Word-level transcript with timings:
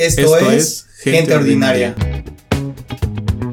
Esto, 0.00 0.38
es, 0.38 0.86
Gente, 1.02 1.34
ordinaria. 1.34 1.94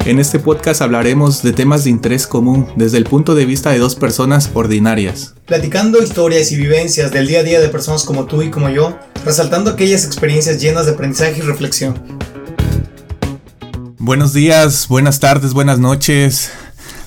En 0.05 0.17
este 0.17 0.39
podcast 0.39 0.81
hablaremos 0.81 1.43
de 1.43 1.51
temas 1.51 1.83
de 1.83 1.89
interés 1.89 2.25
común 2.25 2.69
desde 2.77 2.97
el 2.97 3.03
punto 3.03 3.35
de 3.35 3.45
vista 3.45 3.71
de 3.71 3.79
dos 3.79 3.95
personas 3.95 4.51
ordinarias. 4.53 5.33
Platicando 5.45 6.01
historias 6.01 6.53
y 6.53 6.55
vivencias 6.55 7.11
del 7.11 7.27
día 7.27 7.41
a 7.41 7.43
día 7.43 7.59
de 7.59 7.67
personas 7.67 8.05
como 8.05 8.27
tú 8.27 8.43
y 8.43 8.49
como 8.49 8.69
yo, 8.69 8.97
resaltando 9.25 9.71
aquellas 9.71 10.05
experiencias 10.05 10.61
llenas 10.61 10.85
de 10.85 10.93
aprendizaje 10.93 11.39
y 11.39 11.41
reflexión. 11.41 12.01
Buenos 13.97 14.31
días, 14.31 14.87
buenas 14.87 15.19
tardes, 15.19 15.51
buenas 15.51 15.79
noches. 15.79 16.49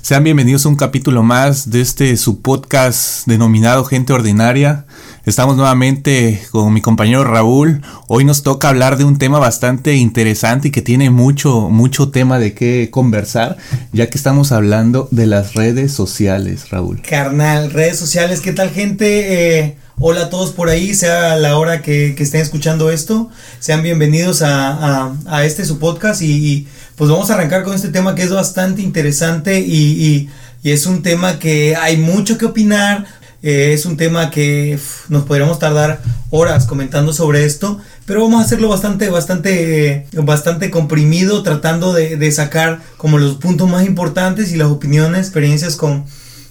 Sean 0.03 0.25
bienvenidos 0.25 0.65
a 0.65 0.71
un 0.71 0.77
capítulo 0.77 1.23
más 1.23 1.71
de 1.71 1.83
este 1.83 2.17
su 2.17 2.41
podcast 2.41 3.27
denominado 3.27 3.85
Gente 3.85 4.15
Ordinaria. 4.15 4.87
Estamos 5.27 5.57
nuevamente 5.57 6.41
con 6.51 6.73
mi 6.73 6.81
compañero 6.81 7.23
Raúl. 7.23 7.83
Hoy 8.09 8.25
nos 8.25 8.43
toca 8.43 8.71
hablar 8.71 8.97
de 8.97 9.05
un 9.05 9.19
tema 9.19 9.39
bastante 9.39 9.95
interesante 9.97 10.69
y 10.69 10.71
que 10.71 10.81
tiene 10.81 11.11
mucho, 11.11 11.69
mucho 11.69 12.11
tema 12.11 12.39
de 12.39 12.55
qué 12.55 12.89
conversar, 12.91 13.59
ya 13.93 14.09
que 14.09 14.17
estamos 14.17 14.53
hablando 14.53 15.07
de 15.11 15.27
las 15.27 15.53
redes 15.53 15.93
sociales, 15.93 16.71
Raúl. 16.71 17.03
Carnal, 17.03 17.71
redes 17.71 17.99
sociales, 17.99 18.41
¿qué 18.41 18.53
tal 18.53 18.71
gente? 18.71 19.59
Eh, 19.59 19.77
hola 20.01 20.23
a 20.23 20.31
todos 20.31 20.51
por 20.51 20.69
ahí, 20.69 20.95
sea 20.95 21.37
la 21.37 21.57
hora 21.57 21.83
que, 21.83 22.17
estén 22.19 22.41
escuchando 22.41 22.91
esto. 22.91 23.31
Sean 23.61 23.83
bienvenidos 23.83 24.43
a, 24.43 25.15
este 25.45 25.65
su 25.65 25.79
podcast 25.79 26.23
y, 26.23 26.67
pues 26.97 27.09
vamos 27.11 27.31
a 27.31 27.35
arrancar 27.35 27.63
con 27.63 27.75
este 27.75 27.89
tema 27.89 28.15
que 28.15 28.23
es 28.23 28.33
bastante 28.33 28.83
interesante 28.83 29.61
y, 29.61 30.29
y 30.63 30.71
es 30.71 30.87
un 30.87 31.03
tema 31.03 31.39
que 31.39 31.77
hay 31.77 31.97
mucho 31.97 32.37
que 32.37 32.47
opinar 32.47 33.07
eh, 33.43 33.73
es 33.73 33.87
un 33.87 33.97
tema 33.97 34.31
que 34.31 34.79
nos 35.09 35.25
podríamos 35.25 35.59
tardar 35.59 36.03
horas 36.29 36.67
comentando 36.67 37.15
sobre 37.15 37.47
esto, 37.47 37.81
pero 38.05 38.23
vamos 38.23 38.43
a 38.43 38.45
hacerlo 38.45 38.69
bastante, 38.69 39.09
bastante, 39.09 40.07
bastante 40.13 40.71
comprimido, 40.71 41.43
tratando 41.43 41.95
de, 41.95 42.33
sacar 42.33 42.81
como 42.99 43.19
los 43.19 43.37
puntos 43.37 43.69
más 43.69 43.87
importantes 43.87 44.53
y 44.53 44.57
las 44.57 44.69
opiniones, 44.69 45.21
experiencias 45.21 45.77
con, 45.77 46.05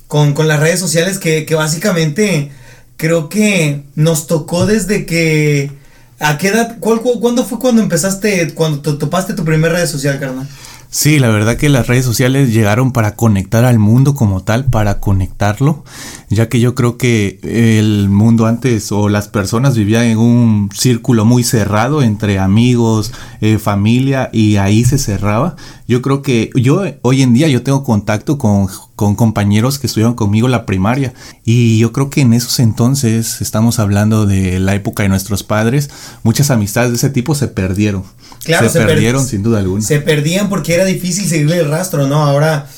con, 0.08 0.48
las 0.48 0.60
redes 0.60 0.80
sociales 0.80 1.20
que, 1.20 1.46
que, 1.46 1.54
básicamente 1.54 2.52
creo 3.00 3.30
que 3.30 3.84
nos 3.96 4.28
tocó 4.28 4.68
desde 4.68 5.06
que... 5.06 5.72
¿A 6.20 6.38
qué 6.38 6.50
edad? 6.50 6.78
Cuál, 6.82 7.00
¿Cuándo 7.00 7.46
fue 7.46 7.58
cuando 7.58 7.82
empezaste, 7.82 8.54
cuando 8.54 8.82
te 8.82 8.92
topaste 8.92 9.34
tu 9.34 9.46
primera 9.46 9.74
red 9.74 9.88
social, 9.88 10.20
carnal? 10.20 10.46
Sí, 10.92 11.18
la 11.20 11.30
verdad 11.30 11.56
que 11.56 11.70
las 11.70 11.88
redes 11.88 12.04
sociales 12.04 12.52
llegaron 12.52 12.92
para 12.92 13.16
conectar 13.16 13.64
al 13.64 13.78
mundo 13.78 14.16
como 14.16 14.42
tal, 14.42 14.66
para 14.66 15.00
conectarlo, 15.00 15.84
ya 16.30 16.50
que 16.50 16.60
yo 16.60 16.74
creo 16.74 16.98
que 16.98 17.40
el 17.44 18.10
mundo 18.10 18.48
antes 18.48 18.92
o 18.92 19.08
las 19.08 19.28
personas 19.28 19.78
vivían 19.78 20.06
en 20.06 20.18
un 20.18 20.70
círculo 20.74 21.26
muy 21.26 21.44
cerrado 21.44 22.02
entre 22.02 22.40
amigos, 22.40 23.14
eh, 23.40 23.60
familia 23.60 24.30
y 24.34 24.58
ahí 24.58 24.84
se 24.84 24.98
cerraba. 24.98 25.56
Yo 25.90 26.04
creo 26.04 26.22
que 26.22 26.52
yo 26.54 26.84
hoy 27.02 27.24
en 27.24 27.34
día 27.34 27.48
yo 27.48 27.64
tengo 27.64 27.84
contacto 27.84 28.38
con, 28.38 28.68
con 28.96 29.16
compañeros 29.16 29.80
que 29.80 29.88
estuvieron 29.88 30.14
conmigo 30.14 30.46
en 30.46 30.52
la 30.52 30.68
primaria 30.68 31.16
y 31.44 31.80
yo 31.80 31.92
creo 31.92 32.12
que 32.12 32.22
en 32.22 32.34
esos 32.34 32.60
entonces, 32.60 33.42
estamos 33.42 33.80
hablando 33.80 34.28
de 34.28 34.60
la 34.60 34.76
época 34.76 35.02
de 35.02 35.10
nuestros 35.10 35.42
padres, 35.42 35.90
muchas 36.22 36.52
amistades 36.52 36.92
de 36.92 36.98
ese 36.98 37.10
tipo 37.10 37.34
se 37.34 37.48
perdieron. 37.48 38.04
Claro, 38.44 38.70
se, 38.70 38.80
perdieron 38.80 39.26
sin 39.26 39.42
duda 39.42 39.58
alguna. 39.58 39.82
Se 39.82 40.00
perdían 40.00 40.48
porque 40.48 40.76
era 40.76 40.86
difícil 40.86 41.28
seguirle 41.28 41.58
el 41.58 41.72
rastro, 41.72 42.08
¿no? 42.08 42.24
Ahora 42.24 42.70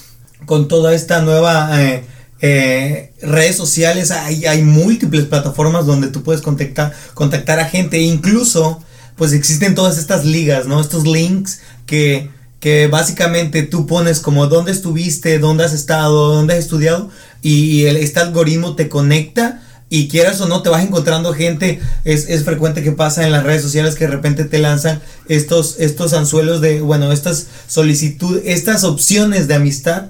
con 0.46 0.70
toda 0.70 0.94
esta 0.94 1.22
nueva 1.22 1.82
eh, 1.82 2.06
eh, 2.40 3.12
redes 3.22 3.58
sociales 3.58 4.12
hay, 4.12 4.46
hay, 4.46 4.64
múltiples 4.64 5.26
plataformas 5.26 5.86
donde 5.86 6.08
tú 6.08 6.24
puedes 6.24 6.42
contactar, 6.42 6.94
contactar 7.14 7.60
a 7.60 7.66
gente 7.66 7.98
e 7.98 8.04
incluso 8.04 8.82
pues 9.18 9.34
existen 9.34 9.76
todas 9.76 9.98
estas 9.98 10.24
ligas, 10.24 10.66
¿no? 10.66 10.80
Estos 10.80 11.06
links 11.06 11.60
que, 11.86 12.30
que 12.62 12.88
básicamente 12.88 13.64
tú 13.64 13.88
pones 13.88 14.22
como 14.22 14.48
dónde 14.48 14.72
estuviste, 14.72 15.40
dónde 15.40 15.66
has 15.66 15.74
estado, 15.74 16.34
dónde 16.34 16.54
has 16.54 16.60
estudiado 16.60 17.10
y, 17.42 17.86
el, 17.86 17.98
este 17.98 18.22
algoritmo 18.22 18.76
te 18.76 18.88
conecta 18.88 19.64
y 19.90 20.08
quieras 20.08 20.40
o 20.40 20.48
no 20.48 20.62
te 20.62 20.70
vas 20.70 20.84
encontrando 20.84 21.34
gente, 21.34 21.82
es, 22.06 22.30
es, 22.30 22.46
frecuente 22.46 22.84
que 22.84 22.94
pasa 22.94 23.26
en 23.26 23.34
las 23.34 23.44
redes 23.44 23.64
sociales 23.64 23.96
que 23.96 24.06
de 24.06 24.12
repente 24.12 24.46
te 24.46 24.60
lanzan 24.60 25.02
estos, 25.28 25.78
estos 25.80 26.14
anzuelos 26.14 26.62
de, 26.62 26.80
bueno, 26.80 27.12
estas 27.12 27.48
solicitudes, 27.68 28.44
estas 28.46 28.86
opciones 28.86 29.50
de 29.50 29.56
amistad. 29.56 30.06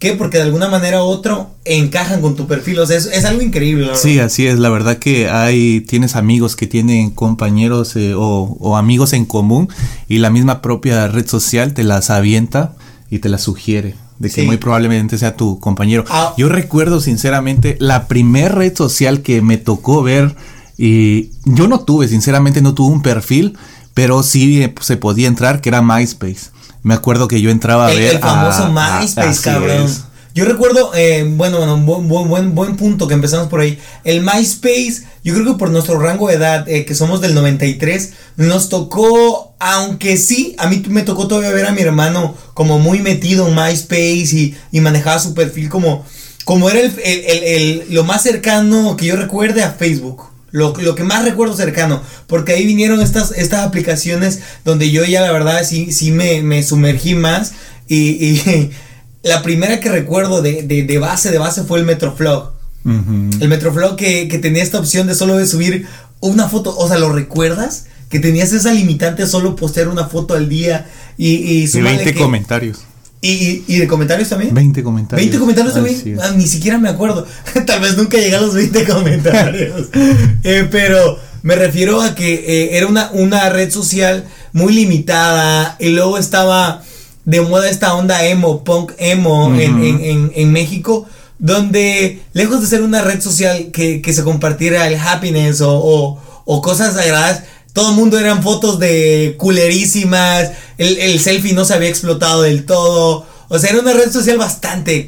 Que 0.00 0.14
Porque 0.14 0.38
de 0.38 0.44
alguna 0.44 0.68
manera 0.68 1.04
u 1.04 1.06
otra 1.06 1.46
encajan 1.64 2.20
con 2.20 2.34
tu 2.34 2.48
perfil. 2.48 2.80
O 2.80 2.86
sea, 2.86 2.96
es, 2.96 3.24
algo 3.24 3.42
increíble. 3.42 3.90
Sí, 3.94 4.18
así 4.18 4.46
es. 4.46 4.58
La 4.58 4.70
verdad 4.70 4.96
que 4.96 5.28
hay, 5.28 5.82
tienes 5.82 6.16
amigos 6.16 6.56
que 6.56 6.66
tienen 6.66 7.10
compañeros 7.10 7.94
eh, 7.94 8.14
o, 8.14 8.56
o 8.58 8.76
amigos 8.76 9.12
en 9.12 9.26
común 9.26 9.68
y 10.08 10.18
la 10.18 10.30
misma 10.30 10.62
propia 10.62 11.06
red 11.06 11.28
social 11.28 11.74
te 11.74 11.84
las 11.84 12.10
avienta 12.10 12.74
y 13.10 13.20
te 13.20 13.28
las 13.28 13.42
sugiere 13.42 13.94
de 14.20 14.30
que 14.30 14.42
muy 14.42 14.58
probablemente 14.58 15.16
sea 15.18 15.34
tu 15.34 15.58
compañero. 15.58 16.04
Ah. 16.10 16.34
Yo 16.36 16.48
recuerdo 16.48 17.00
sinceramente 17.00 17.76
la 17.80 18.06
primera 18.06 18.50
red 18.50 18.76
social 18.76 19.22
que 19.22 19.40
me 19.40 19.56
tocó 19.56 20.02
ver 20.02 20.36
y 20.76 21.30
yo 21.44 21.68
no 21.68 21.80
tuve, 21.80 22.06
sinceramente 22.06 22.60
no 22.60 22.74
tuve 22.74 22.92
un 22.92 23.02
perfil, 23.02 23.56
pero 23.94 24.22
sí 24.22 24.62
eh, 24.62 24.74
se 24.80 24.98
podía 24.98 25.26
entrar, 25.26 25.60
que 25.60 25.70
era 25.70 25.82
MySpace. 25.82 26.50
Me 26.82 26.94
acuerdo 26.94 27.28
que 27.28 27.40
yo 27.40 27.50
entraba 27.50 27.86
a 27.86 27.90
ver. 27.90 28.14
El 28.14 28.18
famoso 28.18 28.70
MySpace, 28.72 29.42
cabrón. 29.42 30.10
Yo 30.32 30.44
recuerdo, 30.44 30.92
eh, 30.94 31.24
bueno, 31.28 31.58
bueno, 31.58 31.76
buen, 31.78 32.28
buen, 32.28 32.54
buen 32.54 32.76
punto 32.76 33.08
que 33.08 33.14
empezamos 33.14 33.48
por 33.48 33.60
ahí. 33.60 33.78
El 34.04 34.22
MySpace, 34.22 35.02
yo 35.24 35.34
creo 35.34 35.44
que 35.44 35.58
por 35.58 35.70
nuestro 35.70 35.98
rango 35.98 36.28
de 36.28 36.34
edad, 36.34 36.68
eh, 36.68 36.84
que 36.84 36.94
somos 36.94 37.20
del 37.20 37.34
93, 37.34 38.12
nos 38.36 38.68
tocó, 38.68 39.54
aunque 39.58 40.16
sí, 40.16 40.54
a 40.58 40.68
mí 40.68 40.82
me 40.88 41.02
tocó 41.02 41.26
todavía 41.26 41.50
ver 41.50 41.66
a 41.66 41.72
mi 41.72 41.82
hermano 41.82 42.36
como 42.54 42.78
muy 42.78 43.00
metido 43.00 43.48
en 43.48 43.56
MySpace 43.56 44.54
y, 44.70 44.80
manejaba 44.80 45.18
su 45.18 45.34
perfil 45.34 45.68
como, 45.68 46.06
como 46.44 46.70
era 46.70 46.80
el, 47.04 47.86
lo 47.90 48.04
más 48.04 48.22
cercano 48.22 48.96
que 48.96 49.06
yo 49.06 49.16
recuerde 49.16 49.64
a 49.64 49.72
Facebook. 49.72 50.29
Lo, 50.52 50.72
que 50.72 51.04
más 51.04 51.24
recuerdo 51.24 51.54
cercano, 51.54 52.02
porque 52.26 52.52
ahí 52.52 52.66
vinieron 52.66 53.00
estas, 53.00 53.32
estas 53.32 53.64
aplicaciones 53.64 54.40
donde 54.64 54.90
yo 54.90 55.04
ya 55.04 55.20
la 55.20 55.32
verdad 55.32 55.62
sí, 55.64 55.92
sí 55.92 56.10
me, 56.10 56.42
me 56.42 56.62
sumergí 56.62 57.14
más 57.14 57.52
y 57.88 58.42
la 59.22 59.42
primera 59.42 59.80
que 59.80 59.90
recuerdo 59.90 60.42
de, 60.42 60.62
de, 60.62 60.98
base, 60.98 61.30
de 61.30 61.38
base 61.38 61.64
fue 61.64 61.78
el 61.78 61.84
Metroflog. 61.84 62.52
El 62.84 63.48
Metroflog 63.48 63.96
que, 63.96 64.28
que 64.28 64.38
tenía 64.38 64.62
esta 64.62 64.78
opción 64.78 65.06
de 65.06 65.14
solo 65.14 65.36
de 65.36 65.46
subir 65.46 65.86
una 66.20 66.48
foto. 66.48 66.74
O 66.76 66.88
sea, 66.88 66.98
¿lo 66.98 67.12
recuerdas? 67.12 67.86
Que 68.08 68.20
tenías 68.20 68.52
esa 68.52 68.72
limitante 68.72 69.26
solo 69.26 69.54
postear 69.54 69.88
una 69.88 70.06
foto 70.06 70.34
al 70.34 70.48
día 70.48 70.88
y, 71.18 71.34
y, 71.34 71.70
y 71.72 71.80
20 71.80 72.14
comentarios. 72.14 72.84
Y, 73.22 73.64
y, 73.66 73.76
de 73.76 73.86
comentarios 73.86 74.30
también? 74.30 74.54
20 74.54 74.82
comentarios. 74.82 75.26
20 75.26 75.38
comentarios 75.38 75.74
también. 75.74 76.18
Ah, 76.22 76.32
ni 76.34 76.46
siquiera 76.46 76.78
me 76.78 76.88
acuerdo. 76.88 77.26
Tal 77.66 77.80
vez 77.80 77.96
nunca 77.96 78.16
llegué 78.16 78.36
a 78.36 78.40
los 78.40 78.54
20 78.54 78.84
comentarios. 78.86 79.88
Eh, 80.42 80.66
pero 80.70 81.18
me 81.42 81.54
refiero 81.54 82.00
a 82.00 82.14
que 82.14 82.34
eh, 82.34 82.78
era 82.78 82.86
una, 82.86 83.10
una 83.12 83.50
red 83.50 83.70
social 83.70 84.24
muy 84.52 84.72
limitada. 84.72 85.76
Y 85.78 85.90
luego 85.90 86.16
estaba 86.16 86.82
de 87.24 87.40
moda 87.42 87.68
esta 87.68 87.94
onda 87.94 88.24
emo, 88.24 88.64
punk 88.64 88.92
emo 88.98 89.54
en, 89.54 90.52
México, 90.52 91.06
donde 91.38 92.20
lejos 92.32 92.60
de 92.60 92.66
ser 92.66 92.82
una 92.82 93.02
red 93.02 93.20
social 93.20 93.70
que, 93.72 94.02
se 94.12 94.24
compartiera 94.24 94.86
el 94.86 94.96
happiness 94.96 95.60
o, 95.62 96.18
cosas 96.62 96.96
agradables, 96.96 97.42
todo 97.72 97.90
el 97.90 97.96
mundo 97.96 98.18
eran 98.18 98.42
fotos 98.42 98.78
de 98.78 99.36
culerísimas, 99.38 100.52
el, 100.78 101.20
selfie 101.20 101.52
no 101.52 101.64
se 101.64 101.74
había 101.74 101.88
explotado 101.88 102.42
del 102.42 102.64
todo. 102.64 103.26
O 103.48 103.58
sea, 103.58 103.70
era 103.70 103.80
una 103.80 103.92
red 103.92 104.10
social 104.12 104.38
bastante, 104.38 105.06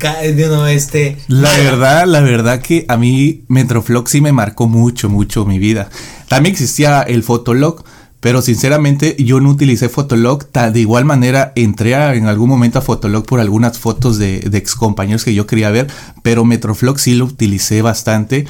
este. 0.71 1.17
La 1.28 1.53
verdad, 1.56 2.06
la 2.06 2.21
verdad 2.21 2.61
que 2.61 2.84
a 2.89 2.97
mí 2.97 3.45
Metroflog 3.49 4.09
sí 4.09 4.21
me 4.21 4.33
marcó 4.33 4.67
mucho, 4.67 5.09
mucho 5.09 5.45
mi 5.45 5.59
vida. 5.59 5.91
También 6.28 6.53
existía 6.53 7.03
el 7.03 7.22
Fotolog, 7.22 7.84
pero 8.19 8.43
sinceramente 8.43 9.15
yo 9.19 9.41
no 9.41 9.51
utilicé 9.51 9.89
Fotolog. 9.89 10.51
De 10.51 10.81
igual 10.81 11.04
manera 11.04 11.53
entré 11.54 11.92
en 11.92 12.27
algún 12.27 12.48
momento 12.48 12.81
a 12.81 12.83
Fotolog 12.83 13.25
por 13.27 13.39
algunas 13.39 13.78
fotos 13.78 14.19
de, 14.19 14.41
de 14.41 14.59
ex 14.59 14.75
compañeros 14.75 15.25
que 15.25 15.34
yo 15.34 15.47
quería 15.47 15.71
ver. 15.71 15.86
Pero 16.22 16.45
Metroflog 16.45 16.98
sí 16.98 17.15
lo 17.15 17.27
utilicé 17.27 17.81
bastante. 17.81 18.47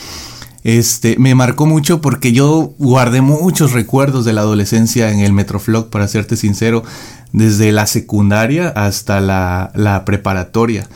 Este, 0.64 1.16
me 1.18 1.34
marcó 1.34 1.66
mucho 1.66 2.00
porque 2.00 2.32
yo 2.32 2.74
guardé 2.78 3.20
muchos 3.20 3.72
recuerdos 3.72 4.24
de 4.24 4.32
la 4.32 4.42
adolescencia 4.42 5.10
en 5.10 5.20
el 5.20 5.32
Metroflog, 5.32 5.90
para 5.90 6.08
serte 6.08 6.36
sincero, 6.36 6.84
desde 7.32 7.72
la 7.72 7.86
secundaria 7.86 8.68
hasta 8.68 9.20
la, 9.20 9.72
la 9.74 10.04
preparatoria 10.04 10.86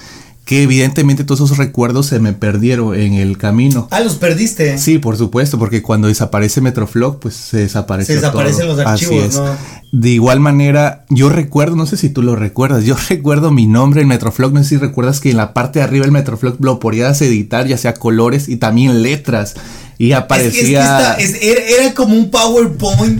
que 0.47 0.63
evidentemente 0.63 1.25
todos 1.25 1.41
esos 1.41 1.59
recuerdos 1.59 2.07
se 2.07 2.21
me 2.21 2.33
perdieron 2.33 2.95
en 2.95 3.15
el 3.15 3.37
camino. 3.37 3.89
Ah, 3.91 3.99
los 3.99 4.15
perdiste. 4.15 4.79
Sí, 4.79 4.99
por 4.99 5.17
supuesto, 5.17 5.59
porque 5.59 5.83
cuando 5.83 6.07
desaparece 6.07 6.61
Metroflog, 6.61 7.19
pues 7.19 7.35
se 7.35 7.59
desaparece. 7.59 8.13
Se 8.13 8.21
desaparecen 8.21 8.69
los 8.69 8.79
archivos, 8.79 9.35
¿no? 9.35 9.57
de 9.91 10.11
igual 10.11 10.41
manera, 10.41 11.05
yo 11.09 11.31
recuerdo, 11.31 11.75
no 11.75 11.87
sé 11.87 11.97
si 11.97 12.11
tú 12.11 12.23
lo 12.23 12.37
recuerdas, 12.37 12.85
yo 12.85 12.97
recuerdo 13.09 13.51
mi 13.51 13.67
nombre 13.67 14.03
en 14.03 14.09
Metroflog, 14.09 14.53
no 14.53 14.63
sé 14.63 14.71
si 14.71 14.77
recuerdas 14.77 15.21
que 15.21 15.31
en 15.31 15.37
la 15.37 15.53
parte 15.53 15.81
de 15.81 15.85
arriba 15.85 16.05
del 16.05 16.13
Metroflog 16.13 16.57
lo 16.61 16.79
podías 16.79 17.21
editar, 17.23 17.67
ya 17.67 17.77
sea 17.77 17.95
colores 17.95 18.49
y 18.49 18.57
también 18.57 19.03
letras. 19.03 19.55
Y 19.99 20.13
aparecía. 20.13 21.15
Es 21.15 21.39
que, 21.39 21.75
era, 21.81 21.95
como 21.95 22.15
un 22.15 22.31
PowerPoint. 22.31 23.19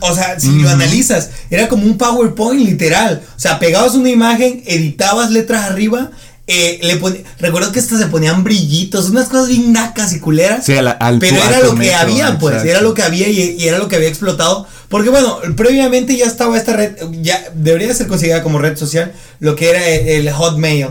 o 0.00 0.14
sea, 0.14 0.40
si 0.40 0.58
lo 0.58 0.70
analizas, 0.70 1.28
era 1.50 1.68
como 1.68 1.84
un 1.84 1.98
PowerPoint 1.98 2.64
literal. 2.64 3.22
O 3.36 3.38
sea, 3.38 3.58
pegabas 3.58 3.94
una 3.94 4.08
imagen, 4.08 4.62
editabas 4.64 5.30
letras 5.30 5.70
arriba 5.70 6.10
eh, 6.46 6.78
le 6.82 7.24
recuerdo 7.38 7.72
que 7.72 7.80
hasta 7.80 7.96
se 7.96 8.06
ponían 8.06 8.44
brillitos, 8.44 9.08
unas 9.08 9.28
cosas 9.28 9.48
bien 9.48 9.72
nacas 9.72 10.12
y 10.12 10.20
culeras. 10.20 10.64
pero 10.66 11.36
era 11.36 11.60
lo 11.60 11.74
que 11.74 11.94
había, 11.94 12.38
pues, 12.38 12.64
era 12.64 12.82
lo 12.82 12.92
que 12.92 13.02
había 13.02 13.28
y, 13.28 13.66
era 13.66 13.78
lo 13.78 13.88
que 13.88 13.96
había 13.96 14.08
explotado. 14.08 14.66
Porque 14.88 15.08
bueno, 15.08 15.38
previamente 15.56 16.16
ya 16.16 16.26
estaba 16.26 16.58
esta 16.58 16.74
red, 16.74 16.96
ya 17.22 17.42
debería 17.54 17.94
ser 17.94 18.08
considerada 18.08 18.42
como 18.42 18.58
red 18.58 18.76
social, 18.76 19.12
lo 19.40 19.56
que 19.56 19.70
era 19.70 19.88
el, 19.88 20.30
Hotmail. 20.30 20.88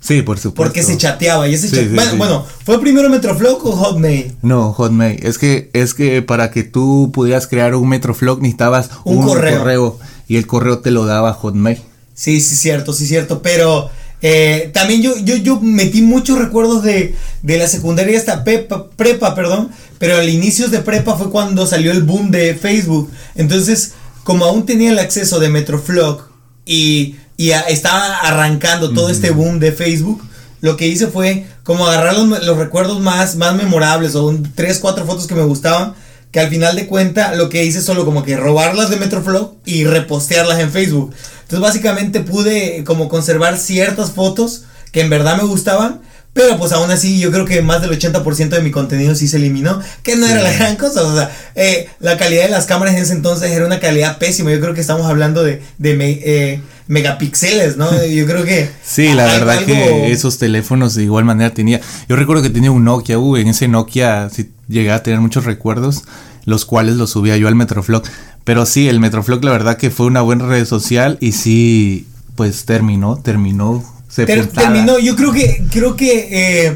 Sí, 0.00 0.20
por 0.20 0.38
supuesto. 0.38 0.62
Porque 0.62 0.82
se 0.82 0.98
chateaba 0.98 1.48
y 1.48 1.54
ese 1.54 1.88
bueno, 2.18 2.44
¿fue 2.66 2.78
primero 2.78 3.08
Metroflog 3.08 3.66
o 3.66 3.72
Hotmail? 3.72 4.36
No, 4.42 4.74
Hotmail. 4.74 5.18
Es 5.24 5.38
que, 5.38 5.70
es 5.72 5.94
que 5.94 6.20
para 6.20 6.50
que 6.50 6.62
tú 6.62 7.10
pudieras 7.10 7.46
crear 7.46 7.74
un 7.74 7.88
Metroflog 7.88 8.42
necesitabas 8.42 8.90
un, 9.04 9.24
correo. 9.24 9.98
y 10.28 10.36
el 10.36 10.46
correo 10.46 10.80
te 10.80 10.90
lo 10.90 11.06
daba 11.06 11.32
Hotmail. 11.32 11.78
Sí, 12.12 12.42
sí, 12.42 12.54
cierto, 12.54 12.92
sí, 12.92 13.06
cierto. 13.06 13.40
Pero 13.40 13.90
eh, 14.26 14.70
también 14.72 15.02
yo, 15.02 15.18
yo, 15.18 15.36
yo 15.36 15.60
metí 15.60 16.00
muchos 16.00 16.38
recuerdos 16.38 16.82
de, 16.82 17.14
de 17.42 17.58
la 17.58 17.68
secundaria 17.68 18.18
hasta 18.18 18.42
prepa, 18.42 18.88
prepa, 18.96 19.34
perdón, 19.34 19.68
pero 19.98 20.16
al 20.16 20.30
inicios 20.30 20.70
de 20.70 20.78
prepa 20.78 21.14
fue 21.18 21.28
cuando 21.28 21.66
salió 21.66 21.92
el 21.92 22.04
boom 22.04 22.30
de 22.30 22.54
Facebook. 22.54 23.10
Entonces, 23.34 23.92
como 24.22 24.46
aún 24.46 24.64
tenía 24.64 24.92
el 24.92 24.98
acceso 24.98 25.40
de 25.40 25.50
Metroflog 25.50 26.26
y, 26.64 27.16
y 27.36 27.50
estaba 27.50 28.16
arrancando 28.20 28.94
todo 28.94 29.10
este 29.10 29.30
boom 29.30 29.58
de 29.60 29.72
Facebook, 29.72 30.22
lo 30.62 30.78
que 30.78 30.88
hice 30.88 31.08
fue 31.08 31.46
como 31.62 31.86
agarrar 31.86 32.16
los, 32.16 32.56
recuerdos 32.56 33.00
más, 33.00 33.36
más 33.36 33.54
memorables 33.54 34.14
o 34.14 34.26
un, 34.26 34.54
tres, 34.54 34.78
cuatro 34.78 35.04
fotos 35.04 35.26
que 35.26 35.34
me 35.34 35.44
gustaban 35.44 35.92
que 36.34 36.40
al 36.40 36.48
final 36.48 36.74
de 36.74 36.88
cuenta 36.88 37.32
lo 37.36 37.48
que 37.48 37.64
hice 37.64 37.78
es 37.78 37.84
solo 37.84 38.04
como 38.04 38.24
que 38.24 38.36
robarlas 38.36 38.90
de 38.90 38.96
Metroflow 38.96 39.54
y 39.64 39.84
repostearlas 39.84 40.58
en 40.58 40.72
Facebook. 40.72 41.14
Entonces 41.42 41.60
básicamente 41.60 42.18
pude 42.18 42.82
como 42.82 43.08
conservar 43.08 43.56
ciertas 43.56 44.10
fotos 44.10 44.64
que 44.90 45.02
en 45.02 45.10
verdad 45.10 45.36
me 45.36 45.44
gustaban, 45.44 46.00
pero 46.32 46.58
pues 46.58 46.72
aún 46.72 46.90
así 46.90 47.20
yo 47.20 47.30
creo 47.30 47.44
que 47.44 47.62
más 47.62 47.82
del 47.82 47.92
80% 47.92 48.48
de 48.48 48.62
mi 48.62 48.72
contenido 48.72 49.14
sí 49.14 49.28
se 49.28 49.36
eliminó, 49.36 49.80
que 50.02 50.16
no 50.16 50.26
era 50.26 50.42
la 50.42 50.52
gran 50.52 50.74
cosa, 50.74 51.02
o 51.02 51.14
sea, 51.14 51.30
eh, 51.54 51.88
la 52.00 52.16
calidad 52.16 52.42
de 52.42 52.50
las 52.50 52.66
cámaras 52.66 52.96
en 52.96 53.02
ese 53.02 53.12
entonces 53.12 53.52
era 53.52 53.64
una 53.64 53.78
calidad 53.78 54.18
pésima, 54.18 54.50
yo 54.50 54.60
creo 54.60 54.74
que 54.74 54.80
estamos 54.80 55.06
hablando 55.06 55.44
de, 55.44 55.62
de 55.78 55.96
eh, 56.00 56.60
megapíxeles, 56.88 57.76
¿no? 57.76 57.88
Yo 58.06 58.26
creo 58.26 58.44
que... 58.44 58.68
sí, 58.84 59.14
la 59.14 59.26
verdad 59.26 59.64
que 59.64 60.10
esos 60.10 60.38
teléfonos 60.38 60.96
de 60.96 61.04
igual 61.04 61.24
manera 61.24 61.54
tenía, 61.54 61.80
yo 62.08 62.16
recuerdo 62.16 62.42
que 62.42 62.50
tenía 62.50 62.72
un 62.72 62.82
Nokia, 62.82 63.20
uh, 63.20 63.36
en 63.36 63.46
ese 63.46 63.68
Nokia 63.68 64.28
sí 64.30 64.50
llegué 64.68 64.90
a 64.92 65.02
tener 65.02 65.20
muchos 65.20 65.44
recuerdos, 65.44 66.04
los 66.44 66.64
cuales 66.64 66.96
los 66.96 67.10
subía 67.10 67.36
yo 67.36 67.48
al 67.48 67.54
Metroflog. 67.54 68.02
Pero 68.44 68.66
sí, 68.66 68.88
el 68.88 69.00
Metroflog 69.00 69.42
la 69.44 69.52
verdad 69.52 69.76
que 69.76 69.90
fue 69.90 70.06
una 70.06 70.20
buena 70.20 70.46
red 70.46 70.66
social 70.66 71.18
y 71.20 71.32
sí, 71.32 72.06
pues 72.36 72.64
terminó, 72.64 73.16
terminó. 73.16 73.84
terminó, 74.14 74.98
yo 74.98 75.16
creo 75.16 75.32
que, 75.32 75.64
creo 75.72 75.96
que 75.96 76.74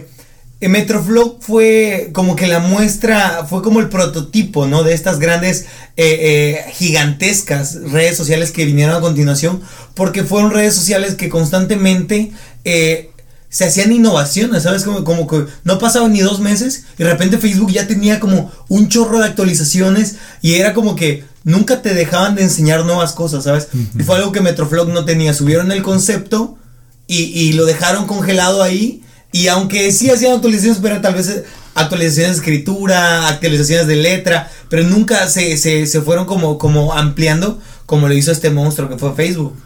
eh, 0.60 0.68
Metroflog 0.68 1.42
fue 1.42 2.10
como 2.12 2.36
que 2.36 2.46
la 2.46 2.58
muestra, 2.58 3.46
fue 3.48 3.62
como 3.62 3.80
el 3.80 3.88
prototipo, 3.88 4.66
¿no? 4.66 4.82
De 4.82 4.94
estas 4.94 5.18
grandes, 5.18 5.66
eh, 5.96 6.64
eh, 6.66 6.72
gigantescas 6.72 7.80
redes 7.92 8.16
sociales 8.16 8.50
que 8.50 8.64
vinieron 8.64 8.96
a 8.96 9.00
continuación, 9.00 9.60
porque 9.94 10.24
fueron 10.24 10.50
redes 10.50 10.74
sociales 10.74 11.14
que 11.14 11.28
constantemente 11.28 12.32
se 13.50 13.64
hacían 13.64 13.92
innovaciones, 13.92 14.64
¿sabes? 14.64 14.84
Como, 14.84 15.04
como 15.04 15.26
que 15.26 15.46
no 15.64 15.78
pasaban 15.78 16.12
ni 16.12 16.20
dos 16.20 16.40
meses 16.40 16.84
y 16.98 17.02
de 17.02 17.10
repente 17.10 17.38
Facebook 17.38 17.72
ya 17.72 17.86
tenía 17.86 18.20
como 18.20 18.52
un 18.68 18.88
chorro 18.88 19.20
de 19.20 19.26
actualizaciones 19.26 20.16
y 20.42 20.54
era 20.54 20.74
como 20.74 20.96
que 20.96 21.24
nunca 21.44 21.80
te 21.80 21.94
dejaban 21.94 22.34
de 22.34 22.42
enseñar 22.42 22.84
nuevas 22.84 23.12
cosas, 23.12 23.44
¿sabes? 23.44 23.68
Y 23.98 24.02
fue 24.02 24.16
algo 24.16 24.32
que 24.32 24.40
Metroflog 24.40 24.88
no 24.88 25.04
tenía. 25.04 25.32
Subieron 25.32 25.72
el 25.72 25.82
concepto 25.82 26.58
y, 27.06 27.52
lo 27.54 27.64
dejaron 27.64 28.06
congelado 28.06 28.62
ahí. 28.62 29.02
Y 29.32 29.48
aunque 29.48 29.90
sí 29.92 30.10
hacían 30.10 30.34
actualizaciones, 30.34 30.80
pero 30.82 31.00
tal 31.00 31.14
vez 31.14 31.44
actualizaciones 31.74 32.32
de 32.32 32.38
escritura, 32.38 33.28
actualizaciones 33.28 33.86
de 33.86 33.96
letra, 33.96 34.50
pero 34.68 34.82
nunca 34.84 35.28
se, 35.28 35.56
se, 35.56 35.86
se 35.86 36.00
fueron 36.02 36.26
como, 36.26 36.58
como 36.58 36.92
ampliando 36.92 37.58
como 37.86 38.06
lo 38.06 38.14
hizo 38.14 38.30
este 38.30 38.50
monstruo 38.50 38.90
que 38.90 38.98
fue 38.98 39.14
Facebook. 39.14 39.56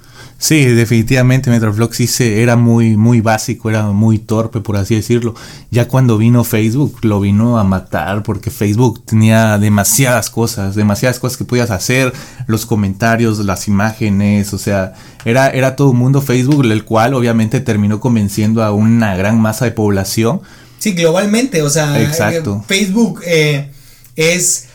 Sí, 0.42 0.64
definitivamente 0.64 1.50
Metroflog 1.50 1.94
sí 1.94 2.08
se, 2.08 2.42
era 2.42 2.56
muy, 2.56 2.96
muy 2.96 3.20
básico, 3.20 3.70
era 3.70 3.84
muy 3.84 4.18
torpe, 4.18 4.58
por 4.58 4.76
así 4.76 4.96
decirlo. 4.96 5.36
Ya 5.70 5.86
cuando 5.86 6.18
vino 6.18 6.42
Facebook, 6.42 6.98
lo 7.02 7.20
vino 7.20 7.60
a 7.60 7.62
matar, 7.62 8.24
porque 8.24 8.50
Facebook 8.50 9.04
tenía 9.06 9.56
demasiadas 9.58 10.30
cosas, 10.30 10.74
demasiadas 10.74 11.20
cosas 11.20 11.38
que 11.38 11.44
podías 11.44 11.70
hacer, 11.70 12.12
los 12.48 12.66
comentarios, 12.66 13.38
las 13.38 13.68
imágenes, 13.68 14.52
o 14.52 14.58
sea, 14.58 14.94
era, 15.24 15.48
era 15.48 15.76
todo 15.76 15.90
un 15.90 15.98
mundo 15.98 16.20
Facebook, 16.20 16.64
el 16.64 16.84
cual 16.84 17.14
obviamente 17.14 17.60
terminó 17.60 18.00
convenciendo 18.00 18.64
a 18.64 18.72
una 18.72 19.14
gran 19.14 19.40
masa 19.40 19.66
de 19.66 19.70
población. 19.70 20.40
Sí, 20.80 20.90
globalmente, 20.90 21.62
o 21.62 21.70
sea, 21.70 22.02
Exacto. 22.02 22.64
Facebook 22.66 23.20
eh, 23.24 23.70
es, 24.16 24.66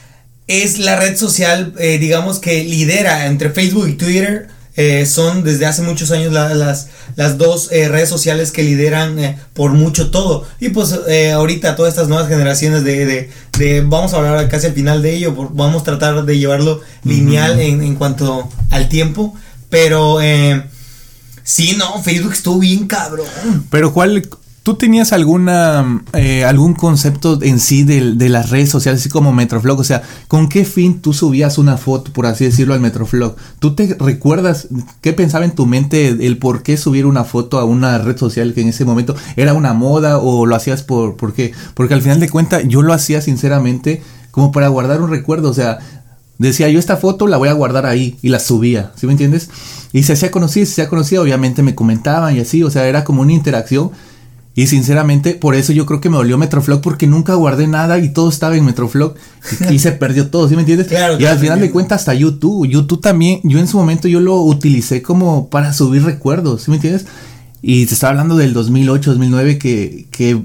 es 0.48 0.80
la 0.80 0.96
red 0.96 1.18
social, 1.18 1.74
eh, 1.78 1.98
digamos, 1.98 2.40
que 2.40 2.64
lidera 2.64 3.26
entre 3.26 3.50
Facebook 3.50 3.90
y 3.90 3.94
Twitter 3.96 4.56
eh, 4.80 5.08
son 5.08 5.44
desde 5.44 5.66
hace 5.66 5.82
muchos 5.82 6.12
años 6.12 6.32
las, 6.32 6.88
las 7.16 7.38
dos 7.40 7.72
eh, 7.72 7.88
redes 7.90 8.10
sociales 8.10 8.52
que 8.52 8.62
lideran 8.62 9.18
eh, 9.18 9.40
por 9.56 9.72
mucho 9.72 10.12
todo. 10.12 10.48
Y 10.60 10.70
pues 10.70 10.94
ahorita 11.34 11.76
todas 11.76 11.94
estas 11.94 12.08
nuevas 12.08 12.30
generaciones 12.30 12.84
de, 12.84 13.32
de, 13.58 13.82
vamos 13.82 14.14
a 14.14 14.18
hablar 14.18 14.48
casi 14.50 14.68
al 14.68 14.74
final 14.74 15.02
de 15.02 15.16
ello, 15.16 15.34
vamos 15.34 15.82
a 15.82 15.86
tratar 15.86 16.26
de 16.26 16.38
llevarlo 16.38 16.82
lineal 17.04 17.60
en, 17.60 17.82
en, 17.82 17.96
cuanto 17.96 18.48
al 18.70 18.88
tiempo. 18.88 19.36
Pero 19.72 20.20
sí, 21.44 21.76
no, 21.76 22.02
Facebook 22.04 22.34
estuvo 22.34 22.60
bien 22.60 22.86
cabrón. 22.86 23.26
Pero 23.72 23.92
¿cuál, 23.92 24.30
¿Tú 24.68 24.76
tenías 24.76 25.14
alguna 25.14 26.04
eh, 26.12 26.44
algún 26.44 26.74
concepto 26.74 27.42
en 27.42 27.62
sí 27.62 27.86
de, 27.86 28.28
las 28.28 28.50
redes 28.50 28.68
sociales, 28.68 29.00
así 29.00 29.08
como 29.08 29.32
Metroflog? 29.32 29.80
O 29.80 29.84
sea, 29.86 30.02
¿con 30.28 30.50
qué 30.50 30.66
fin 30.66 31.00
tú 31.00 31.14
subías 31.14 31.58
una 31.58 31.78
foto, 31.78 32.12
por 32.12 32.26
así 32.26 32.44
decirlo, 32.44 32.74
al 32.74 32.82
Metroflog? 32.82 33.38
¿Tú 33.60 33.76
te 33.76 33.96
recuerdas 33.98 34.68
qué 35.00 35.14
pensaba 35.14 35.46
en 35.46 35.52
tu 35.52 35.66
mente 35.68 36.10
el 36.10 36.38
por 36.38 36.64
qué 36.64 36.76
subir 36.76 37.06
una 37.06 37.24
foto 37.24 37.60
a 37.60 37.64
una 37.64 37.98
red 38.00 38.18
social 38.18 38.54
que 38.54 38.60
en 38.60 38.68
ese 38.68 38.84
momento 38.84 39.16
era 39.38 39.54
una 39.54 39.72
moda 39.72 40.18
o 40.18 40.46
lo 40.46 40.54
hacías 40.54 40.84
por, 40.84 41.16
por 41.16 41.34
qué? 41.34 41.54
Porque 41.74 41.94
al 41.94 42.02
final 42.02 42.20
de 42.20 42.28
cuentas 42.28 42.64
yo 42.68 42.82
lo 42.82 42.92
hacía 42.92 43.22
sinceramente 43.22 44.02
como 44.32 44.52
para 44.52 44.68
guardar 44.68 45.02
un 45.02 45.10
recuerdo, 45.10 45.50
o 45.50 45.54
sea, 45.54 45.80
decía 46.40 46.68
yo 46.68 46.78
esta 46.78 46.98
foto 46.98 47.28
la 47.28 47.38
voy 47.38 47.48
a 47.48 47.54
guardar 47.54 47.86
ahí 47.86 48.18
y 48.22 48.28
la 48.28 48.42
subía, 48.42 48.92
¿sí 48.98 49.06
me 49.06 49.14
entiendes? 49.14 49.50
Y 49.94 50.04
se 50.04 50.12
hacía 50.12 50.30
conocida, 50.30 50.66
se 50.66 50.74
hacía 50.74 50.90
conocida, 50.90 51.22
obviamente 51.22 51.64
me 51.64 51.74
comentaban 51.74 52.36
y 52.36 52.42
así, 52.42 52.64
o 52.64 52.70
sea, 52.70 52.86
era 52.86 53.06
como 53.06 53.22
una 53.22 53.32
interacción 53.32 53.92
y 54.58 54.66
sinceramente, 54.66 55.36
por 55.36 55.54
eso 55.54 55.72
yo 55.72 55.86
creo 55.86 56.02
que 56.02 56.10
me 56.10 56.18
dolió 56.18 56.36
Metroflog 56.40 56.82
porque 56.82 57.06
nunca 57.06 57.36
guardé 57.36 57.68
nada 57.68 58.00
y 58.00 58.10
todo 58.10 58.28
estaba 58.28 58.58
en 58.58 58.66
Metroflog 58.66 59.14
y, 59.70 59.78
se 59.78 59.92
perdió 59.92 60.32
todo, 60.32 60.50
¿sí 60.50 60.56
me 60.56 60.62
entiendes? 60.62 60.88
y 61.20 61.26
al 61.26 61.38
final 61.38 61.62
de 61.62 61.70
cuentas 61.70 62.02
hasta 62.02 62.16
YouTube, 62.16 62.68
YouTube 62.68 63.00
también, 63.00 63.40
yo 63.44 63.60
en 63.60 63.68
su 63.68 63.78
momento 63.78 64.08
yo 64.08 64.20
lo 64.20 64.42
utilicé 64.42 65.04
como 65.04 65.52
para 65.52 65.74
subir 65.74 66.04
recuerdos, 66.04 66.64
¿sí 66.64 66.72
me 66.72 66.78
entiendes? 66.78 67.06
Y 67.62 67.86
te 67.86 67.94
estaba 67.94 68.10
hablando 68.10 68.36
del 68.36 68.54
2008, 68.54 69.12
2009 69.12 69.60
que, 69.60 70.08
que 70.10 70.42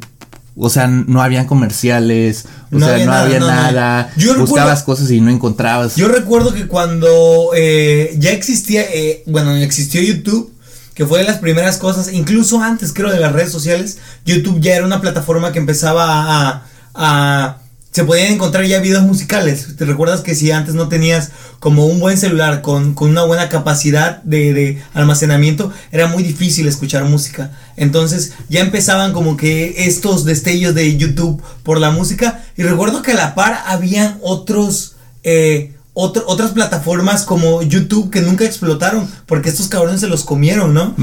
o 0.57 0.69
sea, 0.69 0.88
no 0.88 1.23
habían 1.23 1.47
comerciales, 1.47 2.45
o 2.71 2.78
sea, 2.78 3.07
no 3.07 3.12
había 3.14 3.40
nada, 3.40 4.12
buscabas 4.37 4.83
cosas 4.83 5.11
y 5.11 5.23
no 5.23 5.31
encontrabas. 5.31 5.97
Yo 5.97 6.09
recuerdo 6.09 6.52
que 6.52 6.66
cuando 6.66 7.52
eh, 7.57 8.14
ya 8.19 8.33
existía, 8.33 8.83
eh, 8.83 9.23
bueno, 9.25 9.57
existió 9.57 10.02
YouTube, 10.02 10.52
que 10.95 11.07
fue 11.07 11.21
de 11.21 11.25
las 11.25 11.39
primeras 11.39 11.79
cosas, 11.79 12.13
incluso 12.13 12.61
antes 12.63 12.93
creo 12.93 13.11
de 13.11 13.21
las 13.21 13.33
redes 13.33 13.51
sociales, 13.51 13.99
YouTube 14.25 14.61
ya 14.61 14.75
era 14.75 14.85
una 14.85 15.01
plataforma 15.01 15.53
que 15.53 15.59
empezaba 15.59 16.65
a, 16.95 17.59
se 17.91 18.05
podían 18.05 18.33
encontrar 18.33 18.65
ya 18.65 18.81
videos 18.81 19.03
musicales. 19.03 19.77
¿Te 19.77 19.85
recuerdas 19.85 20.23
que 20.23 20.35
si 20.35 20.51
antes 20.51 20.75
no 20.75 20.89
tenías 20.89 21.31
como 21.61 21.87
un 21.87 22.01
buen 22.01 22.17
celular 22.17 22.63
con, 22.63 22.95
una 22.99 23.23
buena 23.25 23.51
capacidad 23.51 24.23
de, 24.23 24.55
de, 24.55 24.83
almacenamiento, 24.95 25.71
era 25.91 26.07
muy 26.07 26.23
difícil 26.23 26.67
escuchar 26.67 27.05
música? 27.05 27.51
Entonces 27.77 28.33
ya 28.49 28.61
empezaban 28.61 29.13
como 29.13 29.37
que 29.37 29.87
estos 29.87 30.25
destellos 30.25 30.75
de 30.75 30.97
YouTube 30.97 31.43
por 31.63 31.79
la 31.79 31.91
música. 31.91 32.43
Y 32.57 32.63
recuerdo 32.63 33.03
que 33.03 33.13
a 33.13 33.17
la 33.17 33.35
par 33.35 33.63
habían 33.67 34.19
otros... 34.23 34.97
Eh, 35.23 35.75
otras 35.95 36.53
plataformas 36.53 37.25
como 37.25 37.63
YouTube 37.63 38.11
que 38.11 38.23
nunca 38.23 38.45
explotaron 38.45 39.09
porque 39.27 39.51
estos 39.51 39.69
cabrones 39.69 40.01
se 40.01 40.09
los 40.09 40.25
comieron, 40.25 40.73
¿no? 40.73 40.95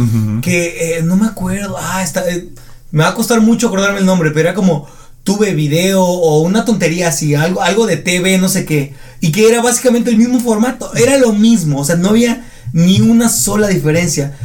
Que 0.41 0.97
eh, 0.97 1.03
no 1.03 1.15
me 1.15 1.27
acuerdo, 1.27 1.77
ah, 1.79 2.01
está, 2.01 2.27
eh, 2.29 2.49
me 2.91 3.03
va 3.03 3.09
a 3.09 3.15
costar 3.15 3.39
mucho 3.41 3.67
acordarme 3.67 3.99
el 3.99 4.05
nombre, 4.05 4.31
pero 4.31 4.49
era 4.49 4.55
como 4.55 4.87
tuve 5.23 5.53
video 5.53 6.03
o 6.03 6.41
una 6.41 6.65
tontería 6.65 7.09
así, 7.09 7.35
algo, 7.35 7.61
algo 7.61 7.85
de 7.85 7.97
TV, 7.97 8.39
no 8.39 8.49
sé 8.49 8.65
qué, 8.65 8.95
y 9.21 9.31
que 9.31 9.47
era 9.47 9.61
básicamente 9.61 10.09
el 10.09 10.17
mismo 10.17 10.39
formato, 10.39 10.91
era 10.95 11.17
lo 11.17 11.33
mismo, 11.33 11.81
o 11.81 11.85
sea, 11.85 11.95
no 11.95 12.09
había 12.09 12.45
ni 12.73 13.01
una 13.01 13.29
sola 13.29 13.67
diferencia. 13.67 14.35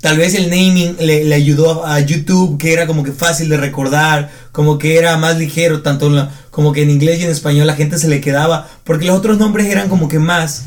Tal 0.00 0.18
vez 0.18 0.34
el 0.34 0.50
naming 0.50 0.96
le, 1.00 1.34
ayudó 1.34 1.86
a 1.86 1.98
YouTube, 2.00 2.58
que 2.58 2.72
era 2.72 2.86
como 2.86 3.02
que 3.02 3.12
fácil 3.12 3.48
de 3.48 3.56
recordar, 3.56 4.30
como 4.52 4.78
que 4.78 4.98
era 4.98 5.16
más 5.16 5.38
ligero, 5.38 5.82
tanto 5.82 6.10
como 6.56 6.72
que 6.72 6.82
en 6.82 6.90
inglés 6.90 7.20
y 7.20 7.24
en 7.24 7.30
español 7.30 7.66
la 7.66 7.76
gente 7.76 7.98
se 7.98 8.08
le 8.08 8.22
quedaba, 8.22 8.66
porque 8.82 9.04
los 9.04 9.18
otros 9.18 9.36
nombres 9.36 9.66
eran 9.66 9.90
como 9.90 10.08
que 10.08 10.18
más, 10.18 10.62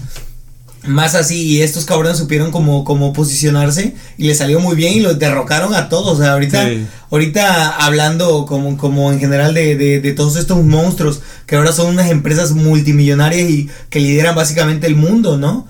más 0.86 1.16
así, 1.16 1.42
y 1.42 1.64
estos 1.64 1.86
cabrones 1.86 2.20
supieron 2.20 2.52
como, 2.52 2.84
como 2.84 3.12
posicionarse, 3.12 3.96
y 4.16 4.28
le 4.28 4.36
salió 4.36 4.60
muy 4.60 4.76
bien 4.76 4.94
y 4.94 5.00
los 5.00 5.18
derrocaron 5.18 5.74
a 5.74 5.90
todos. 5.90 6.20
O 6.20 6.22
sea, 6.22 6.34
ahorita, 6.34 6.70
ahorita 7.10 7.70
hablando 7.70 8.46
como, 8.46 8.78
como 8.78 9.12
en 9.12 9.20
general 9.20 9.56
de, 9.56 9.76
de 9.76 10.14
todos 10.14 10.36
estos 10.36 10.64
monstruos, 10.64 11.22
que 11.48 11.56
ahora 11.56 11.72
son 11.72 11.88
unas 11.88 12.12
empresas 12.12 12.52
multimillonarias 12.52 13.50
y 13.50 13.68
que 13.90 14.00
lideran 14.00 14.36
básicamente 14.36 14.86
el 14.86 14.96
mundo, 14.96 15.40
¿no? 15.40 15.68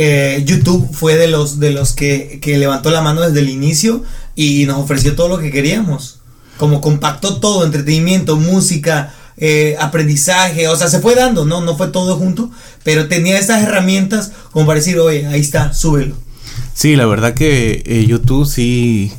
Eh, 0.00 0.44
YouTube 0.46 0.88
fue 0.92 1.16
de 1.16 1.26
los, 1.26 1.58
de 1.58 1.72
los 1.72 1.92
que, 1.92 2.40
levantó 2.44 2.92
la 2.92 3.02
mano 3.02 3.22
desde 3.22 3.40
el 3.40 3.48
inicio 3.48 4.04
y 4.36 4.64
nos 4.66 4.78
ofreció 4.78 5.16
todo 5.16 5.26
lo 5.26 5.40
que 5.40 5.50
queríamos. 5.50 6.20
Como 6.56 6.80
compactó 6.80 7.40
todo, 7.40 7.64
entretenimiento, 7.64 8.36
música, 8.36 9.12
eh, 9.40 9.76
aprendizaje, 9.80 10.68
o 10.68 10.76
sea, 10.76 10.88
se 10.88 11.00
fue 11.00 11.14
dando, 11.14 11.44
¿no? 11.44 11.60
No 11.60 11.76
fue 11.76 11.88
todo 11.88 12.16
junto, 12.16 12.50
pero 12.82 13.08
tenía 13.08 13.38
esas 13.38 13.62
herramientas 13.62 14.32
como 14.52 14.66
para 14.66 14.78
decir, 14.78 14.98
oye, 14.98 15.26
ahí 15.26 15.40
está, 15.40 15.72
súbelo. 15.72 16.14
Sí, 16.74 16.96
la 16.96 17.06
verdad 17.06 17.34
que 17.34 17.82
eh, 17.86 18.04
YouTube 18.06 18.46
sí 18.46 19.12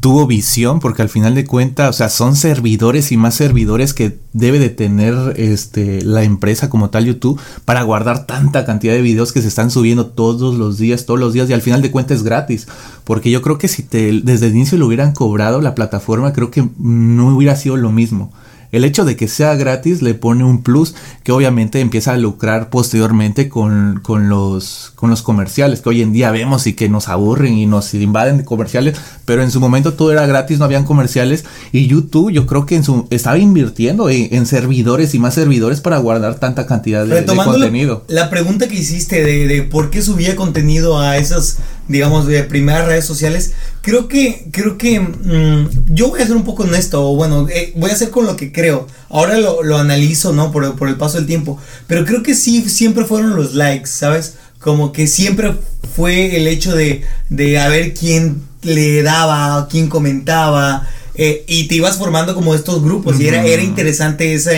tuvo 0.00 0.26
visión 0.26 0.78
porque 0.78 1.02
al 1.02 1.08
final 1.08 1.34
de 1.34 1.44
cuentas, 1.44 1.90
o 1.90 1.92
sea, 1.92 2.08
son 2.08 2.36
servidores 2.36 3.10
y 3.12 3.16
más 3.16 3.34
servidores 3.34 3.94
que 3.94 4.18
debe 4.32 4.58
de 4.58 4.68
tener 4.68 5.34
este 5.36 6.02
la 6.02 6.22
empresa 6.22 6.70
como 6.70 6.90
tal 6.90 7.06
YouTube 7.06 7.40
para 7.64 7.82
guardar 7.82 8.26
tanta 8.26 8.64
cantidad 8.64 8.92
de 8.92 9.02
videos 9.02 9.32
que 9.32 9.42
se 9.42 9.48
están 9.48 9.70
subiendo 9.70 10.06
todos 10.06 10.54
los 10.54 10.78
días, 10.78 11.06
todos 11.06 11.18
los 11.18 11.32
días 11.32 11.50
y 11.50 11.54
al 11.54 11.62
final 11.62 11.82
de 11.82 11.90
cuentas 11.90 12.18
es 12.18 12.22
gratis, 12.22 12.68
porque 13.04 13.30
yo 13.30 13.42
creo 13.42 13.58
que 13.58 13.68
si 13.68 13.82
desde 13.90 14.46
el 14.46 14.54
inicio 14.54 14.78
lo 14.78 14.86
hubieran 14.86 15.12
cobrado 15.12 15.60
la 15.60 15.74
plataforma, 15.74 16.32
creo 16.32 16.50
que 16.50 16.68
no 16.78 17.34
hubiera 17.34 17.56
sido 17.56 17.76
lo 17.76 17.90
mismo. 17.90 18.32
El 18.72 18.84
hecho 18.84 19.04
de 19.04 19.16
que 19.16 19.28
sea 19.28 19.54
gratis 19.54 20.02
le 20.02 20.14
pone 20.14 20.44
un 20.44 20.62
plus 20.62 20.94
que 21.22 21.32
obviamente 21.32 21.80
empieza 21.80 22.12
a 22.12 22.16
lucrar 22.16 22.70
posteriormente 22.70 23.48
con, 23.48 24.02
los, 24.28 24.92
con 24.94 25.10
los 25.10 25.22
comerciales 25.22 25.80
que 25.80 25.88
hoy 25.88 26.02
en 26.02 26.12
día 26.12 26.30
vemos 26.30 26.66
y 26.66 26.74
que 26.74 26.88
nos 26.88 27.08
aburren 27.08 27.54
y 27.54 27.66
nos 27.66 27.92
invaden 27.94 28.38
de 28.38 28.44
comerciales, 28.44 28.98
pero 29.24 29.42
en 29.42 29.50
su 29.50 29.60
momento 29.60 29.94
todo 29.94 30.12
era 30.12 30.26
gratis, 30.26 30.58
no 30.58 30.64
habían 30.64 30.84
comerciales 30.84 31.44
y 31.72 31.86
YouTube 31.86 32.30
yo 32.30 32.46
creo 32.46 32.66
que 32.66 32.76
en 32.76 32.84
su, 32.84 33.06
estaba 33.10 33.38
invirtiendo 33.38 34.08
en, 34.10 34.46
servidores 34.46 35.14
y 35.14 35.18
más 35.18 35.34
servidores 35.34 35.80
para 35.80 35.98
guardar 35.98 36.38
tanta 36.38 36.66
cantidad 36.66 37.04
de, 37.04 37.24
contenido. 37.24 38.04
La, 38.08 38.30
pregunta 38.30 38.68
que 38.68 38.76
hiciste 38.76 39.24
de, 39.24 39.48
de 39.48 39.62
por 39.62 39.90
qué 39.90 40.02
subía 40.02 40.36
contenido 40.36 41.00
a 41.00 41.16
esas 41.16 41.58
digamos, 41.88 42.26
de 42.26 42.42
primeras 42.44 42.86
redes 42.86 43.04
sociales, 43.04 43.52
creo 43.82 44.08
que, 44.08 44.48
creo 44.50 44.76
que 44.76 45.00
mm, 45.00 45.94
yo 45.94 46.08
voy 46.08 46.20
a 46.20 46.26
ser 46.26 46.36
un 46.36 46.44
poco 46.44 46.64
honesto, 46.64 47.10
o 47.10 47.16
bueno, 47.16 47.48
eh, 47.48 47.72
voy 47.76 47.90
a 47.90 47.94
hacer 47.94 48.10
con 48.10 48.26
lo 48.26 48.36
que 48.36 48.52
creo. 48.52 48.86
Ahora 49.08 49.38
lo, 49.38 49.62
lo 49.62 49.78
analizo, 49.78 50.32
¿no? 50.32 50.50
Por, 50.52 50.76
por, 50.76 50.88
el 50.88 50.96
paso 50.96 51.18
del 51.18 51.26
tiempo. 51.26 51.58
Pero 51.86 52.04
creo 52.04 52.22
que 52.22 52.34
sí, 52.34 52.68
siempre 52.68 53.04
fueron 53.04 53.36
los 53.36 53.54
likes, 53.54 53.86
¿sabes? 53.88 54.34
Como 54.58 54.92
que 54.92 55.06
siempre 55.06 55.54
fue 55.94 56.36
el 56.36 56.48
hecho 56.48 56.74
de, 56.74 57.04
de 57.28 57.58
a 57.58 57.68
ver 57.68 57.94
quién 57.94 58.42
le 58.62 59.02
daba, 59.02 59.68
quién 59.68 59.88
comentaba, 59.88 60.88
eh, 61.14 61.44
y 61.46 61.68
te 61.68 61.76
ibas 61.76 61.96
formando 61.96 62.34
como 62.34 62.54
estos 62.54 62.82
grupos, 62.82 63.20
y 63.20 63.28
era, 63.28 63.44
era 63.44 63.62
interesante 63.62 64.34
esa, 64.34 64.50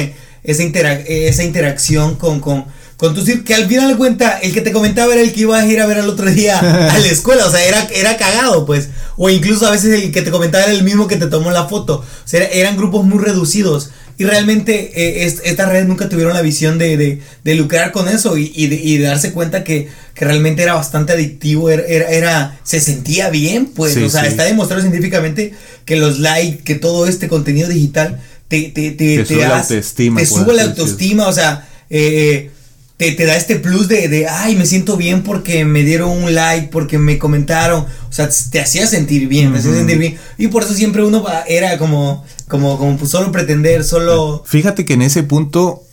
esa, 0.43 0.63
esa 0.63 1.45
interacción 1.45 2.17
con, 2.17 2.41
con 2.41 2.65
con 2.99 3.15
tu 3.15 3.25
que 3.45 3.55
al 3.55 3.69
final 3.69 3.89
de 3.89 3.97
cuenta 3.97 4.39
el 4.41 4.53
que 4.53 4.61
te 4.61 4.73
comentaba 4.73 5.13
era 5.15 5.23
el 5.23 5.33
que 5.33 5.43
ibas 5.43 5.63
a 5.63 5.67
ir 5.67 5.81
a 5.81 5.87
ver 5.87 5.99
al 5.99 6.09
otro 6.09 6.27
día 6.27 6.59
a 6.91 6.99
la 6.99 7.07
escuela, 7.07 7.47
o 7.47 7.51
sea, 7.51 7.65
era, 7.65 7.87
era 7.95 8.17
cagado, 8.17 8.67
pues. 8.67 8.89
O 9.17 9.31
incluso 9.31 9.67
a 9.69 9.71
veces 9.71 10.03
el 10.03 10.11
que 10.11 10.23
te 10.23 10.33
comentaba 10.33 10.65
era 10.65 10.73
el 10.73 10.83
mismo 10.83 11.07
que 11.07 11.17
te 11.17 11.29
tomó 11.29 11.53
la 11.53 11.69
foto. 11.69 11.99
O 11.99 12.29
sea, 12.29 12.45
eran 12.45 12.77
grupos 12.77 13.07
muy 13.07 13.23
reducidos. 13.23 13.91
Y 14.19 14.25
realmente 14.25 14.91
eh, 14.97 15.27
estas 15.45 15.69
redes 15.69 15.87
nunca 15.87 16.09
tuvieron 16.09 16.35
la 16.35 16.43
visión 16.43 16.77
de, 16.77 17.21
de, 17.45 17.55
lucrar 17.55 17.93
con 17.93 18.09
eso 18.09 18.37
y, 18.37 18.67
de, 18.67 18.99
darse 18.99 19.31
cuenta 19.31 19.63
que, 19.63 19.89
realmente 20.17 20.65
era 20.65 20.75
bastante 20.75 21.13
adictivo, 21.13 21.71
era, 21.71 21.85
era, 21.87 22.59
se 22.65 22.81
sentía 22.81 23.31
bien, 23.31 23.67
pues, 23.67 23.97
o 23.97 24.11
sea, 24.11 24.27
está 24.27 24.43
demostrado 24.43 24.83
científicamente 24.83 25.55
que 25.85 25.95
los 25.95 26.19
likes, 26.19 26.65
que 26.65 26.75
todo 26.75 27.07
este 27.07 27.29
contenido 27.29 27.69
digital 27.69 28.21
te, 28.49 28.63
te, 28.63 28.91
te, 28.91 29.19
te, 29.19 29.25
sube 29.25 29.43
la 29.43 29.61
autoestima. 29.61 30.19
Te 30.19 30.27
sube 30.27 30.53
la 30.53 30.65
autoestima, 30.65 31.29
o 31.29 31.33
sea, 31.33 31.69
eh, 31.89 32.51
te, 32.99 33.13
te, 33.13 33.27
da 33.27 33.37
este 33.37 33.57
plus 33.57 33.87
de, 33.87 34.09
de, 34.09 34.27
ay, 34.27 34.57
me 34.57 34.67
siento 34.67 34.97
bien 34.97 35.23
porque 35.23 35.65
me 35.65 35.85
dieron 35.85 36.11
un 36.11 36.35
like, 36.35 36.69
porque 36.69 36.99
me 36.99 37.17
comentaron. 37.17 37.83
O 37.83 38.13
sea, 38.13 38.29
te 38.51 38.61
hacía 38.61 38.89
sentir 38.89 39.29
bien, 39.29 39.53
te 39.53 39.61
hacía 39.61 39.73
sentir 39.73 39.99
bien. 39.99 40.19
Y 40.37 40.49
por 40.49 40.65
eso 40.65 40.75
siempre 40.75 41.05
uno 41.05 41.25
era 41.47 41.79
como, 41.79 42.25
como, 42.49 42.77
como 42.77 42.97
pues 42.99 43.13
solo 43.13 43.31
pretender, 43.31 43.85
solo... 43.85 44.43
Fíjate 44.45 44.85
que 44.85 44.95
en 44.95 45.03
ese 45.03 45.23
punto, 45.23 45.85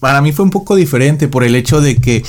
para 0.00 0.20
mí 0.20 0.32
fue 0.32 0.44
un 0.44 0.50
poco 0.50 0.76
diferente 0.76 1.28
por 1.28 1.44
el 1.44 1.56
hecho 1.56 1.80
de 1.80 1.96
que 1.96 2.22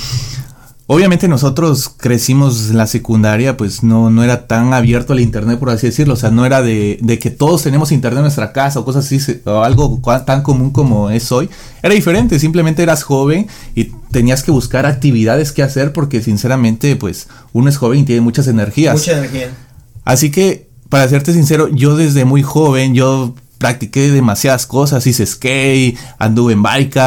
Obviamente 0.92 1.26
nosotros 1.26 1.88
crecimos 1.96 2.68
en 2.68 2.76
la 2.76 2.86
secundaria, 2.86 3.56
pues 3.56 3.82
no, 3.82 4.10
no 4.10 4.22
era 4.22 4.46
tan 4.46 4.74
abierto 4.74 5.14
el 5.14 5.20
internet, 5.20 5.58
por 5.58 5.70
así 5.70 5.86
decirlo. 5.86 6.12
O 6.12 6.16
sea, 6.18 6.30
no 6.30 6.44
era 6.44 6.60
de, 6.60 6.98
de 7.00 7.18
que 7.18 7.30
todos 7.30 7.62
tenemos 7.62 7.92
internet 7.92 8.18
en 8.18 8.24
nuestra 8.24 8.52
casa 8.52 8.78
o 8.78 8.84
cosas 8.84 9.06
así, 9.06 9.40
o 9.46 9.62
algo 9.62 10.02
tan 10.26 10.42
común 10.42 10.70
como 10.70 11.08
es 11.08 11.32
hoy. 11.32 11.48
Era 11.82 11.94
diferente, 11.94 12.38
simplemente 12.38 12.82
eras 12.82 13.04
joven 13.04 13.46
y 13.74 13.84
tenías 14.10 14.42
que 14.42 14.50
buscar 14.50 14.84
actividades 14.84 15.52
que 15.52 15.62
hacer 15.62 15.94
porque 15.94 16.20
sinceramente, 16.20 16.94
pues 16.94 17.26
uno 17.54 17.70
es 17.70 17.78
joven 17.78 18.00
y 18.00 18.04
tiene 18.04 18.20
muchas 18.20 18.46
energías. 18.46 18.96
Mucha 18.96 19.16
energía. 19.16 19.48
Así 20.04 20.30
que, 20.30 20.68
para 20.90 21.08
serte 21.08 21.32
sincero, 21.32 21.68
yo 21.68 21.96
desde 21.96 22.26
muy 22.26 22.42
joven, 22.42 22.94
yo 22.94 23.34
practiqué 23.56 24.10
demasiadas 24.10 24.66
cosas, 24.66 25.06
hice 25.06 25.24
skate, 25.24 25.96
anduve 26.18 26.52
en 26.52 26.62
bike, 26.62 26.98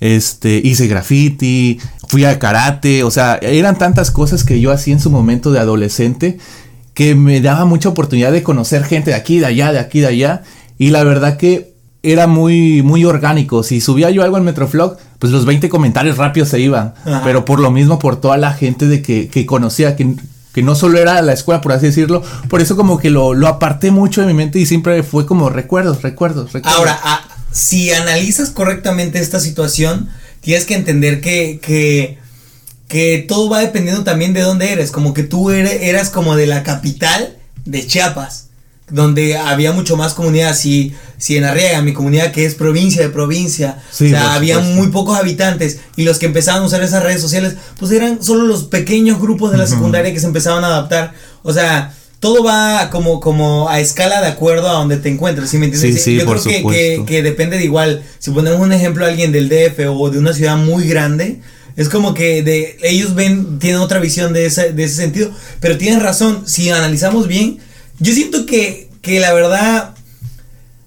este, 0.00 0.60
hice 0.62 0.86
graffiti, 0.86 1.78
fui 2.08 2.24
a 2.24 2.38
karate, 2.38 3.02
o 3.02 3.10
sea, 3.10 3.38
eran 3.42 3.78
tantas 3.78 4.10
cosas 4.10 4.44
que 4.44 4.60
yo 4.60 4.70
hacía 4.70 4.94
en 4.94 5.00
su 5.00 5.10
momento 5.10 5.52
de 5.52 5.60
adolescente 5.60 6.38
que 6.94 7.14
me 7.14 7.40
daba 7.40 7.64
mucha 7.64 7.88
oportunidad 7.88 8.32
de 8.32 8.42
conocer 8.42 8.84
gente 8.84 9.10
de 9.10 9.16
aquí, 9.16 9.40
de 9.40 9.46
allá, 9.46 9.72
de 9.72 9.80
aquí, 9.80 10.00
de 10.00 10.06
allá, 10.06 10.42
y 10.78 10.90
la 10.90 11.02
verdad 11.04 11.36
que 11.36 11.74
era 12.04 12.26
muy, 12.26 12.82
muy 12.82 13.04
orgánico. 13.04 13.62
Si 13.62 13.80
subía 13.80 14.10
yo 14.10 14.22
algo 14.22 14.36
en 14.36 14.44
Metroflog, 14.44 14.96
pues 15.18 15.32
los 15.32 15.44
20 15.46 15.68
comentarios 15.68 16.18
rápidos 16.18 16.50
se 16.50 16.60
iban. 16.60 16.94
Pero 17.24 17.44
por 17.44 17.60
lo 17.60 17.70
mismo, 17.70 17.98
por 17.98 18.20
toda 18.20 18.36
la 18.36 18.52
gente 18.52 18.86
de 18.86 19.00
que, 19.00 19.28
que 19.28 19.46
conocía, 19.46 19.96
que, 19.96 20.14
que 20.52 20.62
no 20.62 20.74
solo 20.74 20.98
era 20.98 21.20
la 21.22 21.32
escuela, 21.32 21.62
por 21.62 21.72
así 21.72 21.86
decirlo. 21.86 22.22
Por 22.50 22.60
eso 22.60 22.76
como 22.76 22.98
que 22.98 23.08
lo, 23.08 23.32
lo 23.32 23.48
aparté 23.48 23.90
mucho 23.90 24.20
de 24.20 24.26
mi 24.26 24.34
mente 24.34 24.58
y 24.58 24.66
siempre 24.66 25.02
fue 25.02 25.24
como 25.24 25.48
recuerdos, 25.48 26.02
recuerdos, 26.02 26.52
recuerdos. 26.52 26.78
Ahora, 26.78 27.00
si 27.54 27.92
analizas 27.92 28.50
correctamente 28.50 29.20
esta 29.20 29.38
situación, 29.38 30.10
tienes 30.40 30.66
que 30.66 30.74
entender 30.74 31.20
que, 31.20 31.60
que, 31.62 32.18
que 32.88 33.24
todo 33.26 33.48
va 33.48 33.60
dependiendo 33.60 34.02
también 34.02 34.34
de 34.34 34.40
dónde 34.40 34.72
eres. 34.72 34.90
Como 34.90 35.14
que 35.14 35.22
tú 35.22 35.50
eres, 35.50 35.82
eras 35.82 36.10
como 36.10 36.34
de 36.34 36.46
la 36.46 36.64
capital 36.64 37.38
de 37.64 37.86
Chiapas 37.86 38.48
donde 38.90 39.38
había 39.38 39.72
mucho 39.72 39.96
más 39.96 40.14
comunidad. 40.14 40.54
Si, 40.54 40.94
si 41.16 41.36
en 41.36 41.44
Arriaga, 41.44 41.80
mi 41.80 41.92
comunidad 41.92 42.32
que 42.32 42.44
es 42.44 42.54
provincia 42.54 43.02
de 43.02 43.08
provincia, 43.08 43.82
o 43.90 43.94
sea, 43.94 44.34
había 44.34 44.58
muy 44.58 44.88
pocos 44.88 45.16
habitantes 45.18 45.80
y 45.96 46.02
los 46.02 46.18
que 46.18 46.26
empezaban 46.26 46.62
a 46.62 46.66
usar 46.66 46.82
esas 46.82 47.02
redes 47.02 47.20
sociales, 47.20 47.54
pues 47.78 47.92
eran 47.92 48.22
solo 48.22 48.44
los 48.46 48.64
pequeños 48.64 49.20
grupos 49.20 49.52
de 49.52 49.58
la 49.58 49.66
secundaria 49.66 50.12
que 50.12 50.20
se 50.20 50.26
empezaban 50.26 50.64
a 50.64 50.68
adaptar. 50.68 51.14
O 51.42 51.52
sea, 51.52 51.94
todo 52.24 52.42
va 52.42 52.88
como, 52.88 53.20
como 53.20 53.68
a 53.68 53.80
escala 53.80 54.22
de 54.22 54.28
acuerdo 54.28 54.70
a 54.70 54.72
donde 54.72 54.96
te 54.96 55.10
encuentres, 55.10 55.50
¿sí 55.50 55.58
me 55.58 55.66
entiendes? 55.66 56.06
Yo 56.06 56.24
creo 56.24 56.42
que, 56.42 57.04
que, 57.06 57.22
depende 57.22 57.58
de 57.58 57.64
igual, 57.64 58.02
si 58.18 58.30
ponemos 58.30 58.60
un 58.60 58.72
ejemplo 58.72 59.04
a 59.04 59.08
alguien 59.08 59.30
del 59.30 59.50
DF 59.50 59.80
o 59.90 60.08
de 60.08 60.20
una 60.20 60.32
ciudad 60.32 60.56
muy 60.56 60.88
grande, 60.88 61.42
es 61.76 61.90
como 61.90 62.14
que 62.14 62.42
de, 62.42 62.78
ellos 62.82 63.14
ven, 63.14 63.58
tienen 63.58 63.78
otra 63.78 64.00
visión 64.00 64.32
de 64.32 64.46
ese, 64.46 64.72
de 64.72 64.84
ese 64.84 64.94
sentido, 64.94 65.30
pero 65.60 65.76
tienes 65.76 66.02
razón, 66.02 66.44
si 66.46 66.70
analizamos 66.70 67.28
bien, 67.28 67.58
yo 67.98 68.14
siento 68.14 68.46
que, 68.46 68.88
que 69.02 69.20
la 69.20 69.34
verdad, 69.34 69.94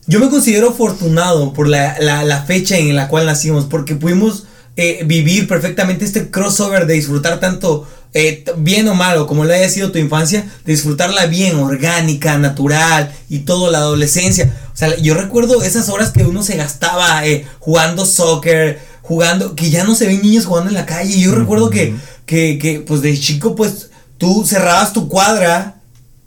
yo 0.08 0.20
me 0.20 0.30
considero 0.30 0.70
afortunado 0.70 1.54
por 1.54 1.68
la, 1.68 2.00
la, 2.00 2.44
fecha 2.46 2.80
en 2.80 2.96
la 2.96 3.10
cual 3.10 3.28
nacimos, 3.28 3.66
porque 3.66 3.94
pudimos 3.94 4.48
eh, 4.76 5.04
vivir 5.06 5.48
perfectamente 5.48 6.04
este 6.04 6.32
crossover 6.32 6.88
de 6.88 6.96
disfrutar 6.96 7.40
tanto 7.40 7.88
eh, 8.18 8.44
bien 8.58 8.88
o 8.88 8.96
malo, 8.96 9.28
como 9.28 9.46
le 9.46 9.54
haya 9.54 9.70
sido 9.70 9.92
tu 9.92 10.00
infancia, 10.00 10.52
disfrutarla 10.66 11.28
bien, 11.28 11.58
orgánica, 11.58 12.40
natural 12.40 13.14
y 13.30 13.40
todo, 13.40 13.70
la 13.70 13.78
adolescencia. 13.78 14.52
O 14.74 14.76
sea, 14.76 14.98
yo 14.98 15.14
recuerdo 15.14 15.62
esas 15.62 15.88
horas 15.90 16.10
que 16.10 16.24
uno 16.24 16.42
se 16.42 16.58
gastaba 16.58 17.28
eh, 17.28 17.46
jugando 17.60 18.08
soccer, 18.08 18.80
jugando, 19.04 19.54
que 19.54 19.70
ya 19.70 19.84
no 19.84 19.94
se 19.94 20.08
ven 20.08 20.24
niños 20.24 20.48
jugando 20.48 20.70
en 20.70 20.74
la 20.74 20.88
calle. 20.88 21.20
Yo 21.20 21.36
recuerdo 21.36 21.70
que, 21.70 21.94
que, 22.26 22.58
que, 22.58 22.80
pues 22.80 23.04
de 23.04 23.16
chico, 23.20 23.56
pues 23.56 23.92
tú 24.18 24.44
cerrabas 24.48 24.94
tu 24.94 25.08
cuadra 25.10 25.76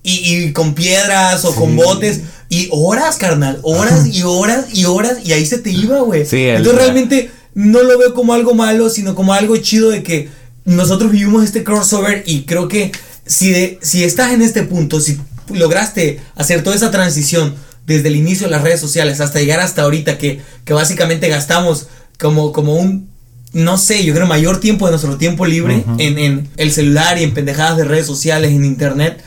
y, 0.04 0.52
con 0.52 0.74
piedras 0.74 1.44
o 1.44 1.54
con 1.56 1.74
botes 1.74 2.20
Y 2.48 2.68
horas, 2.70 3.16
carnal, 3.16 3.58
horas 3.62 4.06
y 4.06 4.22
horas 4.24 4.66
y 4.72 4.84
horas 4.84 5.18
y 5.24 5.32
ahí 5.32 5.44
se 5.44 5.58
te 5.58 5.72
iba, 5.72 6.02
güey. 6.02 6.24
Sí, 6.24 6.44
Entonces 6.44 6.80
realmente 6.80 7.30
no 7.54 7.82
lo 7.82 7.98
veo 7.98 8.14
como 8.14 8.32
algo 8.32 8.54
malo, 8.54 8.90
sino 8.90 9.16
como 9.16 9.34
algo 9.34 9.56
chido 9.56 9.90
de 9.90 10.04
que 10.04 10.28
nosotros 10.70 11.10
vivimos 11.10 11.44
este 11.44 11.64
crossover 11.64 12.22
y 12.26 12.42
creo 12.42 12.68
que 12.68 12.92
si, 13.26 13.50
de, 13.50 13.78
si 13.82 14.04
estás 14.04 14.32
en 14.32 14.40
este 14.40 14.62
punto, 14.62 15.00
si 15.00 15.18
lograste 15.52 16.20
hacer 16.36 16.62
toda 16.62 16.76
esa 16.76 16.90
transición 16.90 17.54
desde 17.86 18.08
el 18.08 18.16
inicio 18.16 18.46
de 18.46 18.52
las 18.52 18.62
redes 18.62 18.80
sociales 18.80 19.20
hasta 19.20 19.40
llegar 19.40 19.60
hasta 19.60 19.82
ahorita 19.82 20.16
que, 20.16 20.40
que 20.64 20.72
básicamente 20.72 21.28
gastamos 21.28 21.88
como, 22.20 22.52
como 22.52 22.74
un, 22.74 23.08
no 23.52 23.78
sé, 23.78 24.04
yo 24.04 24.14
creo 24.14 24.26
mayor 24.26 24.60
tiempo 24.60 24.86
de 24.86 24.92
nuestro 24.92 25.16
tiempo 25.16 25.44
libre 25.44 25.84
en, 25.98 26.18
en 26.18 26.48
el 26.56 26.70
celular 26.70 27.18
y 27.18 27.24
en 27.24 27.34
pendejadas 27.34 27.76
de 27.76 27.84
redes 27.84 28.06
sociales, 28.06 28.52
en 28.52 28.64
internet. 28.64 29.22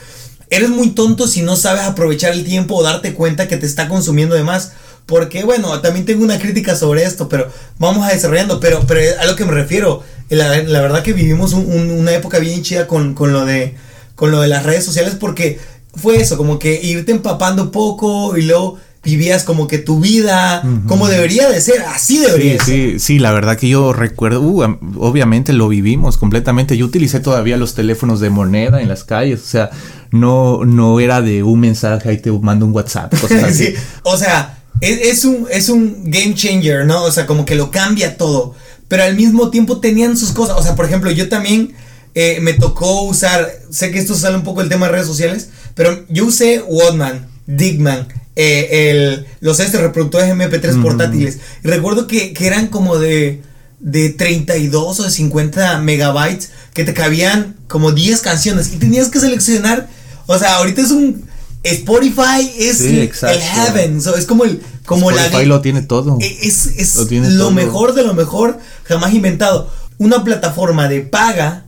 Eres 0.50 0.70
muy 0.70 0.92
tonto 0.92 1.28
si 1.28 1.42
no 1.42 1.58
sabes 1.58 1.84
aprovechar 1.84 2.32
el 2.32 2.46
tiempo 2.46 2.76
o 2.76 2.84
darte 2.84 3.14
cuenta 3.14 3.50
que 3.50 3.58
te 3.58 3.66
está 3.66 3.90
consumiendo 3.90 4.36
de 4.36 4.44
más. 4.44 4.74
Porque, 5.06 5.44
bueno, 5.44 5.82
también 5.82 6.06
tengo 6.06 6.24
una 6.24 6.40
crítica 6.40 6.76
sobre 6.76 7.04
esto, 7.04 7.28
pero 7.28 7.50
vamos 7.78 8.08
a 8.08 8.14
desarrollando. 8.14 8.60
Pero, 8.60 8.82
pero 8.88 9.02
a 9.20 9.26
lo 9.26 9.36
que 9.36 9.46
me 9.46 9.52
refiero, 9.52 10.04
la, 10.30 10.82
verdad 10.82 11.04
que 11.04 11.14
vivimos 11.14 11.54
una 11.54 12.14
época 12.14 12.40
bien 12.40 12.64
chida 12.64 12.88
con, 12.88 13.14
con, 13.14 13.34
lo 13.34 13.46
de, 13.46 13.76
con 14.16 14.32
lo 14.32 14.42
de 14.42 14.48
las 14.48 14.64
redes 14.64 14.86
sociales 14.86 15.16
porque 15.20 15.60
fue 15.96 16.18
eso, 16.18 16.38
como 16.38 16.60
que 16.60 16.80
irte 16.82 17.12
empapando 17.12 17.72
poco 17.72 18.38
y 18.38 18.44
luego 18.44 18.78
vivías 19.04 19.44
como 19.44 19.68
que 19.68 19.80
tu 19.80 20.00
vida, 20.00 20.64
como 20.88 21.10
debería 21.10 21.50
de 21.50 21.60
ser, 21.60 21.82
así 21.82 22.20
debería 22.20 22.54
sí, 22.54 22.58
ser. 22.58 22.66
Sí, 22.66 23.00
sí, 23.00 23.20
la 23.20 23.34
verdad 23.34 23.58
que 23.58 23.68
yo 23.68 23.92
recuerdo, 23.92 24.42
uh, 24.42 24.78
obviamente 24.98 25.52
lo 25.52 25.68
vivimos 25.68 26.18
completamente. 26.18 26.78
Yo 26.78 26.86
utilicé 26.86 27.20
todavía 27.20 27.58
los 27.58 27.76
teléfonos 27.76 28.22
de 28.22 28.30
moneda 28.30 28.82
en 28.82 28.88
las 28.88 29.04
calles, 29.04 29.42
o 29.42 29.46
sea, 29.46 29.72
no, 30.12 30.64
no 30.64 31.02
era 31.02 31.22
de 31.22 31.44
un 31.44 31.60
mensaje, 31.60 32.10
ahí 32.10 32.18
te 32.22 32.32
mando 32.32 32.66
un 32.66 32.72
WhatsApp, 32.72 33.14
cosas 33.20 33.44
así. 33.44 33.74
o 34.04 34.16
sea, 34.16 34.63
es, 34.82 35.26
un, 35.26 35.48
es 35.50 35.70
un 35.70 36.04
game 36.06 36.34
changer, 36.36 36.86
¿no? 36.86 37.04
O 37.04 37.12
sea, 37.12 37.26
como 37.26 37.46
que 37.46 37.56
lo 37.56 37.72
cambia 37.72 38.18
todo, 38.18 38.56
pero 38.88 39.04
al 39.04 39.16
mismo 39.16 39.50
tiempo 39.50 39.80
tenían 39.80 40.18
sus 40.18 40.32
cosas, 40.32 40.58
o 40.58 40.64
sea, 40.64 40.76
por 40.76 40.86
ejemplo, 40.86 41.10
yo 41.12 41.30
también 41.30 41.74
eh, 42.16 42.40
me 42.42 42.54
tocó 42.54 43.04
usar, 43.04 43.52
sé 43.70 43.92
que 43.92 44.00
esto 44.00 44.16
sale 44.16 44.36
un 44.36 44.44
poco 44.44 44.62
el 44.62 44.70
tema 44.70 44.86
de 44.86 44.92
redes 44.92 45.08
sociales, 45.08 45.50
pero 45.74 46.06
yo 46.10 46.26
usé 46.26 46.62
Walkman, 46.68 47.28
Digman, 47.48 48.08
eh, 48.36 48.92
el, 48.92 49.26
los 49.42 49.60
este 49.60 49.78
reproductores 49.78 50.30
MP3 50.30 50.82
portátiles. 50.82 51.40
Y 51.64 51.68
recuerdo 51.68 52.08
que, 52.08 52.34
eran 52.40 52.68
como 52.68 52.98
de, 52.98 53.42
de 53.80 54.10
32 54.10 55.00
o 55.00 55.04
de 55.04 55.12
50 55.12 55.80
megabytes, 55.80 56.52
que 56.74 56.84
te 56.84 56.94
cabían 56.94 57.56
como 57.68 57.92
10 57.92 58.22
canciones 58.22 58.72
y 58.74 58.78
tenías 58.78 59.10
que 59.10 59.20
seleccionar. 59.20 59.88
O 60.26 60.38
sea, 60.38 60.56
ahorita 60.58 60.82
es 60.82 60.92
un. 60.92 61.26
Spotify 61.64 62.52
es 62.60 62.82
el 62.82 63.10
heaven, 63.10 63.98
es 63.98 64.26
como 64.26 64.44
el 64.44 64.62
como 64.86 65.12
Spotify 65.12 65.46
lo 65.46 65.62
tiene 65.62 65.82
todo. 65.82 66.18
E, 66.20 66.40
es, 66.42 66.96
lo, 67.10 67.52
mejor 67.52 67.94
de 67.94 68.04
lo 68.04 68.14
mejor 68.14 68.60
jamás 68.84 69.14
inventado. 69.14 69.72
Una 69.98 70.24
plataforma 70.24 70.90
de 70.90 71.02
paga 71.02 71.66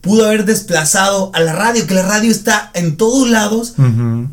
pudo 0.00 0.26
haber 0.26 0.44
desplazado 0.44 1.30
a 1.34 1.40
la 1.40 1.52
radio, 1.52 1.86
que 1.86 1.94
la 1.94 2.02
radio 2.02 2.30
está 2.30 2.70
en 2.74 2.96
todos 2.96 3.28
lados, 3.28 3.74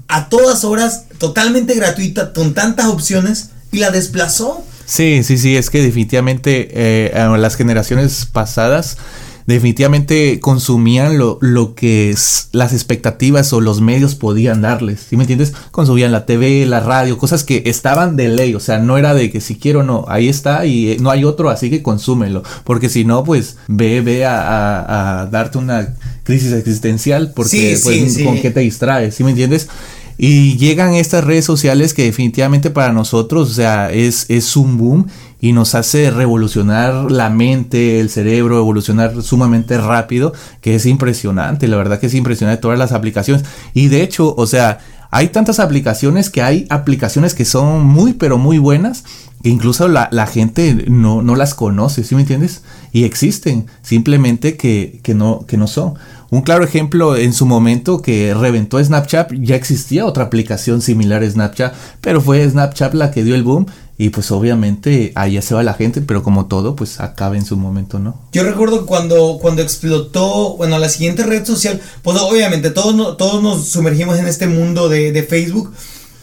a 0.07 0.29
todas 0.29 0.63
horas, 0.63 1.05
totalmente 1.17 1.75
gratuita, 1.75 2.33
con 2.33 2.53
tantas 2.53 2.87
opciones, 2.87 3.49
y 3.71 3.79
la 3.79 3.91
desplazó. 3.91 4.63
Sí, 4.85 5.23
sí, 5.23 5.37
sí, 5.37 5.55
es 5.55 5.69
que 5.69 5.81
definitivamente 5.81 6.69
eh, 6.73 7.37
las 7.37 7.55
generaciones 7.55 8.25
pasadas 8.25 8.97
definitivamente 9.45 10.39
consumían 10.39 11.17
lo, 11.17 11.37
lo 11.41 11.75
que 11.75 12.15
las 12.51 12.73
expectativas 12.73 13.53
o 13.53 13.61
los 13.61 13.81
medios 13.81 14.15
podían 14.15 14.61
darles, 14.61 15.05
¿sí 15.09 15.17
me 15.17 15.23
entiendes? 15.23 15.53
Consumían 15.71 16.11
la 16.11 16.25
TV, 16.25 16.65
la 16.65 16.79
radio, 16.79 17.17
cosas 17.17 17.43
que 17.43 17.63
estaban 17.65 18.15
de 18.15 18.29
ley, 18.29 18.53
o 18.55 18.59
sea, 18.59 18.79
no 18.79 18.97
era 18.97 19.13
de 19.13 19.31
que 19.31 19.41
si 19.41 19.55
quiero 19.55 19.83
no, 19.83 20.05
ahí 20.07 20.29
está 20.29 20.65
y 20.65 20.91
eh, 20.91 20.97
no 20.99 21.09
hay 21.09 21.23
otro, 21.23 21.49
así 21.49 21.69
que 21.69 21.81
consúmelo, 21.81 22.43
porque 22.63 22.89
si 22.89 23.05
no, 23.05 23.23
pues 23.23 23.57
ve, 23.67 24.01
ve 24.01 24.25
a, 24.25 25.27
darte 25.31 25.57
una 25.57 25.95
crisis 26.23 26.53
existencial, 26.53 27.33
porque 27.35 27.77
pues, 27.83 28.19
con 28.23 28.39
qué 28.39 28.51
te 28.51 28.61
distraes, 28.61 29.15
¿sí 29.15 29.23
me 29.23 29.31
entiendes? 29.31 29.67
Y 30.23 30.55
llegan 30.57 30.93
estas 30.93 31.23
redes 31.23 31.45
sociales 31.45 31.95
que 31.95 32.03
definitivamente 32.03 32.69
para 32.69 32.93
nosotros, 32.93 33.49
o 33.49 33.53
sea, 33.55 33.91
es, 33.91 34.27
es 34.29 34.55
un 34.55 34.77
boom 34.77 35.07
y 35.39 35.51
nos 35.51 35.73
hace 35.73 36.11
revolucionar 36.11 37.09
la 37.09 37.31
mente, 37.31 37.99
el 37.99 38.11
cerebro, 38.11 38.59
evolucionar 38.59 39.19
sumamente 39.23 39.79
rápido, 39.79 40.31
que 40.61 40.75
es 40.75 40.85
impresionante, 40.85 41.67
la 41.67 41.77
verdad 41.77 41.99
que 41.99 42.05
es 42.05 42.13
impresionante 42.13 42.61
todas 42.61 42.77
las 42.77 42.91
aplicaciones. 42.91 43.43
Y 43.73 43.87
de 43.87 44.03
hecho, 44.03 44.35
o 44.37 44.45
sea, 44.45 44.77
hay 45.09 45.29
tantas 45.29 45.59
aplicaciones 45.59 46.29
que 46.29 46.43
hay 46.43 46.67
aplicaciones 46.69 47.33
que 47.33 47.43
son 47.43 47.83
muy, 47.83 48.13
pero 48.13 48.37
muy 48.37 48.59
buenas, 48.59 49.03
que 49.41 49.49
incluso 49.49 49.87
la, 49.87 50.27
gente 50.27 50.85
no, 50.87 51.23
no, 51.23 51.35
las 51.35 51.55
conoce, 51.55 52.03
¿sí 52.03 52.13
me 52.13 52.21
entiendes? 52.21 52.61
Y 52.91 53.05
existen, 53.05 53.65
simplemente 53.81 54.55
que, 54.55 54.99
que, 55.01 55.15
no, 55.15 55.45
que 55.47 55.57
no 55.57 55.65
son. 55.65 55.95
Un 56.31 56.43
claro 56.43 56.63
ejemplo 56.63 57.17
en 57.17 57.33
su 57.33 57.45
momento 57.45 58.01
que 58.01 58.33
reventó 58.33 58.81
Snapchat, 58.81 59.33
ya 59.33 59.57
existía 59.57 60.05
otra 60.05 60.23
aplicación 60.23 60.81
similar 60.81 61.23
a 61.23 61.29
Snapchat, 61.29 61.73
pero 61.99 62.21
fue 62.21 62.49
Snapchat 62.49 62.93
la 62.93 63.11
que 63.11 63.25
dio 63.25 63.35
el 63.35 63.43
boom 63.43 63.65
y 63.97 64.11
pues 64.11 64.31
obviamente 64.31 65.11
allá 65.15 65.41
se 65.41 65.53
va 65.53 65.61
la 65.61 65.73
gente, 65.73 65.99
pero 65.99 66.23
como 66.23 66.45
todo, 66.45 66.73
pues 66.73 67.01
acaba 67.01 67.35
en 67.35 67.43
su 67.45 67.57
momento, 67.57 67.99
¿no? 67.99 68.17
Yo 68.31 68.43
recuerdo 68.43 68.85
cuando, 68.85 69.39
cuando 69.41 69.61
explotó, 69.61 70.55
bueno, 70.55 70.79
la 70.79 70.87
siguiente 70.87 71.23
red 71.23 71.45
social, 71.45 71.81
pues 72.01 72.17
obviamente 72.21 72.69
todos, 72.69 73.17
todos 73.17 73.43
nos 73.43 73.67
sumergimos 73.67 74.17
en 74.17 74.27
este 74.27 74.47
mundo 74.47 74.87
de, 74.87 75.23
Facebook. 75.29 75.73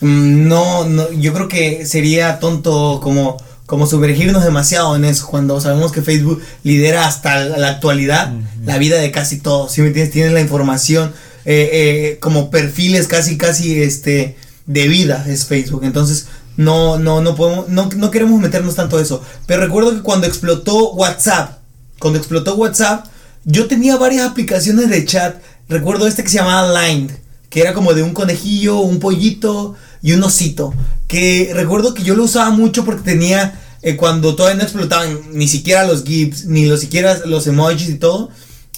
Mm, 0.00 0.48
no, 0.48 0.88
no, 0.88 1.12
yo 1.12 1.34
creo 1.34 1.48
que 1.48 1.84
sería 1.84 2.40
tonto 2.40 2.98
como, 3.02 3.36
como 3.68 3.86
sumergirnos 3.86 4.42
demasiado 4.42 4.96
en 4.96 5.04
eso 5.04 5.26
cuando 5.26 5.60
sabemos 5.60 5.92
que 5.92 6.00
Facebook 6.00 6.42
lidera 6.62 7.06
hasta 7.06 7.44
la 7.44 7.68
actualidad 7.68 8.32
la 8.64 8.78
vida 8.78 8.96
de 8.96 9.10
casi 9.10 9.40
todos. 9.40 9.72
Si 9.72 9.82
me 9.82 9.88
entiendes, 9.88 10.10
tienen 10.10 10.32
la 10.32 10.40
información 10.40 11.12
eh, 11.44 11.68
eh, 11.72 12.18
como 12.18 12.50
perfiles 12.50 13.08
casi, 13.08 13.36
casi 13.36 13.82
este 13.82 14.38
de 14.64 14.88
vida 14.88 15.22
es 15.28 15.44
Facebook. 15.44 15.84
Entonces, 15.84 16.28
no, 16.56 16.98
no, 16.98 17.20
no 17.20 17.34
podemos, 17.34 17.68
no, 17.68 17.90
no 17.94 18.10
queremos 18.10 18.40
meternos 18.40 18.74
tanto 18.74 18.98
eso. 19.00 19.22
Pero 19.44 19.60
recuerdo 19.60 19.94
que 19.94 20.00
cuando 20.00 20.26
explotó 20.26 20.92
WhatsApp, 20.92 21.58
cuando 21.98 22.18
explotó 22.18 22.54
WhatsApp, 22.54 23.04
yo 23.44 23.66
tenía 23.68 23.98
varias 23.98 24.26
aplicaciones 24.26 24.88
de 24.88 25.04
chat. 25.04 25.42
Recuerdo 25.68 26.06
este 26.06 26.22
que 26.22 26.30
se 26.30 26.38
llamaba 26.38 26.86
Line, 26.86 27.10
que 27.50 27.60
era 27.60 27.74
como 27.74 27.92
de 27.92 28.02
un 28.02 28.14
conejillo, 28.14 28.78
un 28.78 28.98
pollito 28.98 29.76
y 30.02 30.12
un 30.12 30.22
osito. 30.22 30.74
Que 31.06 31.50
recuerdo 31.54 31.94
que 31.94 32.02
yo 32.02 32.14
lo 32.14 32.24
usaba 32.24 32.50
mucho 32.50 32.84
porque 32.84 33.02
tenía, 33.02 33.60
eh, 33.82 33.96
cuando 33.96 34.34
todavía 34.34 34.58
no 34.58 34.62
explotaban 34.64 35.20
ni 35.32 35.48
siquiera 35.48 35.84
los 35.84 36.04
GIFs, 36.04 36.46
ni 36.46 36.66
los 36.66 36.80
siquiera 36.80 37.20
los 37.26 37.46
emojis 37.46 37.88
y 37.88 37.94
todo. 37.94 38.30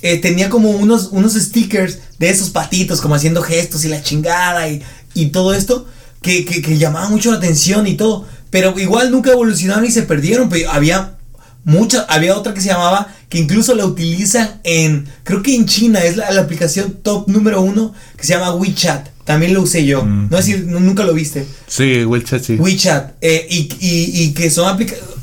Eh, 0.03 0.19
tenía 0.19 0.49
como 0.49 0.71
unos, 0.71 1.09
unos 1.13 1.35
stickers 1.35 1.99
de 2.19 2.31
esos 2.31 2.51
patitos, 2.51 3.01
como 3.01 3.15
haciendo 3.15 3.43
gestos 3.43 3.85
y 3.85 3.89
la 3.89 4.03
chingada 4.03 4.69
y, 4.69 4.83
y 5.15 5.27
todo 5.27 5.53
esto 5.53 5.87
que, 6.23 6.45
que, 6.45 6.79
llamaba 6.79 7.09
mucho 7.09 7.31
la 7.31 7.39
atención 7.39 7.87
y 7.87 7.95
todo. 7.95 8.27
Pero 8.51 8.79
igual 8.79 9.11
nunca 9.11 9.31
evolucionaron 9.31 9.85
y 9.85 9.91
se 9.91 10.03
perdieron. 10.03 10.49
Pero 10.49 10.71
había 10.71 11.17
mucha, 11.65 12.03
había 12.09 12.37
otra 12.37 12.55
que 12.55 12.61
se 12.61 12.69
llamaba, 12.69 13.15
que 13.29 13.39
incluso 13.39 13.75
la 13.75 13.87
utilizan 13.87 14.61
en, 14.65 15.09
creo 15.25 15.43
que 15.43 15.55
en 15.55 15.67
China, 15.67 16.01
es 16.01 16.17
la, 16.17 16.29
aplicación 16.41 16.99
top 17.03 17.29
número 17.29 17.61
uno, 17.61 17.95
que 18.17 18.25
se 18.25 18.35
llama 18.35 18.55
WeChat. 18.55 19.09
También 19.31 19.55
lo 19.55 19.63
usé 19.63 19.87
yo. 19.87 20.05
No 20.05 20.37
es 20.37 20.47
decir, 20.47 20.67
nunca 20.67 21.05
lo 21.05 21.15
viste. 21.15 21.47
Sí, 21.69 22.05
WeChat, 22.05 22.43
sí. 22.43 22.57
WeChat. 22.57 23.13
Eh, 23.21 23.47
y, 23.49 23.73
y, 23.79 24.23
y, 24.25 24.33
que 24.33 24.51
son 24.51 24.77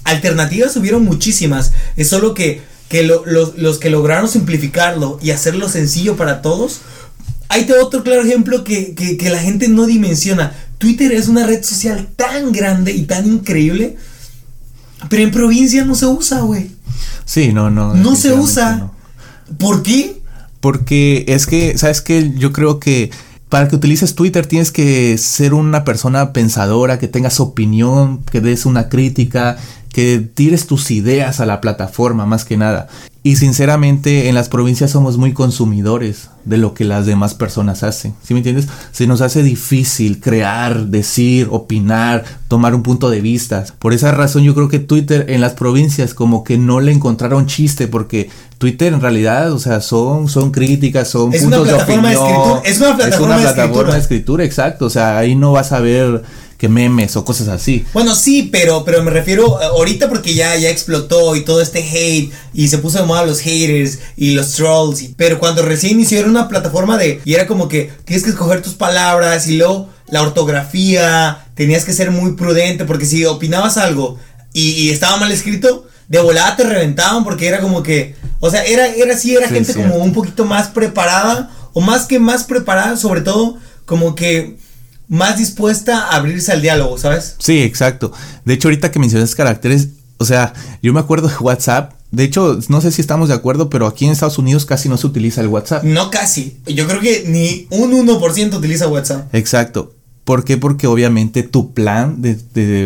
alternativas, 0.05 0.77
hubieron 0.77 1.03
muchísimas. 1.03 1.73
Es 1.97 2.07
solo 2.07 2.33
que, 2.33 2.61
que 2.87 3.03
los, 3.03 3.27
los 3.57 3.79
que 3.79 3.89
lograron 3.89 4.29
simplificarlo 4.29 5.19
y 5.21 5.31
hacerlo 5.31 5.67
sencillo 5.67 6.15
para 6.15 6.41
todos. 6.41 6.79
Ahí 7.49 7.65
te 7.65 7.73
otro 7.73 8.01
claro 8.01 8.21
ejemplo 8.21 8.63
que, 8.63 8.95
que, 8.95 9.17
que 9.17 9.29
la 9.29 9.39
gente 9.39 9.67
no 9.67 9.85
dimensiona. 9.85 10.55
Twitter 10.77 11.11
es 11.11 11.27
una 11.27 11.45
red 11.45 11.61
social 11.61 12.07
tan 12.15 12.53
grande 12.53 12.93
y 12.93 13.01
tan 13.01 13.27
increíble, 13.27 13.97
pero 15.09 15.21
en 15.21 15.31
provincia 15.31 15.83
no 15.83 15.95
se 15.95 16.05
usa, 16.05 16.39
güey. 16.43 16.71
Sí, 17.25 17.51
no, 17.51 17.69
no. 17.69 17.93
No 17.93 18.15
se 18.15 18.31
usa. 18.31 18.89
¿Por 19.57 19.83
qué? 19.83 20.21
Porque 20.61 21.25
es 21.27 21.45
que, 21.45 21.77
¿sabes 21.77 21.99
qué? 21.99 22.31
Yo 22.37 22.53
creo 22.53 22.79
que 22.79 23.11
para 23.49 23.67
que 23.67 23.75
utilices 23.75 24.15
Twitter 24.15 24.45
tienes 24.45 24.71
que 24.71 25.17
ser 25.17 25.53
una 25.53 25.83
persona 25.83 26.33
pensadora, 26.33 26.99
que 26.99 27.07
tengas 27.07 27.39
opinión, 27.39 28.23
que 28.23 28.41
des 28.41 28.65
una 28.65 28.89
crítica, 28.89 29.57
que 29.93 30.19
tires 30.19 30.67
tus 30.67 30.91
ideas 30.91 31.39
a 31.39 31.45
la 31.45 31.61
plataforma 31.61 32.25
más 32.25 32.45
que 32.45 32.57
nada. 32.57 32.87
Y 33.27 33.35
sinceramente 33.35 34.29
en 34.29 34.35
las 34.35 34.47
provincias 34.47 34.91
somos 34.91 35.17
muy 35.17 35.33
consumidores 35.33 36.29
de 36.45 36.55
lo 36.55 36.73
que 36.73 36.85
las 36.85 37.05
demás 37.05 37.33
personas 37.33 37.83
hacen. 37.83 38.13
¿Sí 38.23 38.33
me 38.33 38.39
entiendes? 38.39 38.69
Se 38.93 39.05
nos 39.05 39.19
hace 39.19 39.43
difícil 39.43 40.21
crear, 40.21 40.85
decir, 40.85 41.49
opinar, 41.51 42.23
tomar 42.47 42.73
un 42.73 42.83
punto 42.83 43.09
de 43.09 43.19
vista. 43.19 43.65
Por 43.79 43.91
esa 43.91 44.13
razón 44.13 44.43
yo 44.43 44.55
creo 44.55 44.69
que 44.69 44.79
Twitter 44.79 45.25
en 45.27 45.41
las 45.41 45.55
provincias 45.55 46.13
como 46.13 46.45
que 46.45 46.57
no 46.57 46.79
le 46.79 46.93
encontraron 46.93 47.47
chiste 47.47 47.89
porque 47.89 48.29
Twitter 48.59 48.93
en 48.93 49.01
realidad, 49.01 49.51
o 49.51 49.59
sea, 49.59 49.81
son, 49.81 50.29
son 50.29 50.51
críticas, 50.51 51.09
son 51.09 51.31
puntos 51.31 51.67
de 51.67 51.73
opinión. 51.73 52.61
es 52.63 52.79
una 52.79 52.95
plataforma, 52.95 53.39
plataforma 53.39 53.93
de 53.93 53.99
escritura, 53.99 54.45
exacto. 54.45 54.85
O 54.85 54.89
sea, 54.89 55.17
ahí 55.17 55.35
no 55.35 55.51
vas 55.51 55.73
a 55.73 55.81
ver 55.81 56.23
que 56.57 56.67
memes 56.67 57.15
o 57.15 57.23
cosas 57.23 57.47
así. 57.47 57.85
Bueno, 57.93 58.15
sí, 58.15 58.49
pero, 58.51 58.83
pero 58.83 59.03
me 59.03 59.11
refiero 59.11 59.61
ahorita 59.61 60.09
porque 60.09 60.33
ya, 60.33 60.55
ya 60.55 60.69
explotó 60.69 61.35
y 61.35 61.41
todo 61.41 61.61
este 61.61 61.79
hate 61.79 62.31
y 62.53 62.67
se 62.67 62.79
puso 62.79 62.99
de 62.99 63.05
moda 63.05 63.25
los 63.25 63.39
haters 63.39 63.99
y 64.15 64.31
los 64.31 64.53
trolls. 64.53 65.03
pero 65.15 65.39
cuando 65.39 65.61
recién 65.61 65.93
inició 65.93 66.19
era 66.19 66.29
una 66.29 66.47
plataforma 66.47 66.97
de. 66.97 67.21
Y 67.25 67.35
era 67.35 67.45
como 67.45 67.67
que 67.67 67.91
tienes 68.05 68.23
que 68.23 68.31
escoger 68.31 68.61
tus 68.61 68.73
palabras 68.73 69.47
y 69.47 69.57
luego 69.57 69.89
la 70.09 70.23
ortografía. 70.23 71.45
Tenías 71.53 71.85
que 71.85 71.93
ser 71.93 72.11
muy 72.11 72.33
prudente 72.33 72.85
porque 72.85 73.05
si 73.05 73.23
opinabas 73.25 73.77
algo 73.77 74.17
y, 74.51 74.89
estaba 74.89 75.17
mal 75.17 75.31
escrito, 75.31 75.87
de 76.07 76.19
volada 76.19 76.55
te 76.55 76.63
reventaban 76.63 77.23
porque 77.23 77.47
era 77.47 77.59
como 77.59 77.83
que. 77.83 78.15
O 78.39 78.49
sea, 78.49 78.63
era, 78.63 78.87
era 78.87 79.15
sí, 79.15 79.35
era 79.35 79.47
gente 79.47 79.73
como 79.75 79.97
un 79.97 80.13
poquito 80.13 80.45
más 80.45 80.69
preparada. 80.69 81.51
O 81.73 81.81
más 81.81 82.07
que 82.07 82.17
más 82.17 82.43
preparada, 82.43 82.97
sobre 82.97 83.21
todo, 83.21 83.57
como 83.85 84.15
que 84.15 84.57
más 85.07 85.37
dispuesta 85.37 86.09
a 86.09 86.17
abrirse 86.17 86.51
al 86.51 86.61
diálogo, 86.61 86.97
¿sabes? 86.97 87.35
Sí, 87.39 87.61
exacto. 87.61 88.11
De 88.45 88.53
hecho, 88.53 88.67
ahorita 88.67 88.91
que 88.91 88.99
mencionas 88.99 89.35
caracteres, 89.35 89.89
o 90.17 90.25
sea, 90.25 90.53
yo 90.81 90.93
me 90.93 90.99
acuerdo 90.99 91.27
de 91.27 91.37
WhatsApp. 91.39 91.93
De 92.11 92.23
hecho, 92.23 92.59
no 92.69 92.81
sé 92.81 92.91
si 92.91 93.01
estamos 93.01 93.29
de 93.29 93.35
acuerdo, 93.35 93.69
pero 93.69 93.85
aquí 93.85 94.05
en 94.05 94.11
Estados 94.11 94.37
Unidos 94.37 94.65
casi 94.65 94.89
no 94.89 94.97
se 94.97 95.07
utiliza 95.07 95.41
el 95.41 95.47
WhatsApp. 95.47 95.83
No 95.83 96.09
casi. 96.09 96.57
Yo 96.65 96.87
creo 96.87 97.01
que 97.01 97.25
ni 97.27 97.67
un 97.69 97.91
1% 97.91 98.55
utiliza 98.55 98.87
WhatsApp. 98.87 99.33
Exacto. 99.33 99.93
¿Por 100.23 100.43
qué? 100.43 100.57
Porque 100.57 100.87
obviamente 100.87 101.43
tu 101.43 101.73
plan, 101.73 102.21
de, 102.21 102.35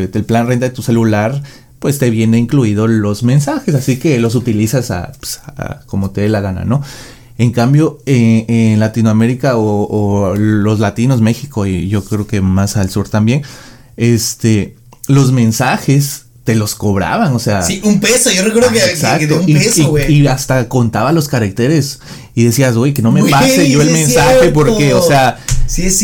del 0.07 0.25
plan 0.25 0.47
renta 0.47 0.67
de 0.67 0.75
tu 0.75 0.83
celular, 0.83 1.41
pues 1.79 1.97
te 1.97 2.11
viene 2.11 2.37
incluido 2.37 2.87
los 2.87 3.23
mensajes, 3.23 3.73
así 3.73 3.97
que 3.97 4.19
los 4.19 4.35
utilizas 4.35 4.91
a, 4.91 5.11
pues, 5.19 5.39
a 5.57 5.81
como 5.87 6.11
te 6.11 6.21
dé 6.21 6.29
la 6.29 6.39
gana, 6.39 6.63
¿no? 6.63 6.83
En 7.41 7.51
cambio, 7.53 7.97
eh, 8.05 8.45
en 8.47 8.79
Latinoamérica 8.79 9.53
o, 9.57 10.35
los 10.37 10.79
latinos, 10.79 11.21
México 11.21 11.65
y 11.65 11.89
yo 11.89 12.05
creo 12.05 12.27
que 12.27 12.39
más 12.39 12.77
al 12.77 12.91
sur 12.91 13.09
también, 13.09 13.41
este, 13.97 14.75
los 15.07 15.31
mensajes 15.31 16.27
te 16.43 16.53
los 16.53 16.75
cobraban, 16.75 17.33
o 17.33 17.39
sea. 17.39 17.63
Sí, 17.63 17.81
un 17.83 17.99
peso, 17.99 18.29
yo 18.29 18.43
recuerdo 18.43 18.69
que, 18.69 19.25
de 19.25 19.33
un 19.33 19.45
peso, 19.47 19.89
güey. 19.89 20.13
Y, 20.13 20.27
hasta 20.27 20.69
contaba 20.69 21.11
los 21.13 21.27
caracteres 21.27 21.99
y 22.35 22.43
decías, 22.43 22.75
güey, 22.75 22.93
que 22.93 23.01
no 23.01 23.11
me 23.11 23.23
pase 23.23 23.71
yo 23.71 23.81
el 23.81 23.89
mensaje 23.89 24.49
porque, 24.49 24.93
o 24.93 25.01
sea, 25.01 25.39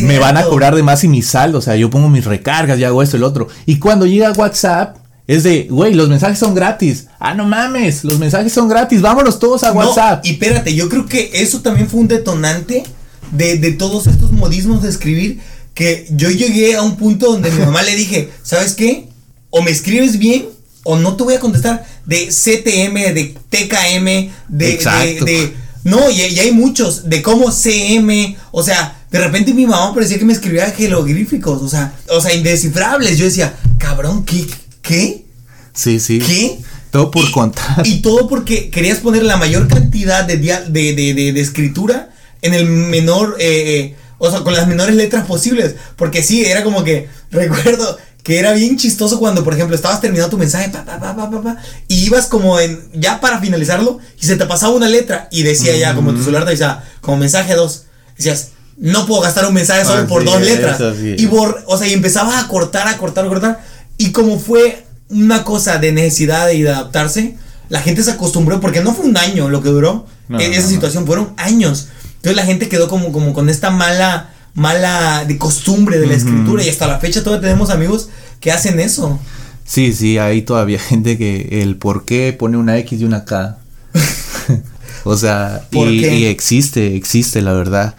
me 0.01 0.17
van 0.17 0.37
a 0.37 0.43
cobrar 0.43 0.73
de 0.73 0.81
más 0.81 1.03
y 1.03 1.07
mi 1.07 1.21
saldo, 1.21 1.59
o 1.59 1.61
sea, 1.61 1.75
yo 1.75 1.91
pongo 1.91 2.09
mis 2.09 2.25
recargas 2.25 2.79
y 2.79 2.83
hago 2.83 3.03
esto 3.03 3.15
y 3.15 3.19
lo 3.19 3.27
otro. 3.27 3.47
Y 3.67 3.77
cuando 3.77 4.07
llega 4.07 4.31
WhatsApp, 4.31 4.97
es 5.27 5.43
de, 5.43 5.67
güey, 5.69 5.93
los 5.93 6.07
mensajes 6.07 6.39
son 6.39 6.55
gratis. 6.55 7.07
Ah, 7.19 7.33
no 7.33 7.45
mames, 7.45 8.05
los 8.05 8.17
mensajes 8.17 8.53
son 8.53 8.69
gratis. 8.69 9.01
Vámonos 9.01 9.39
todos 9.39 9.63
a 9.63 9.73
WhatsApp. 9.73 10.25
y 10.25 10.31
espérate, 10.31 10.73
yo 10.73 10.87
creo 10.87 11.05
que 11.05 11.29
eso 11.33 11.61
también 11.61 11.89
fue 11.89 11.99
un 11.99 12.07
detonante 12.07 12.83
de, 13.31 13.57
de 13.57 13.71
todos 13.73 14.07
estos 14.07 14.31
modismos 14.31 14.81
de 14.83 14.89
escribir. 14.89 15.39
Que 15.73 16.07
yo 16.11 16.31
llegué 16.31 16.75
a 16.75 16.81
un 16.81 16.95
punto 16.95 17.31
donde 17.31 17.51
mi 17.51 17.59
mamá 17.59 17.83
le 17.83 17.95
dije, 17.95 18.31
¿sabes 18.41 18.73
qué? 18.73 19.09
O 19.49 19.61
me 19.61 19.69
escribes 19.69 20.17
bien 20.17 20.47
o 20.83 20.95
no 20.95 21.17
te 21.17 21.23
voy 21.23 21.35
a 21.35 21.39
contestar 21.39 21.85
de 22.05 22.27
CTM, 22.27 23.13
de 23.13 23.35
TKM, 23.49 24.05
de... 24.47 24.77
de, 24.77 25.19
de 25.25 25.53
no, 25.83 26.09
y, 26.09 26.21
y, 26.21 26.39
hay 26.39 26.51
muchos, 26.51 27.09
de 27.09 27.21
cómo 27.21 27.51
CM, 27.51 28.35
o 28.51 28.61
sea, 28.61 29.05
de 29.09 29.19
repente 29.19 29.53
mi 29.53 29.65
mamá 29.65 29.93
parecía 29.93 30.19
que 30.19 30.25
me 30.25 30.33
escribía 30.33 30.69
jeroglíficos, 30.71 31.61
o 31.61 31.69
sea, 31.69 31.93
o 32.09 32.19
sea, 32.19 32.33
indescifrables. 32.33 33.17
Yo 33.17 33.25
decía, 33.25 33.53
cabrón, 33.77 34.25
¿qué, 34.25 34.45
¿Qué? 34.87 35.25
Sí, 35.73 35.99
sí. 35.99 36.19
¿Qué? 36.19 36.59
Todo 36.91 37.11
por 37.11 37.29
contar. 37.31 37.85
Y 37.85 38.01
todo 38.01 38.27
porque 38.27 38.69
querías 38.69 38.99
poner 38.99 39.23
la 39.23 39.37
mayor 39.37 39.67
cantidad 39.67 40.23
de, 40.23 40.37
de, 40.37 40.93
de, 40.93 41.33
de 41.33 41.41
escritura 41.41 42.09
en 42.41 42.53
el 42.53 42.65
menor, 42.65 43.35
eh, 43.39 43.77
eh, 43.77 43.95
o 44.17 44.31
sea, 44.31 44.41
con 44.41 44.53
las 44.53 44.67
menores 44.67 44.95
letras 44.95 45.25
posibles. 45.25 45.75
Porque 45.95 46.23
sí, 46.23 46.45
era 46.45 46.63
como 46.63 46.83
que, 46.83 47.09
recuerdo 47.31 47.97
que 48.23 48.39
era 48.39 48.51
bien 48.53 48.77
chistoso 48.77 49.19
cuando, 49.19 49.43
por 49.43 49.53
ejemplo, 49.53 49.75
estabas 49.75 50.01
terminando 50.01 50.31
tu 50.31 50.37
mensaje, 50.37 50.69
pa, 50.69 50.83
pa, 50.83 50.99
pa, 51.15 51.57
y 51.87 52.05
ibas 52.05 52.25
como 52.25 52.59
en, 52.59 52.89
ya 52.93 53.21
para 53.21 53.39
finalizarlo, 53.39 53.99
y 54.19 54.25
se 54.25 54.35
te 54.35 54.45
pasaba 54.45 54.73
una 54.73 54.89
letra, 54.89 55.29
y 55.31 55.43
decía 55.43 55.77
ya, 55.77 55.95
como 55.95 56.13
tu 56.13 56.19
celular 56.19 56.43
te 56.43 56.51
decía, 56.51 56.83
como 56.99 57.15
mensaje 57.17 57.55
2, 57.55 57.85
decías, 58.17 58.49
no 58.77 59.05
puedo 59.07 59.21
gastar 59.21 59.45
un 59.47 59.53
mensaje 59.53 59.85
solo 59.85 60.05
por 60.07 60.23
dos 60.25 60.41
letras. 60.41 60.79
Y 61.01 61.27
o 61.27 61.77
sea, 61.77 61.87
y 61.87 61.93
empezabas 61.93 62.43
a 62.43 62.47
cortar, 62.47 62.87
a 62.87 62.97
cortar, 62.97 63.25
a 63.25 63.29
cortar. 63.29 63.63
Y 63.97 64.11
como 64.11 64.39
fue 64.39 64.83
una 65.09 65.43
cosa 65.43 65.77
de 65.77 65.91
necesidad 65.91 66.49
y 66.49 66.61
de 66.61 66.69
adaptarse, 66.69 67.35
la 67.69 67.81
gente 67.81 68.03
se 68.03 68.11
acostumbró, 68.11 68.59
porque 68.59 68.81
no 68.81 68.93
fue 68.93 69.05
un 69.05 69.17
año 69.17 69.49
lo 69.49 69.61
que 69.61 69.69
duró 69.69 70.05
en 70.29 70.53
esa 70.53 70.67
situación, 70.67 71.05
fueron 71.05 71.33
años. 71.37 71.89
Entonces 72.17 72.35
la 72.35 72.45
gente 72.45 72.69
quedó 72.69 72.87
como, 72.87 73.11
como 73.11 73.33
con 73.33 73.49
esta 73.49 73.69
mala, 73.69 74.33
mala 74.53 75.25
de 75.25 75.37
costumbre 75.37 75.99
de 75.99 76.07
la 76.07 76.15
escritura 76.15 76.63
y 76.63 76.69
hasta 76.69 76.87
la 76.87 76.99
fecha 76.99 77.23
todavía 77.23 77.49
tenemos 77.49 77.69
amigos 77.69 78.09
que 78.39 78.51
hacen 78.51 78.79
eso. 78.79 79.19
Sí, 79.65 79.93
sí, 79.93 80.17
hay 80.17 80.41
todavía 80.41 80.79
gente 80.79 81.17
que 81.17 81.61
el 81.61 81.75
por 81.75 82.05
qué 82.05 82.35
pone 82.37 82.57
una 82.57 82.77
X 82.79 83.01
y 83.01 83.05
una 83.05 83.25
K. 83.25 83.57
o 85.03 85.17
sea, 85.17 85.67
y, 85.71 86.05
y, 86.05 86.25
existe, 86.25 86.95
existe, 86.95 87.41
la 87.41 87.53
verdad. 87.53 87.95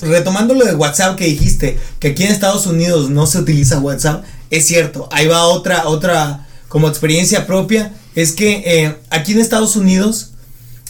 Retomando 0.00 0.54
lo 0.54 0.64
de 0.66 0.74
WhatsApp 0.74 1.16
que 1.16 1.24
dijiste, 1.24 1.78
que 1.98 2.08
aquí 2.08 2.24
en 2.24 2.32
Estados 2.32 2.66
Unidos 2.66 3.08
no 3.08 3.26
se 3.26 3.38
utiliza 3.38 3.80
WhatsApp, 3.80 4.24
es 4.50 4.66
cierto, 4.66 5.08
ahí 5.12 5.26
va 5.26 5.44
otra, 5.44 5.88
otra 5.88 6.46
como 6.68 6.88
experiencia 6.88 7.46
propia, 7.46 7.92
es 8.14 8.32
que 8.32 8.62
eh, 8.66 8.96
aquí 9.10 9.32
en 9.32 9.40
Estados 9.40 9.76
Unidos, 9.76 10.32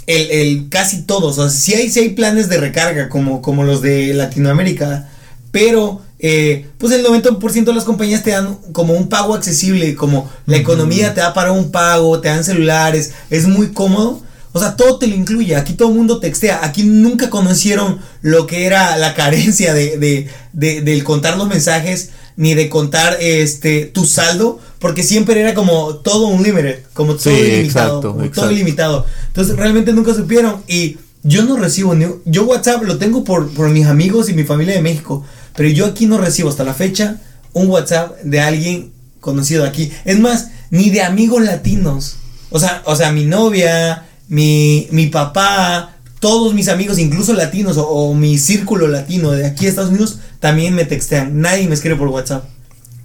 el, 0.07 0.31
el, 0.31 0.69
casi 0.69 1.03
todos, 1.03 1.39
o 1.39 1.49
sea, 1.49 1.59
sí 1.59 1.75
hay, 1.75 1.93
hay 1.97 2.11
planes 2.11 2.49
de 2.49 2.59
recarga 2.59 3.09
como, 3.09 3.43
como 3.43 3.65
los 3.65 3.83
de 3.83 4.15
Latinoamérica, 4.15 5.09
pero 5.51 6.03
eh, 6.19 6.67
pues 6.79 6.93
el 6.93 7.05
90% 7.05 7.65
de 7.65 7.75
las 7.75 7.85
compañías 7.85 8.23
te 8.23 8.31
dan 8.31 8.57
como 8.73 8.95
un 8.95 9.09
pago 9.09 9.35
accesible, 9.35 9.95
como 9.95 10.31
la 10.47 10.57
economía 10.57 11.15
te 11.15 11.21
da 11.21 11.35
para 11.35 11.53
un 11.53 11.71
pago, 11.71 12.21
te 12.21 12.29
dan 12.29 12.45
celulares, 12.45 13.13
es 13.31 13.47
muy 13.47 13.73
cómodo. 13.73 14.23
O 14.53 14.59
sea, 14.59 14.75
todo 14.75 14.99
te 14.99 15.07
lo 15.07 15.15
incluye. 15.15 15.55
Aquí 15.55 15.75
todo 15.75 15.91
el 15.91 15.97
mundo 15.97 16.19
textea. 16.19 16.61
Aquí 16.63 16.83
nunca 16.83 17.29
conocieron 17.29 18.01
lo 18.23 18.47
que 18.47 18.65
era 18.65 18.97
la 18.97 19.13
carencia 19.15 19.75
de, 19.75 19.99
de, 19.99 20.29
de, 20.55 20.81
del 20.81 21.05
contar 21.05 21.37
los 21.37 21.47
mensajes 21.47 22.11
ni 22.37 22.55
de 22.55 22.69
contar 22.69 23.17
este 23.21 23.87
tu 23.87 24.05
saldo, 24.05 24.59
porque 24.79 25.03
siempre 25.03 25.41
era 25.41 25.55
como 25.55 25.97
todo 25.97 26.27
un 26.29 26.43
límite, 26.43 26.85
como 26.93 27.15
todo 27.15 27.37
ilimitado, 27.37 28.01
todo 28.01 28.51
ilimitado. 28.51 29.07
Entonces 29.29 29.57
realmente 29.57 29.93
nunca 29.93 30.15
supieron 30.15 30.63
y 30.69 30.99
yo 31.23 31.45
no 31.45 31.57
recibo 31.57 31.95
ni 31.95 32.07
yo 32.25 32.45
WhatsApp 32.45 32.83
lo 32.83 32.99
tengo 32.99 33.25
por, 33.25 33.51
por 33.53 33.69
mis 33.71 33.87
amigos 33.87 34.29
y 34.29 34.35
mi 34.35 34.45
familia 34.45 34.75
de 34.75 34.83
México, 34.83 35.25
pero 35.55 35.69
yo 35.69 35.87
aquí 35.87 36.07
no 36.07 36.19
recibo 36.19 36.51
hasta 36.51 36.65
la 36.65 36.75
fecha 36.75 37.21
un 37.53 37.69
WhatsApp 37.69 38.21
de 38.23 38.41
alguien 38.41 38.93
conocido 39.21 39.65
aquí. 39.65 39.91
Es 40.05 40.19
más, 40.19 40.51
ni 40.71 40.91
de 40.91 41.03
amigos 41.03 41.43
latinos. 41.43 42.17
O 42.51 42.61
sea, 42.61 42.83
o 42.85 42.95
sea, 42.95 43.13
mi 43.13 43.25
novia, 43.25 44.07
mi, 44.29 44.89
mi 44.91 45.07
papá, 45.07 45.97
todos 46.21 46.55
mis 46.55 46.69
amigos, 46.69 46.99
incluso 46.99 47.33
latinos 47.33 47.77
o, 47.79 48.15
mi 48.15 48.39
círculo 48.39 48.89
latino 48.89 49.33
de 49.33 49.47
aquí 49.47 49.67
a 49.67 49.69
Estados 49.69 49.91
Unidos, 49.91 50.19
también 50.41 50.75
me 50.75 50.85
textean. 50.85 51.41
Nadie 51.41 51.69
me 51.69 51.75
escribe 51.75 51.97
por 51.97 52.09
WhatsApp. 52.09 52.45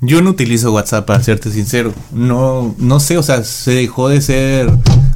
Yo 0.01 0.21
no 0.21 0.31
utilizo 0.31 0.73
WhatsApp 0.73 1.05
para 1.05 1.21
serte 1.21 1.51
sincero. 1.51 1.93
No, 2.11 2.75
no 2.79 2.99
sé, 2.99 3.17
o 3.17 3.23
sea, 3.23 3.43
se 3.43 3.71
dejó 3.71 4.09
de 4.09 4.21
ser, 4.21 4.71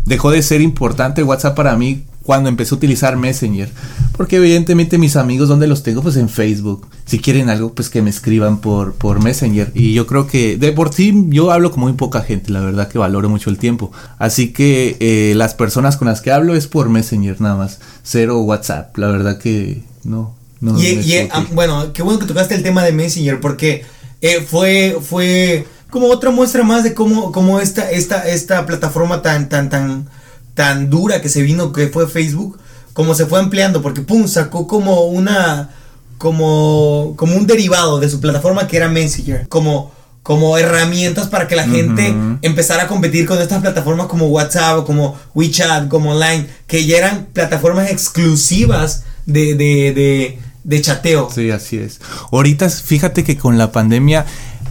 dejó 0.06 0.30
de 0.30 0.44
ser 0.44 0.62
importante 0.62 1.24
WhatsApp 1.24 1.56
para 1.56 1.76
mí 1.76 2.04
cuando 2.26 2.50
empecé 2.50 2.74
a 2.74 2.78
utilizar 2.78 3.18
Messenger. 3.18 3.70
Porque 4.18 4.38
evidentemente 4.38 4.98
mis 4.98 5.16
amigos, 5.16 5.50
¿dónde 5.50 5.68
los 5.68 5.84
tengo? 5.84 6.02
Pues 6.02 6.18
en 6.18 6.30
Facebook. 6.30 6.88
Si 7.06 7.20
quieren 7.20 7.50
algo, 7.50 7.74
pues 7.74 7.90
que 7.90 8.02
me 8.02 8.10
escriban 8.10 8.60
por, 8.60 8.94
por 8.94 9.24
Messenger. 9.24 9.72
Y 9.74 9.94
yo 9.94 10.06
creo 10.08 10.28
que 10.28 10.58
de 10.58 10.72
por 10.72 10.94
sí 10.94 11.14
yo 11.30 11.52
hablo 11.52 11.72
con 11.72 11.82
muy 11.82 11.94
poca 11.94 12.22
gente, 12.22 12.52
la 12.52 12.62
verdad 12.62 12.88
que 12.88 12.98
valoro 12.98 13.28
mucho 13.30 13.50
el 13.50 13.58
tiempo. 13.58 13.92
Así 14.20 14.54
que 14.54 14.98
eh, 15.00 15.34
las 15.36 15.54
personas 15.54 15.98
con 15.98 16.08
las 16.08 16.22
que 16.22 16.32
hablo 16.32 16.56
es 16.56 16.68
por 16.68 16.90
Messenger 16.90 17.42
nada 17.42 17.56
más. 17.56 17.80
Cero 18.04 18.40
WhatsApp, 18.42 18.96
la 18.98 19.08
verdad 19.08 19.40
que 19.40 19.84
no. 20.04 20.34
No 20.74 20.82
y, 20.82 21.30
bueno, 21.52 21.94
qué 21.94 22.02
bueno 22.02 22.20
que 22.20 22.26
tocaste 22.26 22.56
el 22.56 22.64
tema 22.64 22.84
de 22.84 22.92
Messenger 22.92 23.40
porque 23.40 23.86
eh, 24.22 24.46
fue, 24.48 24.98
fue 25.02 25.66
como 25.90 26.08
otra 26.08 26.32
muestra 26.32 26.64
más 26.64 26.84
de 26.84 26.94
cómo, 26.94 27.32
cómo 27.32 27.60
esta, 27.60 27.90
esta, 27.92 28.28
esta 28.28 28.66
plataforma 28.66 29.22
tan, 29.22 29.50
tan, 29.50 29.70
tan 29.70 30.10
tan 30.56 30.90
dura 30.90 31.22
que 31.22 31.30
se 31.30 31.44
vino 31.44 31.72
que 31.72 31.90
fue 31.90 32.08
Facebook, 32.08 32.58
como 32.94 33.14
se 33.14 33.28
fue 33.28 33.40
ampliando, 33.40 33.84
porque 33.84 34.02
pum, 34.02 34.28
sacó 34.28 34.68
como 34.68 35.04
una 35.04 35.70
como 36.18 37.14
como 37.18 37.36
un 37.36 37.46
derivado 37.46 38.00
de 38.00 38.10
su 38.10 38.20
plataforma 38.22 38.68
que 38.68 38.78
era 38.78 38.90
Messenger, 38.90 39.48
como 39.48 39.92
como 40.24 40.58
herramientas 40.58 41.28
para 41.28 41.48
que 41.48 41.56
la 41.56 41.68
gente 41.68 42.16
empezara 42.42 42.84
a 42.84 42.88
competir 42.88 43.28
con 43.28 43.38
estas 43.38 43.62
plataformas 43.62 44.08
como 44.08 44.26
WhatsApp, 44.28 44.84
como 44.84 45.16
WeChat, 45.36 45.88
como 45.88 46.16
Line, 46.16 46.48
que 46.66 46.84
ya 46.88 46.98
eran 46.98 47.28
plataformas 47.32 47.92
exclusivas 47.92 49.04
de, 49.28 49.54
de, 49.54 49.94
de, 49.94 50.40
de 50.66 50.82
chateo. 50.82 51.30
Sí, 51.34 51.52
así 51.52 51.78
es. 51.78 52.02
Ahorita 52.32 52.70
fíjate 52.70 53.24
que 53.24 53.38
con 53.38 53.58
la 53.58 53.72
pandemia 53.72 54.26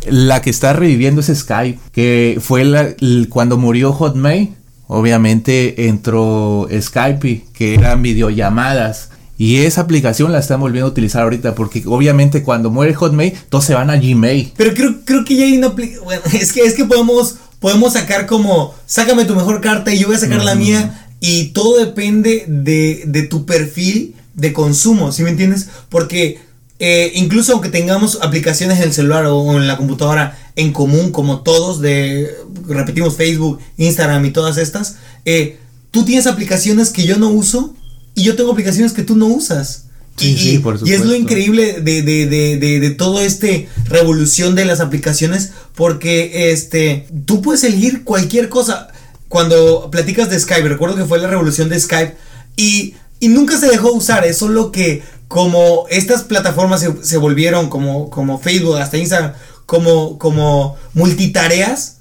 la 0.07 0.43
que 0.43 0.51
está 0.51 0.75
reviviendo 0.75 1.23
es 1.23 1.33
Skype, 1.35 1.79
que 1.93 2.39
fue 2.41 2.65
la, 2.65 2.95
cuando 3.31 3.57
murió 3.57 3.93
Hotmail. 3.93 4.55
Obviamente 4.87 5.89
entró 5.89 6.69
Skype, 6.79 7.45
que 7.55 7.75
eran 7.75 8.03
videollamadas. 8.03 9.09
Y 9.39 9.59
esa 9.59 9.81
aplicación 9.81 10.31
la 10.31 10.39
están 10.39 10.61
volviendo 10.61 10.87
a 10.89 10.91
utilizar 10.91 11.23
ahorita 11.23 11.55
porque 11.55 11.83
obviamente 11.87 12.43
cuando 12.43 12.71
muere 12.71 12.95
Hotmail 12.95 13.33
todos 13.49 13.65
se 13.65 13.75
van 13.75 13.91
a 13.91 13.97
Gmail. 13.97 14.53
Pero 14.57 14.75
creo, 14.75 14.97
creo 15.05 15.25
que 15.25 15.37
ya 15.37 15.45
hay 15.45 15.57
una 15.57 15.69
aplicación... 15.69 16.05
Bueno, 16.05 16.23
es 16.33 16.53
que, 16.53 16.61
es 16.61 16.75
que 16.75 16.85
podemos, 16.85 17.37
podemos 17.59 17.95
sacar 17.95 18.27
como, 18.27 18.75
sácame 18.87 19.25
tu 19.25 19.35
mejor 19.35 19.61
carta 19.61 19.93
y 19.93 19.99
yo 19.99 20.09
voy 20.09 20.17
a 20.17 20.21
sacar 20.21 20.45
la 20.45 20.55
mía 20.55 21.07
y 21.19 21.47
todo 21.47 21.79
depende 21.79 22.45
de, 22.47 23.05
de 23.07 23.23
tu 23.23 23.47
perfil 23.47 24.15
de 24.35 24.53
consumo, 24.53 25.13
¿sí 25.13 25.23
me 25.23 25.31
entiendes? 25.31 25.69
Porque 25.89 26.41
eh, 26.79 27.13
incluso 27.15 27.53
aunque 27.53 27.69
tengamos 27.69 28.19
aplicaciones 28.21 28.79
en 28.79 28.85
el 28.85 28.93
celular 28.93 29.27
o 29.27 29.53
en 29.53 29.67
la 29.67 29.77
computadora 29.77 30.39
en 30.57 30.73
común, 30.73 31.13
como 31.13 31.41
todos, 31.41 31.81
de, 31.81 32.31
repetimos, 32.67 33.17
Facebook, 33.17 33.61
Instagram 33.77 34.25
y 34.25 34.31
todas 34.31 34.59
estas, 34.59 34.97
eh, 35.25 35.59
tú 35.91 36.05
tienes 36.05 36.27
aplicaciones 36.27 36.91
que 36.91 37.05
yo 37.05 37.17
no 37.17 37.29
uso 37.29 37.75
y 38.15 38.25
yo 38.25 38.37
tengo 38.37 38.53
aplicaciones 38.53 38.93
que 38.93 39.03
tú 39.03 39.17
no 39.17 39.27
usas. 39.27 39.87
y, 40.19 40.37
sí, 40.37 40.59
por 40.59 40.79
y, 40.85 40.93
es 40.93 41.05
lo 41.05 41.15
increíble 41.15 41.81
de, 41.81 42.03
de, 42.03 42.27
de, 42.27 42.57
de, 42.59 42.91
todo 42.91 43.21
este 43.21 43.69
revolución 43.87 44.55
de 44.55 44.65
las 44.65 44.79
aplicaciones 44.81 45.51
porque 45.75 46.53
este 46.53 47.09
tú 47.25 47.43
puedes 47.43 47.65
elegir 47.65 48.05
cualquier 48.05 48.49
cosa. 48.49 48.89
Cuando 49.29 49.91
platicas 49.91 50.31
de 50.31 50.39
Skype, 50.39 50.69
recuerdo 50.69 50.95
que 50.95 51.05
fue 51.05 51.19
la 51.19 51.27
revolución 51.27 51.69
de 51.69 51.81
Skype 51.81 52.15
y, 52.57 52.95
y 53.21 53.29
nunca 53.29 53.59
se 53.59 53.69
dejó 53.69 53.93
usar, 53.93 54.25
es 54.25 54.39
solo 54.39 54.73
que 54.73 55.03
como 55.29 55.87
estas 55.91 56.23
plataformas 56.23 56.81
se, 56.81 57.03
se 57.03 57.17
volvieron 57.17 57.69
como, 57.69 58.11
como 58.11 58.39
Facebook, 58.39 58.77
hasta 58.77 58.99
Instagram, 58.99 59.33
como, 59.67 60.19
como 60.19 60.77
multitareas, 60.93 61.99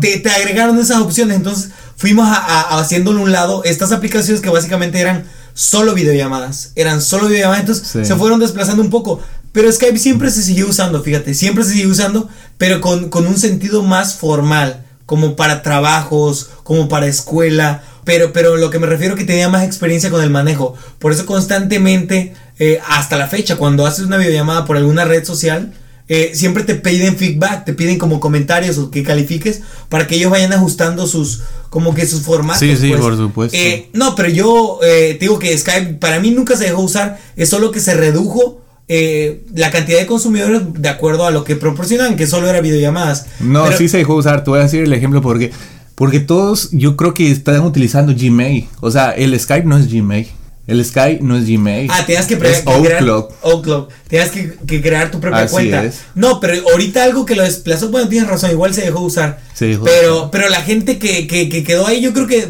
te, 0.00 0.18
te, 0.18 0.30
agregaron 0.30 0.78
esas 0.78 0.98
opciones. 0.98 1.36
Entonces 1.36 1.70
fuimos 1.96 2.26
a, 2.26 2.34
a, 2.34 2.80
haciéndole 2.80 3.20
un 3.20 3.32
lado 3.32 3.62
estas 3.64 3.92
aplicaciones 3.92 4.40
que 4.40 4.48
básicamente 4.48 4.98
eran 4.98 5.24
solo 5.54 5.94
videollamadas. 5.94 6.72
Eran 6.74 7.02
solo 7.02 7.28
videollamadas, 7.28 7.60
entonces 7.60 8.08
se 8.08 8.16
fueron 8.16 8.40
desplazando 8.40 8.82
un 8.82 8.90
poco. 8.90 9.20
Pero 9.52 9.70
Skype 9.70 9.98
siempre 9.98 10.30
se 10.30 10.42
siguió 10.42 10.68
usando, 10.68 11.02
fíjate, 11.02 11.34
siempre 11.34 11.62
se 11.62 11.72
siguió 11.72 11.90
usando, 11.90 12.28
pero 12.56 12.80
con, 12.80 13.10
con 13.10 13.26
un 13.26 13.38
sentido 13.38 13.82
más 13.82 14.14
formal, 14.14 14.86
como 15.04 15.36
para 15.36 15.62
trabajos, 15.62 16.48
como 16.62 16.88
para 16.88 17.06
escuela. 17.06 17.84
Pero, 18.04 18.32
pero 18.32 18.56
lo 18.56 18.70
que 18.70 18.78
me 18.78 18.86
refiero 18.86 19.14
que 19.14 19.24
tenía 19.24 19.48
más 19.48 19.64
experiencia 19.64 20.10
con 20.10 20.22
el 20.22 20.30
manejo. 20.30 20.74
Por 20.98 21.12
eso 21.12 21.24
constantemente, 21.24 22.34
eh, 22.58 22.80
hasta 22.88 23.16
la 23.16 23.28
fecha, 23.28 23.56
cuando 23.56 23.86
haces 23.86 24.06
una 24.06 24.18
videollamada 24.18 24.64
por 24.64 24.76
alguna 24.76 25.04
red 25.04 25.24
social, 25.24 25.72
eh, 26.08 26.32
siempre 26.34 26.64
te 26.64 26.74
piden 26.74 27.16
feedback, 27.16 27.64
te 27.64 27.74
piden 27.74 27.98
como 27.98 28.20
comentarios 28.20 28.76
o 28.76 28.90
que 28.90 29.02
califiques 29.02 29.62
para 29.88 30.06
que 30.06 30.16
ellos 30.16 30.30
vayan 30.30 30.52
ajustando 30.52 31.06
sus, 31.06 31.42
como 31.70 31.94
que 31.94 32.04
sus 32.06 32.20
formatos. 32.22 32.60
Sí, 32.60 32.76
sí, 32.76 32.90
pues. 32.90 33.00
por 33.00 33.16
supuesto. 33.16 33.56
Eh, 33.56 33.88
no, 33.92 34.14
pero 34.14 34.28
yo 34.28 34.80
eh, 34.82 35.14
te 35.14 35.20
digo 35.20 35.38
que 35.38 35.56
Skype 35.56 35.94
para 35.94 36.18
mí 36.18 36.30
nunca 36.30 36.56
se 36.56 36.64
dejó 36.64 36.82
usar, 36.82 37.18
es 37.36 37.48
solo 37.48 37.70
que 37.70 37.80
se 37.80 37.94
redujo 37.94 38.58
la 39.54 39.70
cantidad 39.70 39.98
de 40.00 40.06
consumidores 40.06 40.60
de 40.74 40.88
acuerdo 40.90 41.24
a 41.24 41.30
lo 41.30 41.44
que 41.44 41.56
proporcionan, 41.56 42.14
que 42.14 42.26
solo 42.26 42.46
era 42.46 42.60
videollamadas. 42.60 43.24
No, 43.40 43.72
sí 43.72 43.88
se 43.88 43.96
dejó 43.96 44.16
usar, 44.16 44.44
te 44.44 44.50
voy 44.50 44.58
a 44.60 44.64
decir 44.64 44.82
el 44.82 44.92
ejemplo 44.92 45.22
porque, 45.22 45.50
porque 45.94 46.20
todos 46.20 46.70
yo 46.72 46.96
creo 46.96 47.14
que 47.14 47.30
están 47.30 47.60
utilizando 47.62 48.14
Gmail, 48.14 48.68
o 48.80 48.90
sea, 48.90 49.10
el 49.10 49.38
Skype 49.38 49.66
no 49.66 49.76
es 49.76 49.92
Gmail. 49.92 50.28
El 50.64 50.84
Sky 50.84 51.18
no 51.20 51.36
es 51.36 51.48
Gmail. 51.48 51.90
Ah, 51.90 52.06
tenías 52.06 52.26
que, 52.26 52.34
es 52.34 52.62
crear 52.62 53.02
Outlook. 53.42 53.88
Tenías 54.06 54.30
que, 54.30 54.54
que, 54.64 54.80
crear 54.80 55.10
tu 55.10 55.18
propia 55.18 55.40
Así 55.40 55.52
cuenta. 55.52 55.84
Es. 55.84 56.02
No, 56.14 56.38
pero 56.38 56.54
ahorita 56.70 57.02
algo 57.02 57.26
que 57.26 57.34
lo 57.34 57.42
desplazó, 57.42 57.90
bueno, 57.90 58.08
tienes 58.08 58.28
razón, 58.28 58.52
igual 58.52 58.72
se 58.72 58.82
dejó 58.82 59.00
usar. 59.00 59.40
Se 59.54 59.66
dejó 59.66 59.84
pero, 59.84 60.30
pero 60.30 60.48
la 60.48 60.62
gente 60.62 60.98
que, 60.98 61.26
que, 61.26 61.48
que, 61.48 61.64
quedó 61.64 61.88
ahí, 61.88 62.00
yo 62.00 62.12
creo 62.12 62.28
que 62.28 62.48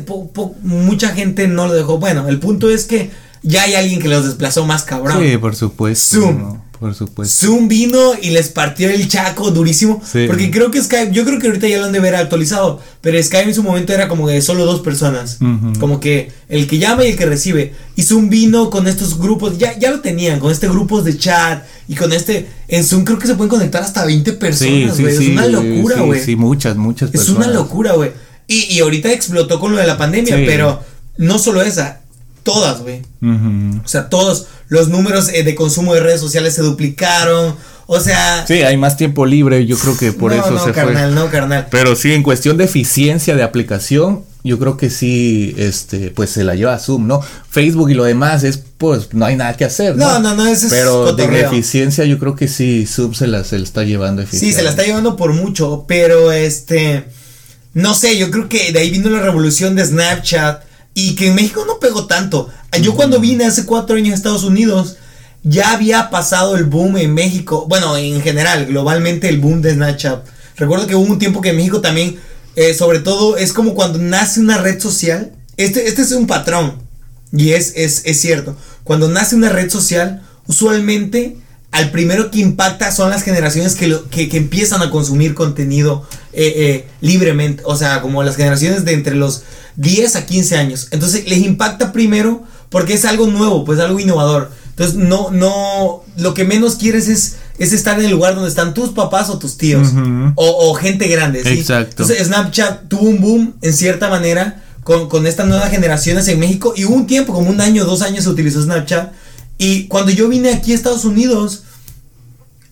mucha 0.63 1.15
gente 1.15 1.49
no 1.49 1.69
lo 1.69 1.73
dejó. 1.73 1.99
Bueno, 1.99 2.29
el 2.29 2.39
punto 2.39 2.69
es 2.69 2.85
que 2.85 3.11
ya 3.43 3.63
hay 3.63 3.75
alguien 3.77 4.01
que 4.01 4.09
los 4.09 4.27
desplazó 4.27 4.67
más 4.67 4.85
cabrón. 4.85 5.19
Sí, 5.23 5.39
por 5.39 5.57
supuesto. 5.57 6.21
Zoom. 6.21 6.59
Por 6.83 6.95
supuesto. 6.97 7.47
Zoom 7.47 7.69
vino 7.69 8.13
y 8.21 8.31
les 8.31 8.49
partió 8.49 8.91
el 8.91 9.07
chaco 9.09 9.53
durísimo. 9.53 10.03
Porque 10.27 10.51
creo 10.51 10.73
que 10.73 10.83
Skype, 10.83 11.13
yo 11.13 11.25
creo 11.25 11.39
que 11.39 11.47
ahorita 11.47 11.69
ya 11.69 11.79
lo 11.79 11.85
han 11.87 11.93
de 11.93 12.01
ver 12.01 12.17
actualizado. 12.17 12.81
Pero 13.01 13.23
Skype 13.23 13.49
en 13.49 13.55
su 13.55 13.63
momento 13.63 13.93
era 13.93 14.09
como 14.09 14.29
de 14.29 14.43
solo 14.43 14.65
dos 14.65 14.81
personas. 14.81 15.39
Como 15.79 16.01
que 16.01 16.33
el 16.49 16.67
que 16.67 16.79
llama 16.79 17.05
y 17.05 17.11
el 17.13 17.17
que 17.17 17.25
recibe. 17.25 17.73
Y 17.95 18.03
Zoom 18.03 18.29
vino 18.29 18.69
con 18.69 18.89
estos 18.89 19.17
grupos, 19.17 19.59
ya, 19.59 19.79
ya 19.79 19.93
lo 19.93 20.01
tenían, 20.01 20.41
con 20.41 20.51
este 20.51 20.69
grupos 20.69 21.05
de 21.05 21.17
chat. 21.17 21.65
Y 21.87 21.95
con 21.95 22.13
este. 22.13 22.49
En 22.67 22.85
Zoom 22.85 23.05
creo 23.05 23.19
que 23.19 23.29
se 23.29 23.37
pueden 23.37 23.51
conectar 23.51 23.83
hasta 23.83 24.05
20 24.05 24.33
personas, 24.33 25.01
güey. 25.01 25.15
es 25.15 25.21
una 25.21 25.47
locura, 25.47 26.01
güey. 26.01 26.21
Sí, 26.21 26.35
muchas, 26.35 26.77
muchas 26.77 27.11
personas. 27.11 27.41
Es 27.41 27.47
una 27.47 27.55
locura, 27.55 27.93
güey. 27.93 28.11
Y, 28.49 28.75
y 28.75 28.81
ahorita 28.81 29.13
explotó 29.13 29.61
con 29.61 29.73
lo 29.73 29.79
de 29.79 29.87
la 29.87 29.97
pandemia, 29.97 30.37
pero 30.45 30.83
no 31.17 31.39
solo 31.39 31.63
esa 31.63 32.02
Todas, 32.43 32.81
güey. 32.81 33.03
O 33.85 33.89
sea, 33.89 34.09
todos 34.09 34.47
los 34.69 34.89
números 34.89 35.29
eh, 35.29 35.43
de 35.43 35.55
consumo 35.55 35.95
de 35.95 36.01
redes 36.01 36.21
sociales 36.21 36.55
se 36.55 36.63
duplicaron. 36.63 37.55
O 37.87 38.01
sea. 38.01 38.47
Sí, 38.47 38.63
hay 38.63 38.77
más 38.77 38.97
tiempo 38.97 39.27
libre, 39.27 39.67
yo 39.67 39.77
creo 39.77 39.97
que 39.97 40.13
por 40.13 40.33
eso 40.33 40.51
no, 40.51 40.65
se 40.65 40.73
carnal, 40.73 41.15
No, 41.15 41.31
carnal. 41.31 41.69
Pero 41.71 41.95
sí, 41.95 42.13
en 42.13 42.23
cuestión 42.23 42.57
de 42.57 42.65
eficiencia 42.65 43.37
de 43.37 43.43
aplicación, 43.43 44.25
yo 44.45 44.59
creo 44.59 44.77
que 44.77 44.91
sí, 44.91 45.55
este, 45.57 46.11
pues 46.11 46.31
se 46.31 46.43
la 46.43 46.55
lleva 46.55 46.79
Zoom, 46.79 47.07
¿no? 47.07 47.21
Facebook 47.51 47.91
y 47.91 47.95
lo 47.95 48.05
demás 48.05 48.43
es, 48.43 48.63
pues, 48.79 49.13
no 49.13 49.25
hay 49.25 49.37
nada 49.37 49.57
que 49.57 49.65
hacer, 49.65 49.97
¿no? 49.97 50.19
No, 50.19 50.19
no, 50.21 50.35
no, 50.35 50.47
es 50.49 50.67
Pero 50.69 51.13
de 51.13 51.41
eficiencia 51.41 52.05
yo 52.05 52.19
creo 52.19 52.35
que 52.35 52.49
sí, 52.49 52.87
Zoom 52.87 53.15
se 53.15 53.29
la, 53.29 53.45
se 53.45 53.59
la 53.59 53.65
está 53.65 53.85
llevando 53.85 54.25
Sí, 54.27 54.53
se 54.53 54.63
la 54.63 54.71
está 54.71 54.85
llevando 54.85 55.17
por 55.17 55.33
mucho, 55.33 55.85
pero 55.87 56.33
este, 56.33 57.05
no 57.75 57.95
sé, 57.95 58.19
yo 58.19 58.31
creo 58.31 58.49
que 58.49 58.73
de 58.73 58.81
ahí 58.81 58.91
vino 58.91 59.11
la 59.11 59.21
revolución 59.21 59.77
de 59.77 59.85
Snapchat 59.85 60.72
y 60.95 61.15
que 61.15 61.29
en 61.29 61.35
México 61.35 61.65
no 61.67 61.79
pegó 61.79 62.07
tanto. 62.07 62.51
Yo 62.81 62.95
cuando 62.95 63.21
vine 63.21 63.45
hace 63.45 63.65
cuatro 63.67 63.97
años 63.97 64.13
a 64.13 64.17
Estados 64.17 64.45
Unidos, 64.45 64.97
ya 65.43 65.73
había 65.73 66.11
pasado 66.11 66.57
el 66.57 66.65
boom 66.65 66.97
en 66.97 67.15
México. 67.15 67.67
Bueno, 67.69 67.97
en 67.97 68.21
general, 68.23 68.67
globalmente 68.67 69.29
el 69.29 69.41
boom 69.41 69.63
de 69.63 69.75
Snapchat. 69.75 70.27
Recuerdo 70.57 70.87
que 70.87 70.95
hubo 70.95 71.11
un 71.11 71.19
tiempo 71.19 71.41
que 71.41 71.51
en 71.51 71.57
México 71.57 71.81
también, 71.81 72.19
eh, 72.57 72.75
sobre 72.75 73.01
todo, 73.01 73.37
es 73.37 73.53
como 73.53 73.75
cuando 73.75 73.99
nace 73.99 74.41
una 74.41 74.59
red 74.59 74.81
social. 74.81 75.33
Este, 75.57 75.89
este 75.89 76.03
es 76.03 76.13
un 76.13 76.27
patrón. 76.27 76.83
Y 77.33 77.53
es, 77.53 77.73
es, 77.77 78.03
es 78.05 78.21
cierto. 78.21 78.57
Cuando 78.85 79.09
nace 79.09 79.35
una 79.35 79.49
red 79.49 79.71
social, 79.71 80.23
usualmente 80.47 81.39
al 81.73 81.91
primero 81.91 82.31
que 82.31 82.39
impacta 82.39 82.93
son 82.93 83.11
las 83.11 83.23
generaciones 83.23 83.75
que, 83.75 83.99
que, 84.11 84.37
empiezan 84.37 84.83
a 84.83 84.91
consumir 84.91 85.35
contenido 85.35 86.07
eh, 86.35 86.53
eh, 86.57 86.87
libremente. 87.01 87.63
O 87.67 87.77
sea, 87.77 88.03
como 88.03 88.23
las 88.23 88.37
generaciones 88.37 88.85
de 88.85 88.93
entre 88.93 89.15
los 89.15 89.43
10 89.77 90.17
a 90.17 90.27
15 90.27 90.57
años. 90.59 90.89
Entonces 90.91 91.27
les 91.27 91.39
impacta 91.39 91.91
primero 91.93 92.43
porque 92.69 92.93
es 92.93 93.07
algo 93.07 93.27
nuevo, 93.27 93.65
pues 93.65 93.81
algo 93.81 93.99
innovador. 93.99 94.51
Entonces 94.69 94.97
no, 94.97 95.31
no, 95.31 96.03
lo 96.19 96.35
que 96.35 96.45
menos 96.45 96.77
quieres 96.77 97.09
es, 97.09 97.37
es 97.59 97.73
estar 97.73 97.99
en 97.99 98.05
el 98.05 98.11
lugar 98.11 98.35
donde 98.35 98.51
están 98.51 98.75
tus 98.75 98.91
papás 98.91 99.31
o 99.31 99.39
tus 99.39 99.57
tíos 99.57 99.89
o, 100.35 100.75
gente 100.75 101.09
grande. 101.09 101.43
¿sí? 101.43 101.61
Exacto. 101.61 102.03
Entonces 102.03 102.27
Snapchat 102.27 102.89
tuvo 102.89 103.09
un 103.09 103.21
boom 103.21 103.55
en 103.63 103.73
cierta 103.73 104.11
manera 104.11 104.63
con, 104.85 105.09
con 105.09 105.27
estas 105.27 105.47
nuevas 105.47 105.71
generaciones 105.71 106.29
en 106.29 106.39
México 106.39 106.75
y 106.77 106.85
hubo 106.85 106.97
un 106.97 107.07
tiempo, 107.07 107.33
como 107.33 107.49
un 107.49 107.63
año, 107.63 107.87
dos 107.87 108.03
años 108.03 108.25
se 108.25 108.31
utilizó 108.31 108.63
Snapchat. 108.63 109.13
Y 109.65 109.87
cuando 109.87 110.11
yo 110.11 110.29
vine 110.29 110.53
aquí 110.53 110.73
a 110.73 110.75
Estados 110.75 111.05
Unidos, 111.05 111.63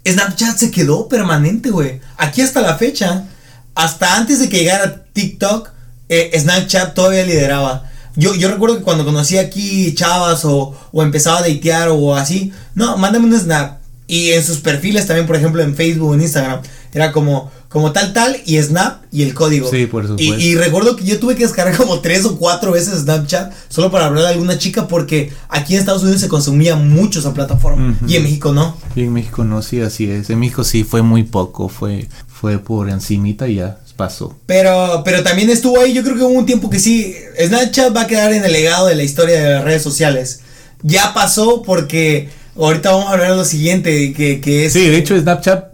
Snapchat 0.04 0.58
se 0.58 0.72
quedó 0.72 1.06
permanente, 1.08 1.70
güey. 1.70 2.00
Aquí 2.16 2.42
hasta 2.42 2.60
la 2.60 2.78
fecha, 2.78 3.28
hasta 3.76 4.16
antes 4.16 4.40
de 4.40 4.48
que 4.48 4.58
llegara 4.58 5.04
TikTok, 5.12 5.70
eh, 6.08 6.32
Snapchat 6.36 6.94
todavía 6.94 7.24
lideraba. 7.24 7.88
Yo, 8.16 8.34
yo 8.34 8.50
recuerdo 8.50 8.78
que 8.78 8.82
cuando 8.82 9.04
conocí 9.04 9.38
aquí 9.38 9.94
chavas 9.94 10.44
o, 10.44 10.76
o 10.90 11.02
empezaba 11.04 11.38
a 11.38 11.42
datear 11.42 11.90
o 11.90 12.16
así, 12.16 12.52
no, 12.74 12.96
mándame 12.96 13.26
un 13.26 13.38
snap. 13.38 13.78
Y 14.08 14.32
en 14.32 14.44
sus 14.44 14.58
perfiles 14.58 15.06
también, 15.06 15.28
por 15.28 15.36
ejemplo, 15.36 15.62
en 15.62 15.76
Facebook, 15.76 16.14
en 16.14 16.22
Instagram, 16.22 16.60
era 16.92 17.12
como, 17.12 17.52
como 17.70 17.92
tal, 17.92 18.12
tal, 18.12 18.36
y 18.46 18.60
Snap 18.60 19.04
y 19.12 19.22
el 19.22 19.32
código. 19.32 19.70
Sí, 19.70 19.86
por 19.86 20.02
supuesto. 20.02 20.38
Y, 20.38 20.56
recuerdo 20.56 20.96
que 20.96 21.04
yo 21.04 21.20
tuve 21.20 21.36
que 21.36 21.44
descargar 21.44 21.76
como 21.76 22.00
tres 22.00 22.24
o 22.24 22.36
cuatro 22.36 22.72
veces 22.72 23.02
Snapchat 23.02 23.52
solo 23.68 23.92
para 23.92 24.06
hablar 24.06 24.24
de 24.24 24.30
alguna 24.30 24.58
chica 24.58 24.88
porque 24.88 25.32
aquí 25.48 25.74
en 25.74 25.78
Estados 25.78 26.02
Unidos 26.02 26.20
se 26.20 26.26
consumía 26.26 26.74
mucho 26.74 27.20
esa 27.20 27.32
plataforma 27.32 27.96
y 28.08 28.16
en 28.16 28.24
México 28.24 28.52
no. 28.52 28.76
Y 28.96 29.02
en 29.02 29.12
México 29.12 29.44
no, 29.44 29.62
sí, 29.62 29.80
así 29.80 30.10
es. 30.10 30.30
En 30.30 30.40
México 30.40 30.64
sí 30.64 30.82
fue 30.82 31.02
muy 31.02 31.22
poco, 31.22 31.68
fue, 31.68 32.08
fue 32.26 32.58
por 32.58 32.90
encimita 32.90 33.46
y 33.46 33.56
ya 33.56 33.78
pasó. 33.96 34.36
Pero, 34.46 35.02
pero 35.04 35.22
también 35.22 35.48
estuvo 35.48 35.80
ahí, 35.80 35.92
yo 35.92 36.02
creo 36.02 36.16
que 36.16 36.24
hubo 36.24 36.36
un 36.36 36.46
tiempo 36.46 36.70
que 36.70 36.80
sí, 36.80 37.14
Snapchat 37.40 37.96
va 37.96 38.02
a 38.02 38.06
quedar 38.08 38.32
en 38.32 38.44
el 38.44 38.52
legado 38.52 38.88
de 38.88 38.96
la 38.96 39.04
historia 39.04 39.40
de 39.40 39.54
las 39.54 39.64
redes 39.64 39.82
sociales. 39.82 40.40
Ya 40.82 41.14
pasó 41.14 41.62
porque 41.62 42.30
ahorita 42.56 42.90
vamos 42.90 43.06
a 43.06 43.12
hablar 43.12 43.30
de 43.30 43.36
lo 43.36 43.44
siguiente, 43.44 44.12
que, 44.12 44.40
que 44.40 44.66
es... 44.66 44.72
Sí, 44.72 44.88
de 44.88 44.96
hecho 44.96 45.16
Snapchat 45.16 45.69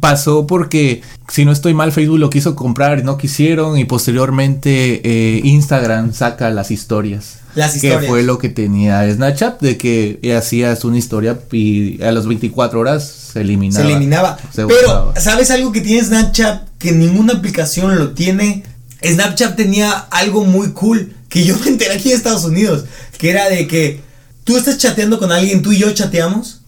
pasó 0.00 0.46
porque, 0.46 1.02
si 1.28 1.44
no 1.44 1.52
estoy 1.52 1.74
mal, 1.74 1.92
Facebook 1.92 2.18
lo 2.18 2.30
quiso 2.30 2.56
comprar 2.56 2.98
y 2.98 3.02
no 3.02 3.16
quisieron 3.16 3.78
y 3.78 3.84
posteriormente 3.84 5.00
eh, 5.04 5.40
Instagram 5.44 6.12
saca 6.12 6.50
las 6.50 6.70
historias. 6.70 7.38
Las 7.54 7.76
historias. 7.76 8.02
Que 8.02 8.08
fue 8.08 8.22
lo 8.22 8.38
que 8.38 8.48
tenía 8.48 9.12
Snapchat, 9.12 9.60
de 9.60 9.76
que 9.76 10.34
hacías 10.36 10.84
una 10.84 10.98
historia 10.98 11.38
y 11.52 12.02
a 12.02 12.12
las 12.12 12.26
24 12.26 12.78
horas 12.80 13.08
se 13.32 13.40
eliminaba. 13.40 13.84
Se 13.84 13.90
eliminaba. 13.90 14.38
Pero, 14.54 15.14
¿sabes 15.16 15.50
algo 15.50 15.72
que 15.72 15.80
tiene 15.80 16.04
Snapchat 16.04 16.68
que 16.78 16.92
ninguna 16.92 17.34
aplicación 17.34 17.96
lo 17.96 18.10
tiene? 18.10 18.64
Snapchat 19.04 19.56
tenía 19.56 19.90
algo 20.10 20.44
muy 20.44 20.72
cool 20.72 21.14
que 21.28 21.44
yo 21.44 21.58
me 21.60 21.68
enteré 21.68 21.94
aquí 21.94 22.10
en 22.10 22.16
Estados 22.16 22.44
Unidos, 22.44 22.84
que 23.18 23.30
era 23.30 23.48
de 23.48 23.66
que 23.66 24.00
tú 24.44 24.56
estás 24.56 24.78
chateando 24.78 25.18
con 25.18 25.32
alguien, 25.32 25.62
tú 25.62 25.72
y 25.72 25.78
yo 25.78 25.90
chateamos, 25.92 26.60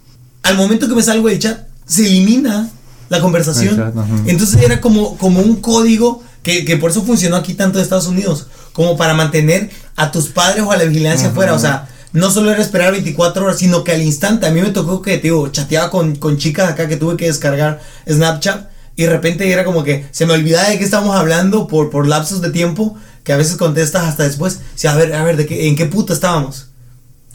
al 0.43 0.57
momento 0.57 0.89
que 0.89 0.95
me 0.95 1.03
salgo 1.03 1.29
del 1.29 1.39
chat, 1.39 1.67
se 1.85 2.07
elimina 2.07 2.71
la 3.13 3.21
conversación. 3.21 3.93
Entonces 4.25 4.63
era 4.63 4.81
como, 4.81 5.19
como 5.19 5.41
un 5.41 5.57
código 5.57 6.23
que, 6.43 6.65
que, 6.65 6.79
por 6.79 6.91
eso 6.91 7.03
funcionó 7.03 7.37
aquí 7.37 7.53
tanto 7.53 7.79
en 7.79 7.83
Estados 7.83 8.07
Unidos, 8.07 8.47
como 8.73 8.97
para 8.97 9.13
mantener 9.13 9.69
a 9.97 10.11
tus 10.11 10.29
padres 10.29 10.65
o 10.65 10.73
a 10.73 10.79
la 10.79 10.85
vigilancia 10.85 11.29
afuera. 11.29 11.53
O 11.53 11.59
sea, 11.59 11.91
no 12.15 12.31
solo 12.31 12.51
era 12.51 12.63
esperar 12.63 12.91
24 12.93 13.45
horas, 13.45 13.59
sino 13.59 13.85
que 13.85 13.93
al 13.93 14.01
instante, 14.01 14.47
a 14.47 14.51
mí 14.51 14.63
me 14.63 14.71
tocó 14.71 15.03
que, 15.03 15.19
digo, 15.19 15.47
chateaba 15.49 15.91
con, 15.91 16.17
con 16.17 16.39
chicas 16.39 16.71
acá 16.71 16.89
que 16.89 16.97
tuve 16.97 17.19
que 17.19 17.27
descargar 17.27 17.83
Snapchat 18.11 18.71
y 18.97 19.03
de 19.03 19.11
repente 19.11 19.51
era 19.53 19.65
como 19.65 19.85
que 19.85 20.07
se 20.11 20.25
me 20.25 20.33
olvidaba 20.33 20.71
de 20.71 20.79
qué 20.79 20.85
estábamos 20.85 21.15
hablando 21.15 21.67
por, 21.67 21.91
por 21.91 22.07
lapsos 22.07 22.41
de 22.41 22.49
tiempo 22.49 22.97
que 23.25 23.35
a 23.35 23.37
veces 23.37 23.57
contestas 23.57 24.05
hasta 24.05 24.23
después. 24.23 24.61
O 24.83 24.89
a 24.89 24.95
ver, 24.95 25.13
a 25.13 25.23
ver, 25.23 25.37
¿de 25.37 25.45
qué, 25.45 25.69
¿en 25.69 25.77
qué 25.77 25.85
puta 25.85 26.15
estábamos? 26.15 26.69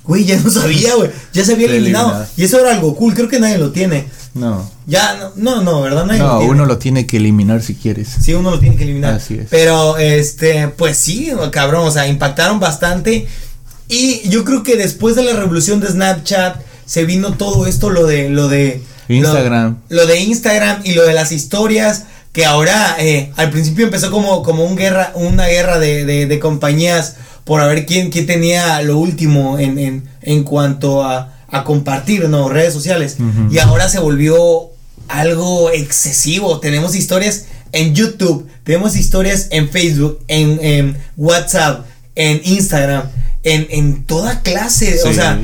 Güey, 0.08 0.26
ya 0.26 0.40
no 0.40 0.50
sabía, 0.50 0.96
güey. 0.96 1.12
Ya 1.34 1.44
se 1.44 1.54
había 1.54 1.68
eliminado. 1.68 2.26
Y 2.36 2.46
eso 2.46 2.60
era 2.60 2.72
algo 2.72 2.96
cool. 2.96 3.13
Creo 3.13 3.28
que 3.28 3.40
nadie 3.40 3.58
lo 3.58 3.72
tiene. 3.72 4.08
No. 4.38 4.69
Ya, 4.86 5.32
no, 5.36 5.62
no, 5.62 5.82
¿verdad? 5.82 6.06
Nadie 6.06 6.19
no, 6.19 6.39
uno 6.41 6.65
lo 6.65 6.78
tiene 6.78 7.06
que 7.06 7.17
eliminar 7.17 7.62
si 7.62 7.76
quieres. 7.76 8.10
Sí, 8.21 8.34
uno 8.34 8.52
lo 8.52 8.60
tiene 8.60 8.76
que 8.76 8.84
eliminar. 8.84 9.15
Así 9.15 9.36
es. 9.36 9.47
Pero, 9.50 9.97
este, 9.97 10.67
pues 10.69 10.97
sí, 10.97 11.32
cabrón. 11.52 11.88
O 11.88 11.91
sea, 11.91 12.08
impactaron 12.08 12.60
bastante. 12.60 13.28
Y 13.89 14.28
yo 14.30 14.43
creo 14.43 14.63
que 14.63 14.76
después 14.76 15.15
de 15.15 15.23
la 15.23 15.34
revolución 15.34 15.80
de 15.80 15.88
Snapchat 15.88 16.62
se 16.86 17.06
vino 17.06 17.34
todo 17.34 17.67
esto, 17.67 17.89
lo 17.89 18.06
de, 18.06 18.30
lo 18.30 18.47
de. 18.47 18.82
Instagram. 19.10 19.78
Lo, 19.89 20.06
de 20.06 20.19
Instagram 20.19 20.82
y 20.84 20.93
lo 20.93 21.06
de 21.06 21.13
las 21.13 21.32
historias 21.32 22.04
que 22.34 22.45
ahora 22.45 22.97
eh, 23.00 23.32
al 23.36 23.50
principio 23.50 23.86
empezó 23.86 24.12
como, 24.12 24.43
como 24.43 24.63
un 24.65 24.76
guerra, 24.76 25.12
una 25.15 25.47
guerra 25.47 25.80
de, 25.80 26.06
de, 26.06 26.28
de 26.28 26.39
compañías 26.39 27.15
por 27.47 27.62
a 27.62 27.67
ver 27.67 27.86
quién, 27.86 28.12
quién 28.12 28.28
tenía 28.28 28.82
lo 28.82 28.97
último 28.97 29.58
en, 29.58 29.80
en, 29.80 30.04
en 30.21 30.43
cuanto 30.43 31.04
a, 31.04 31.34
a, 31.49 31.63
compartir 31.63 32.27
¿no? 32.29 32.49
redes 32.49 32.73
sociales. 32.73 33.17
Y 33.51 33.60
ahora 33.60 33.89
se 33.89 33.99
volvió 33.99 34.69
algo 35.07 35.71
excesivo. 35.71 36.60
Tenemos 36.60 36.95
historias 36.95 37.45
en 37.71 37.93
YouTube, 37.93 38.47
tenemos 38.63 38.95
historias 38.95 39.47
en 39.51 39.69
Facebook, 39.69 40.19
en, 40.27 40.60
en 40.62 40.97
WhatsApp, 41.15 41.86
en 42.15 42.41
Instagram, 42.43 43.03
en, 43.43 43.67
en 43.69 44.03
toda 44.03 44.41
clase. 44.41 44.99
O 45.03 45.13
sea, 45.13 45.39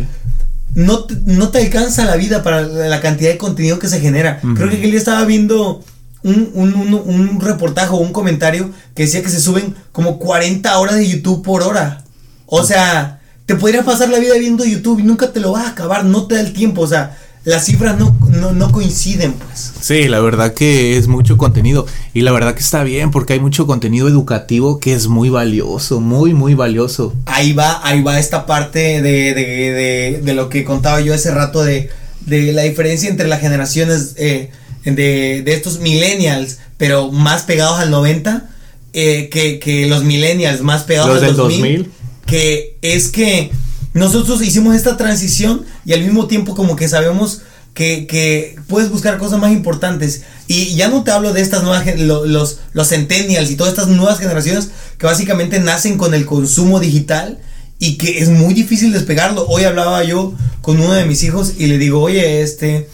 no 0.76 1.06
te, 1.06 1.16
no 1.26 1.50
te 1.50 1.60
alcanza 1.60 2.06
la 2.06 2.16
vida 2.16 2.44
para 2.44 2.64
la 2.64 3.02
cantidad 3.02 3.32
de 3.32 3.38
contenido 3.38 3.80
que 3.80 3.88
se 3.88 4.00
genera. 4.00 4.40
Creo 4.56 4.70
que 4.70 4.84
él 4.84 4.94
estaba 4.94 5.26
viendo 5.26 5.84
un, 6.24 6.52
un, 6.54 6.74
un, 6.74 6.94
un 6.94 7.42
reportaje 7.42 7.92
o 7.92 7.98
un 7.98 8.14
comentario 8.14 8.72
que 8.96 9.04
decía 9.04 9.22
que 9.22 9.30
se 9.30 9.40
suben 9.40 9.76
como 9.92 10.20
40 10.20 10.78
horas 10.78 10.96
de 10.96 11.08
YouTube 11.08 11.44
por 11.44 11.64
hora. 11.64 12.04
O 12.46 12.64
sea, 12.64 13.22
te 13.46 13.56
podrías 13.56 13.86
pasar 13.86 14.10
la 14.10 14.20
vida 14.20 14.36
viendo 14.38 14.66
YouTube 14.66 15.00
y 15.00 15.04
nunca 15.04 15.32
te 15.32 15.40
lo 15.40 15.52
vas 15.52 15.66
a 15.66 15.70
acabar, 15.70 16.06
no 16.06 16.28
te 16.28 16.36
da 16.36 16.42
el 16.42 16.54
tiempo, 16.54 16.82
o 16.82 16.88
sea, 16.88 17.18
las 17.44 17.66
cifras 17.66 18.00
no, 18.00 18.16
no, 18.54 18.72
coinciden, 18.72 19.34
pues. 19.34 19.74
Sí, 19.82 20.08
la 20.08 20.22
verdad 20.22 20.54
que 20.54 20.98
es 20.98 21.08
mucho 21.08 21.38
contenido. 21.38 21.86
Y 22.14 22.22
la 22.22 22.32
verdad 22.32 22.54
que 22.54 22.62
está 22.62 22.86
bien, 22.86 23.12
porque 23.12 23.34
hay 23.34 23.42
mucho 23.42 23.68
contenido 23.68 24.08
educativo 24.08 24.80
que 24.80 24.94
es 24.94 25.08
muy 25.08 25.30
valioso, 25.30 26.00
muy, 26.00 26.34
muy 26.34 26.54
valioso. 26.54 27.14
Ahí 27.26 27.52
va, 27.52 27.86
ahí 27.86 28.02
va 28.02 28.18
esta 28.18 28.46
parte 28.46 29.02
de, 29.02 29.34
de, 29.34 29.34
de, 29.34 30.22
de 30.24 30.34
lo 30.34 30.48
que 30.48 30.64
contaba 30.64 31.02
yo 31.02 31.14
hace 31.14 31.32
rato 31.32 31.66
de, 31.66 31.90
de 32.22 32.54
la 32.54 32.62
diferencia 32.62 33.10
entre 33.10 33.28
las 33.28 33.42
generaciones. 33.42 34.14
Eh, 34.16 34.50
de, 34.92 35.44
estos 35.48 35.80
millennials, 35.80 36.60
pero 36.78 37.12
más 37.12 37.44
pegados 37.44 37.80
al 37.80 37.92
90, 37.92 38.50
eh, 38.94 39.30
que, 39.30 39.88
los 39.88 40.04
millennials 40.04 40.62
más 40.62 40.84
pegados 40.84 41.24
al 41.24 41.36
2000, 41.36 41.92
que 42.26 42.78
es 42.82 43.10
que 43.10 43.52
nosotros 43.94 44.42
hicimos 44.42 44.76
esta 44.76 44.98
transición 44.98 45.66
y 45.86 45.94
al 45.94 46.02
mismo 46.02 46.28
tiempo 46.28 46.56
como 46.56 46.76
que 46.76 46.88
sabemos 46.88 47.42
que, 47.74 48.56
puedes 48.68 48.90
buscar 48.90 49.18
cosas 49.18 49.40
más 49.40 49.52
importantes. 49.52 50.24
Y 50.48 50.76
ya 50.76 50.88
no 50.88 51.04
te 51.04 51.12
hablo 51.12 51.34
de 51.34 51.42
estas 51.42 51.64
nuevas, 51.64 51.86
los, 52.00 52.60
los 52.74 52.90
centennials 52.90 53.52
y 53.52 53.56
todas 53.56 53.74
estas 53.74 53.88
nuevas 53.88 54.20
generaciones 54.20 54.70
que 54.98 55.06
básicamente 55.06 55.60
nacen 55.60 55.98
con 55.98 56.14
el 56.14 56.26
consumo 56.26 56.80
digital 56.80 57.40
y 57.80 57.98
que 57.98 58.20
es 58.20 58.30
muy 58.30 58.54
difícil 58.54 58.94
despegarlo. 58.94 59.46
Hoy 59.48 59.64
hablaba 59.64 60.04
yo 60.04 60.34
con 60.62 60.80
uno 60.80 60.94
de 60.94 61.06
mis 61.06 61.24
hijos 61.24 61.54
y 61.58 61.68
le 61.68 61.78
digo, 61.78 62.02
oye, 62.02 62.42
este, 62.42 62.88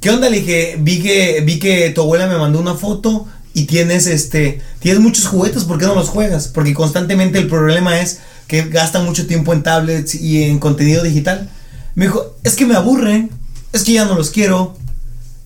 ¿Qué 0.00 0.08
onda? 0.08 0.30
Le 0.30 0.40
dije, 0.40 0.76
vi 0.78 1.02
que, 1.02 1.42
vi 1.44 1.58
que 1.58 1.90
tu 1.90 2.00
abuela 2.00 2.26
me 2.26 2.38
mandó 2.38 2.58
una 2.58 2.74
foto 2.74 3.26
y 3.52 3.64
tienes 3.64 4.06
este, 4.06 4.62
tienes 4.78 5.02
muchos 5.02 5.26
juguetes, 5.26 5.64
¿por 5.64 5.78
qué 5.78 5.84
no 5.84 5.94
los 5.94 6.08
juegas? 6.08 6.48
Porque 6.48 6.72
constantemente 6.72 7.38
el 7.38 7.48
problema 7.48 8.00
es 8.00 8.20
que 8.50 8.64
gastan 8.64 9.04
mucho 9.04 9.28
tiempo 9.28 9.52
en 9.52 9.62
tablets 9.62 10.16
y 10.16 10.42
en 10.42 10.58
contenido 10.58 11.04
digital. 11.04 11.48
Me 11.94 12.06
dijo, 12.06 12.36
es 12.42 12.56
que 12.56 12.66
me 12.66 12.74
aburren, 12.74 13.30
es 13.72 13.84
que 13.84 13.92
ya 13.92 14.04
no 14.04 14.16
los 14.16 14.30
quiero. 14.30 14.76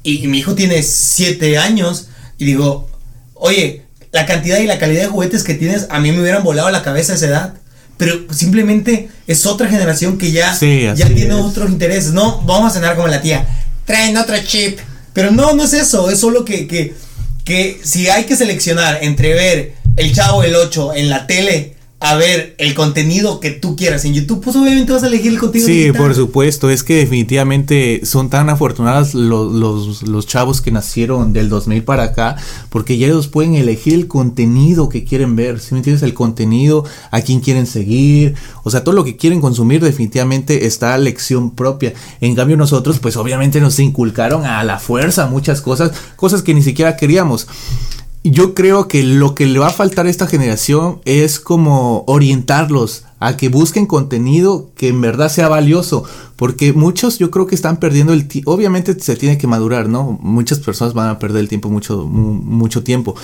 Y, 0.02 0.26
mi 0.26 0.38
hijo 0.38 0.54
tiene 0.54 0.82
7 0.82 1.58
años 1.58 2.08
y 2.38 2.46
digo, 2.46 2.88
oye, 3.34 3.82
la 4.10 4.24
cantidad 4.24 4.58
y 4.58 4.66
la 4.66 4.78
calidad 4.78 5.02
de 5.02 5.08
juguetes 5.08 5.44
que 5.44 5.52
tienes 5.52 5.86
a 5.90 6.00
mí 6.00 6.12
me 6.12 6.22
hubieran 6.22 6.42
volado 6.42 6.70
la 6.70 6.82
cabeza 6.82 7.12
a 7.12 7.16
esa 7.16 7.26
edad. 7.26 7.54
Pero 7.98 8.24
simplemente 8.32 9.10
es 9.26 9.44
otra 9.44 9.68
generación 9.68 10.16
que 10.16 10.32
ya, 10.32 10.58
ya 10.58 11.08
tiene 11.08 11.34
otros 11.34 11.70
intereses. 11.70 12.12
No, 12.12 12.40
vamos 12.46 12.72
a 12.72 12.74
cenar 12.74 12.96
como 12.96 13.08
la 13.08 13.20
tía 13.20 13.46
traen 13.84 14.16
otro 14.16 14.36
chip. 14.42 14.78
Pero 15.12 15.30
no, 15.30 15.52
no 15.52 15.64
es 15.64 15.74
eso, 15.74 16.10
es 16.10 16.18
solo 16.18 16.44
que, 16.44 16.66
que, 16.66 16.94
que 17.44 17.80
si 17.84 18.08
hay 18.08 18.24
que 18.24 18.34
seleccionar 18.34 18.98
entre 19.02 19.34
ver 19.34 19.74
el 19.96 20.12
Chavo 20.14 20.42
el 20.42 20.56
8 20.56 20.94
en 20.94 21.10
la 21.10 21.26
tele 21.26 21.73
a 22.04 22.16
ver 22.16 22.54
el 22.58 22.74
contenido 22.74 23.40
que 23.40 23.50
tú 23.50 23.76
quieras 23.76 24.04
en 24.04 24.12
YouTube, 24.12 24.42
pues 24.44 24.54
obviamente 24.56 24.92
vas 24.92 25.02
a 25.02 25.06
elegir 25.06 25.32
el 25.32 25.38
contenido. 25.38 25.66
Sí, 25.66 25.90
por 25.90 26.14
supuesto, 26.14 26.68
es 26.68 26.82
que 26.82 26.96
definitivamente 26.96 28.02
son 28.04 28.28
tan 28.28 28.50
afortunados 28.50 29.14
los, 29.14 30.02
los, 30.02 30.26
chavos 30.26 30.60
que 30.60 30.70
nacieron 30.70 31.32
del 31.32 31.48
2000 31.48 31.82
para 31.82 32.02
acá, 32.02 32.36
porque 32.68 32.98
ya 32.98 33.06
ellos 33.06 33.28
pueden 33.28 33.54
elegir 33.54 33.94
el 33.94 34.06
contenido 34.06 34.90
que 34.90 35.04
quieren 35.04 35.34
ver, 35.34 35.60
si 35.60 35.72
me 35.72 35.78
entiendes? 35.78 36.02
El 36.02 36.12
contenido, 36.12 36.84
a 37.10 37.22
quién 37.22 37.40
quieren 37.40 37.66
seguir, 37.66 38.34
o 38.64 38.70
sea, 38.70 38.84
todo 38.84 38.94
lo 38.94 39.04
que 39.04 39.16
quieren 39.16 39.40
consumir 39.40 39.82
definitivamente 39.82 40.66
está 40.66 40.92
a 40.92 40.98
lección 40.98 41.54
propia. 41.54 41.94
En 42.20 42.34
cambio 42.34 42.58
nosotros, 42.58 42.98
pues 42.98 43.16
obviamente 43.16 43.62
nos 43.62 43.78
inculcaron 43.78 44.44
a 44.44 44.62
la 44.62 44.78
fuerza 44.78 45.26
muchas 45.26 45.62
cosas, 45.62 45.92
cosas 46.16 46.42
que 46.42 46.52
ni 46.52 46.62
siquiera 46.62 46.98
queríamos 46.98 47.46
yo 48.24 48.54
creo 48.54 48.88
que 48.88 49.02
lo 49.02 49.34
que 49.34 49.44
le 49.44 49.58
va 49.58 49.66
a 49.66 49.72
faltar 49.72 50.06
a 50.06 50.10
esta 50.10 50.26
generación 50.26 51.00
es 51.04 51.38
como 51.38 52.04
orientarlos 52.06 53.04
a 53.20 53.36
que 53.36 53.50
busquen 53.50 53.84
contenido 53.84 54.70
que 54.76 54.88
en 54.88 55.02
verdad 55.02 55.28
sea 55.28 55.48
valioso, 55.48 56.04
porque 56.36 56.72
muchos 56.72 57.18
yo 57.18 57.30
creo 57.30 57.46
que 57.46 57.54
están 57.54 57.76
perdiendo 57.76 58.14
el 58.14 58.26
tiempo, 58.26 58.50
obviamente 58.50 58.98
se 58.98 59.16
tiene 59.16 59.36
que 59.36 59.46
madurar, 59.46 59.90
¿no? 59.90 60.18
Muchas 60.22 60.58
personas 60.58 60.94
van 60.94 61.10
a 61.10 61.18
perder 61.18 61.40
el 61.40 61.48
tiempo 61.48 61.68
mucho, 61.68 62.06
mucho 62.06 62.82
tiempo, 62.82 63.14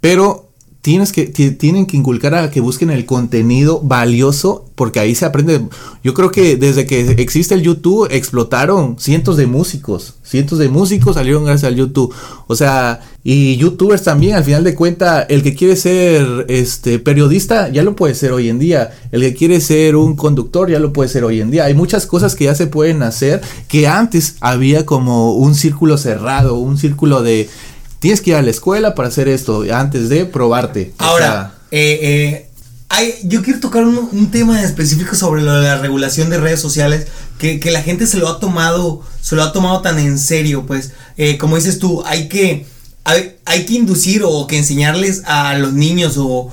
pero 0.00 0.49
tienes 0.82 1.12
que, 1.12 1.26
tienen 1.26 1.86
que 1.86 1.96
inculcar 1.96 2.34
a 2.34 2.50
que 2.50 2.60
busquen 2.60 2.90
el 2.90 3.04
contenido 3.04 3.80
valioso 3.82 4.64
porque 4.74 4.98
ahí 4.98 5.14
se 5.14 5.26
aprende. 5.26 5.60
Yo 6.02 6.14
creo 6.14 6.30
que 6.30 6.56
desde 6.56 6.86
que 6.86 7.10
existe 7.18 7.54
el 7.54 7.62
YouTube 7.62 8.08
explotaron 8.10 8.98
cientos 8.98 9.36
de 9.36 9.46
músicos, 9.46 10.14
cientos 10.22 10.58
de 10.58 10.70
músicos 10.70 11.16
salieron 11.16 11.44
gracias 11.44 11.70
al 11.70 11.76
YouTube. 11.76 12.14
O 12.46 12.56
sea, 12.56 13.00
y 13.22 13.58
youtubers 13.58 14.02
también, 14.02 14.36
al 14.36 14.44
final 14.44 14.64
de 14.64 14.74
cuentas, 14.74 15.26
el 15.28 15.42
que 15.42 15.54
quiere 15.54 15.76
ser 15.76 16.46
este 16.48 16.98
periodista 16.98 17.68
ya 17.68 17.82
lo 17.82 17.94
puede 17.94 18.14
ser 18.14 18.32
hoy 18.32 18.48
en 18.48 18.58
día, 18.58 18.90
el 19.12 19.20
que 19.20 19.34
quiere 19.34 19.60
ser 19.60 19.96
un 19.96 20.16
conductor 20.16 20.70
ya 20.70 20.78
lo 20.78 20.94
puede 20.94 21.10
ser 21.10 21.24
hoy 21.24 21.42
en 21.42 21.50
día. 21.50 21.66
Hay 21.66 21.74
muchas 21.74 22.06
cosas 22.06 22.34
que 22.34 22.44
ya 22.44 22.54
se 22.54 22.66
pueden 22.66 23.02
hacer 23.02 23.42
que 23.68 23.86
antes 23.86 24.36
había 24.40 24.86
como 24.86 25.34
un 25.34 25.54
círculo 25.54 25.98
cerrado, 25.98 26.56
un 26.56 26.78
círculo 26.78 27.22
de 27.22 27.50
tienes 28.00 28.20
que 28.20 28.30
ir 28.30 28.36
a 28.36 28.42
la 28.42 28.50
escuela 28.50 28.96
para 28.96 29.08
hacer 29.08 29.28
esto 29.28 29.64
antes 29.72 30.08
de 30.08 30.24
probarte. 30.26 30.92
Ahora, 30.98 31.54
eh, 31.70 31.98
eh, 32.02 32.46
hay, 32.88 33.14
yo 33.22 33.42
quiero 33.42 33.60
tocar 33.60 33.84
un, 33.84 34.30
tema 34.32 34.60
específico 34.62 35.14
sobre 35.14 35.42
lo 35.42 35.60
de 35.60 35.68
la 35.68 35.78
regulación 35.78 36.28
de 36.28 36.38
redes 36.38 36.60
sociales, 36.60 37.06
que, 37.38 37.60
la 37.70 37.82
gente 37.82 38.06
se 38.06 38.16
lo 38.16 38.28
ha 38.28 38.40
tomado, 38.40 39.02
se 39.22 39.36
lo 39.36 39.44
ha 39.44 39.52
tomado 39.52 39.80
tan 39.82 39.98
en 39.98 40.18
serio, 40.18 40.66
pues, 40.66 40.92
eh, 41.16 41.38
como 41.38 41.56
dices 41.56 41.78
tú, 41.78 42.02
hay 42.04 42.28
que, 42.28 42.66
hay, 43.04 43.64
que 43.64 43.74
inducir 43.74 44.22
o 44.24 44.46
que 44.46 44.58
enseñarles 44.58 45.22
a 45.26 45.54
los 45.54 45.72
niños 45.72 46.14
o, 46.18 46.52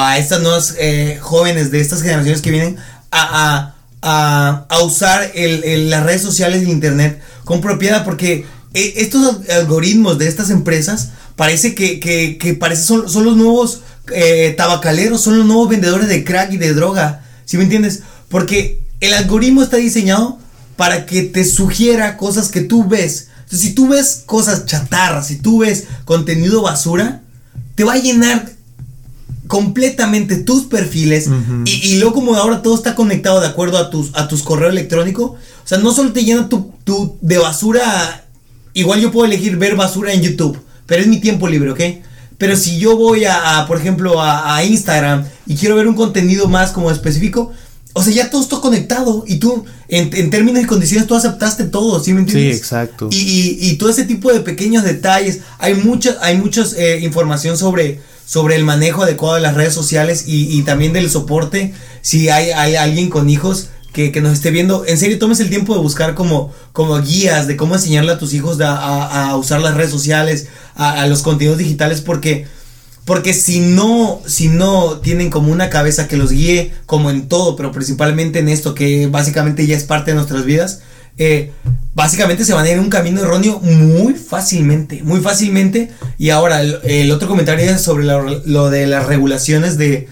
a 0.00 0.16
estas 0.16 0.40
nuevas 0.40 0.74
jóvenes 1.20 1.70
de 1.70 1.80
estas 1.80 2.00
generaciones 2.00 2.40
que 2.40 2.50
vienen 2.50 2.78
a, 3.10 3.74
a, 4.00 4.82
usar 4.82 5.30
las 5.34 6.02
redes 6.02 6.22
sociales 6.22 6.66
y 6.66 6.70
internet 6.70 7.20
con 7.44 7.60
propiedad, 7.60 8.04
porque 8.04 8.46
estos 8.74 9.48
algoritmos 9.50 10.18
de 10.18 10.28
estas 10.28 10.50
empresas 10.50 11.10
parece 11.36 11.74
que, 11.74 12.00
que, 12.00 12.54
parece 12.54 12.82
son, 12.82 13.08
son, 13.08 13.24
los 13.24 13.36
nuevos 13.36 13.82
eh, 14.14 14.54
tabacaleros, 14.56 15.20
son 15.20 15.38
los 15.38 15.46
nuevos 15.46 15.68
vendedores 15.68 16.08
de 16.08 16.24
crack 16.24 16.52
y 16.52 16.56
de 16.56 16.74
droga. 16.74 17.24
¿Sí 17.44 17.56
me 17.56 17.64
entiendes? 17.64 18.02
Porque 18.28 18.80
el 19.00 19.14
algoritmo 19.14 19.62
está 19.62 19.76
diseñado 19.76 20.38
para 20.76 21.06
que 21.06 21.22
te 21.22 21.44
sugiera 21.44 22.16
cosas 22.16 22.48
que 22.48 22.60
tú 22.60 22.86
ves. 22.86 23.28
Entonces, 23.44 23.60
si 23.60 23.74
tú 23.74 23.88
ves 23.88 24.22
cosas 24.24 24.66
chatarras, 24.66 25.26
si 25.26 25.36
tú 25.36 25.58
ves 25.58 25.84
contenido 26.04 26.62
basura, 26.62 27.22
te 27.74 27.84
va 27.84 27.94
a 27.94 27.98
llenar 27.98 28.52
completamente 29.52 30.36
tus 30.36 30.62
perfiles 30.62 31.28
y, 31.66 31.72
y, 31.72 31.98
luego 31.98 32.14
como 32.14 32.34
ahora 32.36 32.62
todo 32.62 32.74
está 32.74 32.94
conectado 32.94 33.38
de 33.38 33.48
acuerdo 33.48 33.76
a 33.76 33.90
tus, 33.90 34.10
a 34.14 34.26
tus 34.26 34.42
correo 34.42 34.70
electrónico, 34.70 35.24
o 35.24 35.68
sea, 35.68 35.76
no 35.76 35.92
solo 35.92 36.12
te 36.12 36.24
llena 36.24 36.48
tu, 36.48 36.72
tu, 36.84 37.18
de 37.20 37.36
basura, 37.36 38.21
igual 38.74 39.00
yo 39.00 39.10
puedo 39.10 39.26
elegir 39.26 39.56
ver 39.56 39.76
basura 39.76 40.12
en 40.12 40.22
YouTube, 40.22 40.58
pero 40.86 41.02
es 41.02 41.08
mi 41.08 41.20
tiempo 41.20 41.48
libre, 41.48 41.70
¿ok? 41.70 41.80
Pero 42.38 42.56
si 42.56 42.78
yo 42.78 42.96
voy 42.96 43.24
a, 43.24 43.64
por 43.68 43.78
ejemplo, 43.78 44.20
a, 44.20 44.64
Instagram 44.64 45.24
y 45.46 45.54
quiero 45.54 45.76
ver 45.76 45.86
un 45.86 45.94
contenido 45.94 46.48
más 46.48 46.72
como 46.72 46.90
específico, 46.90 47.52
o 47.92 48.02
sea, 48.02 48.12
ya 48.12 48.30
todo 48.30 48.42
está 48.42 48.56
conectado 48.56 49.24
y 49.28 49.36
tú, 49.36 49.64
en, 49.88 50.30
términos 50.30 50.62
y 50.62 50.66
condiciones, 50.66 51.06
tú 51.06 51.14
aceptaste 51.14 51.64
todo, 51.64 52.02
¿sí 52.02 52.12
me 52.12 52.20
entiendes? 52.20 52.56
Sí, 52.56 52.58
exacto. 52.58 53.08
Y, 53.12 53.58
y, 53.60 53.76
todo 53.76 53.90
ese 53.90 54.04
tipo 54.04 54.32
de 54.32 54.40
pequeños 54.40 54.82
detalles, 54.82 55.40
hay 55.58 55.74
mucha, 55.74 56.16
hay 56.20 56.36
muchas 56.36 56.72
eh, 56.72 56.98
información 57.02 57.56
sobre, 57.56 58.00
sobre 58.26 58.56
el 58.56 58.64
manejo 58.64 59.04
adecuado 59.04 59.36
de 59.36 59.42
las 59.42 59.54
redes 59.54 59.74
sociales 59.74 60.24
y, 60.26 60.58
y 60.58 60.62
también 60.62 60.92
del 60.92 61.10
soporte. 61.10 61.74
Si 62.00 62.28
hay, 62.28 62.50
hay 62.50 62.74
alguien 62.74 63.08
con 63.08 63.30
hijos, 63.30 63.68
que, 63.92 64.20
nos 64.22 64.32
esté 64.32 64.50
viendo, 64.50 64.84
en 64.86 64.96
serio, 64.96 65.18
tomes 65.18 65.40
el 65.40 65.50
tiempo 65.50 65.74
de 65.74 65.80
buscar 65.80 66.14
como, 66.14 66.52
como 66.72 67.00
guías 67.00 67.46
de 67.46 67.56
cómo 67.56 67.74
enseñarle 67.74 68.12
a 68.12 68.18
tus 68.18 68.32
hijos 68.32 68.58
a, 68.62 69.36
usar 69.36 69.60
las 69.60 69.74
redes 69.74 69.90
sociales, 69.90 70.48
a, 70.74 71.06
los 71.06 71.22
contenidos 71.22 71.58
digitales, 71.58 72.00
porque, 72.00 72.46
porque 73.04 73.34
si 73.34 73.60
no, 73.60 74.22
si 74.26 74.48
no 74.48 74.98
tienen 75.00 75.30
como 75.30 75.52
una 75.52 75.68
cabeza 75.68 76.08
que 76.08 76.16
los 76.16 76.32
guíe, 76.32 76.72
como 76.86 77.10
en 77.10 77.28
todo, 77.28 77.54
pero 77.54 77.70
principalmente 77.70 78.38
en 78.38 78.48
esto, 78.48 78.74
que 78.74 79.08
básicamente 79.08 79.66
ya 79.66 79.76
es 79.76 79.84
parte 79.84 80.12
de 80.12 80.14
nuestras 80.14 80.46
vidas, 80.46 80.80
eh, 81.18 81.52
básicamente 81.94 82.46
se 82.46 82.54
van 82.54 82.64
a 82.64 82.68
ir 82.68 82.74
en 82.74 82.80
un 82.80 82.88
camino 82.88 83.20
erróneo 83.20 83.60
muy 83.60 84.14
fácilmente, 84.14 85.02
muy 85.02 85.20
fácilmente. 85.20 85.90
Y 86.16 86.30
ahora, 86.30 86.62
el, 86.62 87.10
otro 87.10 87.28
comentario 87.28 87.70
es 87.70 87.82
sobre 87.82 88.04
lo, 88.04 88.70
de 88.70 88.86
las 88.86 89.04
regulaciones 89.04 89.76
de, 89.76 90.08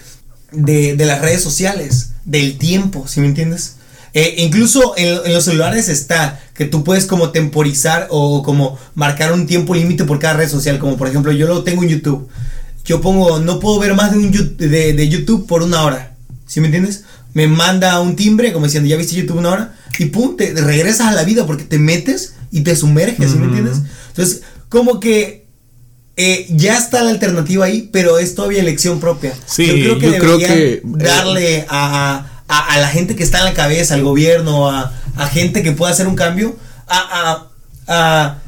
de, 0.53 0.97
de 0.97 1.07
las 1.07 1.23
redes 1.23 1.43
sociales 1.43 2.10
del 2.31 2.59
tiempo, 2.59 3.07
¿sí 3.09 3.21
me 3.21 3.27
entiendes? 3.27 3.77
Eh, 4.15 4.37
incluso 4.39 4.95
en, 4.97 5.33
los 5.33 5.45
celulares 5.45 5.89
está 5.89 6.41
que 6.55 6.65
tú 6.65 6.83
puedes 6.85 7.07
como 7.07 7.31
temporizar 7.31 8.09
o 8.11 8.43
como 8.43 8.79
marcar 8.95 9.33
un 9.33 9.47
tiempo 9.47 9.75
límite 9.75 10.05
por 10.05 10.19
cada 10.19 10.35
red 10.35 10.49
social, 10.49 10.79
como 10.79 10.97
por 10.97 11.09
ejemplo 11.09 11.33
yo 11.33 11.47
lo 11.47 11.65
tengo 11.65 11.83
en 11.83 11.91
YouTube. 11.91 12.29
Yo 12.85 13.01
pongo, 13.01 13.41
no 13.41 13.61
puedo 13.61 13.79
ver 13.79 13.95
más 13.95 14.13
de, 14.13 14.19
un, 14.19 14.31
de, 14.31 14.93
de 14.93 15.09
YouTube 15.09 15.47
por 15.47 15.63
una 15.63 15.83
hora, 15.83 16.17
¿sí 16.47 16.61
me 16.61 16.67
entiendes? 16.67 17.05
Me 17.35 17.47
manda 17.47 18.01
un 18.01 18.17
timbre 18.17 18.53
como 18.53 18.67
diciendo, 18.67 18.89
ya 18.89 18.97
viste 18.97 19.15
YouTube 19.15 19.39
una 19.39 19.51
hora, 19.51 19.75
y 19.99 20.07
pum, 20.07 20.37
te 20.37 20.55
regresas 20.55 21.09
a 21.09 21.13
la 21.13 21.25
vida 21.25 21.47
porque 21.47 21.65
te 21.65 21.79
metes 21.79 22.35
y 22.51 22.63
te 22.63 22.75
sumerges, 22.75 23.31
¿sí 23.31 23.39
me 23.39 23.47
entiendes? 23.47 23.79
Entonces, 24.09 24.43
como 24.69 24.99
que 24.99 25.40
eh, 26.23 26.47
ya 26.51 26.77
está 26.77 27.03
la 27.03 27.11
alternativa 27.11 27.65
ahí, 27.65 27.89
pero 27.91 28.19
es 28.19 28.35
todavía 28.35 28.61
elección 28.61 29.01
propia. 29.01 29.33
Sí, 29.47 29.67
yo 29.67 29.99
creo 29.99 30.13
que 30.13 30.19
creo 30.19 30.39
que, 30.39 30.83
darle 30.85 31.65
a, 31.69 32.27
la 32.49 32.89
gente 32.89 33.17
que 33.17 33.23
está 33.23 33.39
en 33.39 33.45
la 33.45 33.55
cabeza, 33.55 33.95
al 33.95 34.03
gobierno, 34.03 34.69
a, 34.69 34.93
gente 35.33 35.63
que 35.63 35.73
pueda 35.73 35.93
hacer 35.93 36.07
un 36.07 36.17
cambio, 36.17 36.57
a, 36.89 37.47
a 37.89 38.39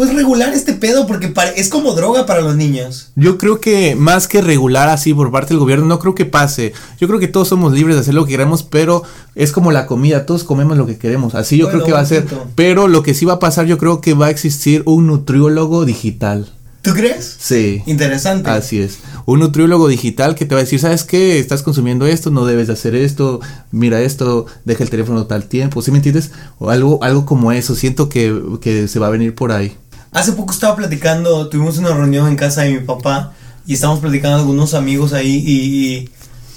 pues 0.00 0.14
regular 0.14 0.54
este 0.54 0.72
pedo 0.72 1.06
porque 1.06 1.30
es 1.56 1.68
como 1.68 1.92
droga 1.94 2.24
para 2.24 2.40
los 2.40 2.56
niños. 2.56 3.10
Yo 3.16 3.36
creo 3.36 3.60
que 3.60 3.94
más 3.96 4.28
que 4.28 4.40
regular 4.40 4.88
así 4.88 5.12
por 5.12 5.30
parte 5.30 5.48
del 5.50 5.58
gobierno, 5.58 5.84
no 5.84 5.98
creo 5.98 6.14
que 6.14 6.24
pase. 6.24 6.72
Yo 6.98 7.06
creo 7.06 7.20
que 7.20 7.28
todos 7.28 7.48
somos 7.48 7.74
libres 7.74 7.96
de 7.96 8.00
hacer 8.00 8.14
lo 8.14 8.24
que 8.24 8.30
queramos, 8.30 8.62
pero 8.62 9.02
es 9.34 9.52
como 9.52 9.72
la 9.72 9.86
comida, 9.86 10.24
todos 10.24 10.44
comemos 10.44 10.78
lo 10.78 10.86
que 10.86 10.96
queremos. 10.96 11.34
Así 11.34 11.58
yo 11.58 11.68
creo 11.68 11.84
que 11.84 11.92
va 11.92 12.00
a 12.00 12.06
ser. 12.06 12.26
Pero 12.54 12.88
lo 12.88 13.02
que 13.02 13.12
sí 13.12 13.26
va 13.26 13.34
a 13.34 13.38
pasar, 13.40 13.66
yo 13.66 13.76
creo 13.76 14.00
que 14.00 14.14
va 14.14 14.26
a 14.26 14.30
existir 14.30 14.82
un 14.86 15.06
nutriólogo 15.06 15.84
digital. 15.84 16.50
¿Tú 16.82 16.92
crees? 16.94 17.36
Sí. 17.38 17.82
Interesante. 17.84 18.48
Así 18.48 18.80
es. 18.80 19.00
Un 19.26 19.40
nutriólogo 19.40 19.86
digital 19.88 20.34
que 20.34 20.46
te 20.46 20.54
va 20.54 20.60
a 20.60 20.64
decir, 20.64 20.80
¿sabes 20.80 21.04
qué? 21.04 21.38
Estás 21.38 21.62
consumiendo 21.62 22.06
esto, 22.06 22.30
no 22.30 22.46
debes 22.46 22.68
de 22.68 22.72
hacer 22.72 22.94
esto, 22.94 23.40
mira 23.70 24.00
esto, 24.00 24.46
deja 24.64 24.82
el 24.82 24.90
teléfono 24.90 25.26
tal 25.26 25.44
tiempo, 25.44 25.82
¿sí 25.82 25.90
me 25.90 25.98
entiendes? 25.98 26.30
O 26.58 26.70
algo, 26.70 27.02
algo 27.04 27.26
como 27.26 27.52
eso, 27.52 27.74
siento 27.74 28.08
que, 28.08 28.88
se 28.88 28.98
va 28.98 29.08
a 29.08 29.10
venir 29.10 29.34
por 29.34 29.52
ahí. 29.52 29.76
Hace 30.12 30.32
poco 30.32 30.52
estaba 30.52 30.74
platicando, 30.74 31.48
tuvimos 31.48 31.76
una 31.78 31.94
reunión 31.94 32.26
en 32.28 32.36
casa 32.36 32.62
de 32.62 32.72
mi 32.72 32.80
papá 32.80 33.34
y 33.66 33.74
estábamos 33.74 34.00
platicando 34.00 34.38
algunos 34.38 34.72
amigos 34.72 35.12
ahí 35.12 35.44
y, 35.46 36.10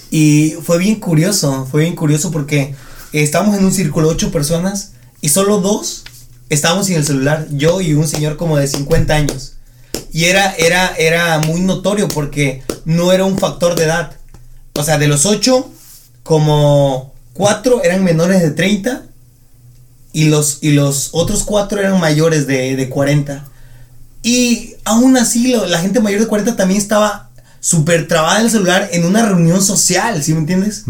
y, 0.10 0.52
fue 0.64 0.78
bien 0.78 0.96
curioso, 0.96 1.68
fue 1.70 1.82
bien 1.82 1.96
curioso 1.96 2.32
porque 2.32 2.76
estábamos 3.12 3.58
en 3.58 3.66
un 3.66 3.74
círculo, 3.74 4.08
ocho 4.08 4.32
personas 4.32 4.94
y 5.20 5.30
solo 5.30 5.60
dos 5.60 6.06
estábamos 6.50 6.88
sin 6.88 6.96
el 6.96 7.06
celular, 7.06 7.48
yo 7.52 7.82
y 7.82 7.94
un 7.94 8.08
señor 8.08 8.38
como 8.38 8.58
de 8.58 8.68
50 8.68 9.14
años. 9.14 9.54
Y 10.14 10.26
era, 10.26 10.54
era, 10.54 10.94
era 10.96 11.40
muy 11.40 11.60
notorio 11.62 12.08
porque 12.08 12.62
no 12.86 13.12
era 13.12 13.26
un 13.26 13.40
factor 13.40 13.76
de 13.76 13.86
edad. 13.86 14.12
O 14.76 14.84
sea, 14.84 15.00
de 15.00 15.08
los 15.08 15.26
ocho, 15.26 15.72
como 16.22 17.14
cuatro 17.34 17.84
eran 17.84 18.04
menores 18.04 18.42
de 18.42 18.52
30 18.52 19.04
y 20.14 20.26
los, 20.26 20.60
y 20.62 20.72
los 20.72 21.10
otros 21.14 21.44
cuatro 21.44 21.80
eran 21.80 22.00
mayores 22.00 22.46
de, 22.46 22.76
de 22.76 22.90
40. 22.90 23.44
Y 24.22 24.76
aún 24.86 25.18
así, 25.18 25.56
la 25.68 25.80
gente 25.80 26.00
mayor 26.00 26.22
de 26.22 26.28
40 26.28 26.56
también 26.56 26.80
estaba 26.80 27.32
súper 27.60 28.08
trabada 28.08 28.40
en 28.40 28.46
el 28.46 28.52
celular 28.52 28.90
en 28.92 29.06
una 29.06 29.26
reunión 29.26 29.64
social, 29.64 30.22
¿sí 30.22 30.34
me 30.34 30.40
entiendes? 30.40 30.86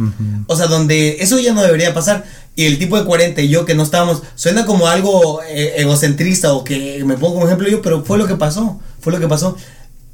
O 0.48 0.56
sea, 0.58 0.68
donde 0.68 1.18
eso 1.22 1.40
ya 1.40 1.54
no 1.54 1.62
debería 1.62 1.94
pasar. 1.94 2.26
Y 2.56 2.66
el 2.66 2.78
tipo 2.78 2.98
de 2.98 3.06
40 3.06 3.42
y 3.42 3.48
yo 3.48 3.64
que 3.64 3.74
no 3.74 3.84
estábamos, 3.84 4.22
suena 4.36 4.66
como 4.66 4.88
algo 4.88 5.42
eh, 5.44 5.76
egocentrista 5.78 6.54
o 6.54 6.64
que 6.64 7.04
me 7.06 7.16
pongo 7.16 7.36
como 7.36 7.46
ejemplo 7.46 7.70
yo, 7.70 7.82
pero 7.82 8.04
fue 8.04 8.18
lo 8.18 8.28
que 8.28 8.36
pasó 8.36 8.80
fue 9.04 9.14
lo 9.14 9.20
que 9.20 9.28
pasó. 9.28 9.58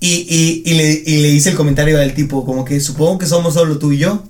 Y, 0.02 0.64
y, 0.66 0.74
le, 0.74 1.04
y, 1.06 1.18
le, 1.18 1.30
hice 1.30 1.50
el 1.50 1.56
comentario 1.56 1.98
del 1.98 2.14
tipo, 2.14 2.46
como 2.46 2.64
que 2.64 2.80
supongo 2.80 3.18
que 3.18 3.26
somos 3.26 3.54
solo 3.54 3.78
tú 3.78 3.92
y 3.92 3.98
yo. 3.98 4.24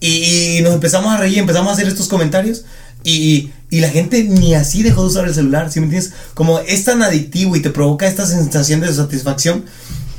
Y, 0.00 0.60
nos 0.62 0.72
empezamos 0.72 1.12
a 1.12 1.18
reír, 1.18 1.38
empezamos 1.38 1.70
a 1.70 1.74
hacer 1.74 1.88
estos 1.88 2.08
comentarios. 2.08 2.64
Y, 3.02 3.50
la 3.70 3.90
gente 3.90 4.22
ni 4.22 4.54
así 4.54 4.84
dejó 4.84 5.02
de 5.02 5.08
usar 5.08 5.26
el 5.26 5.34
celular, 5.34 5.70
¿sí 5.70 5.80
me 5.80 5.86
entiendes? 5.86 6.12
Como 6.34 6.60
es 6.60 6.84
tan 6.84 7.02
adictivo 7.02 7.56
y 7.56 7.60
te 7.60 7.70
provoca 7.70 8.06
esta 8.06 8.24
sensación 8.24 8.80
de 8.80 8.94
satisfacción 8.94 9.64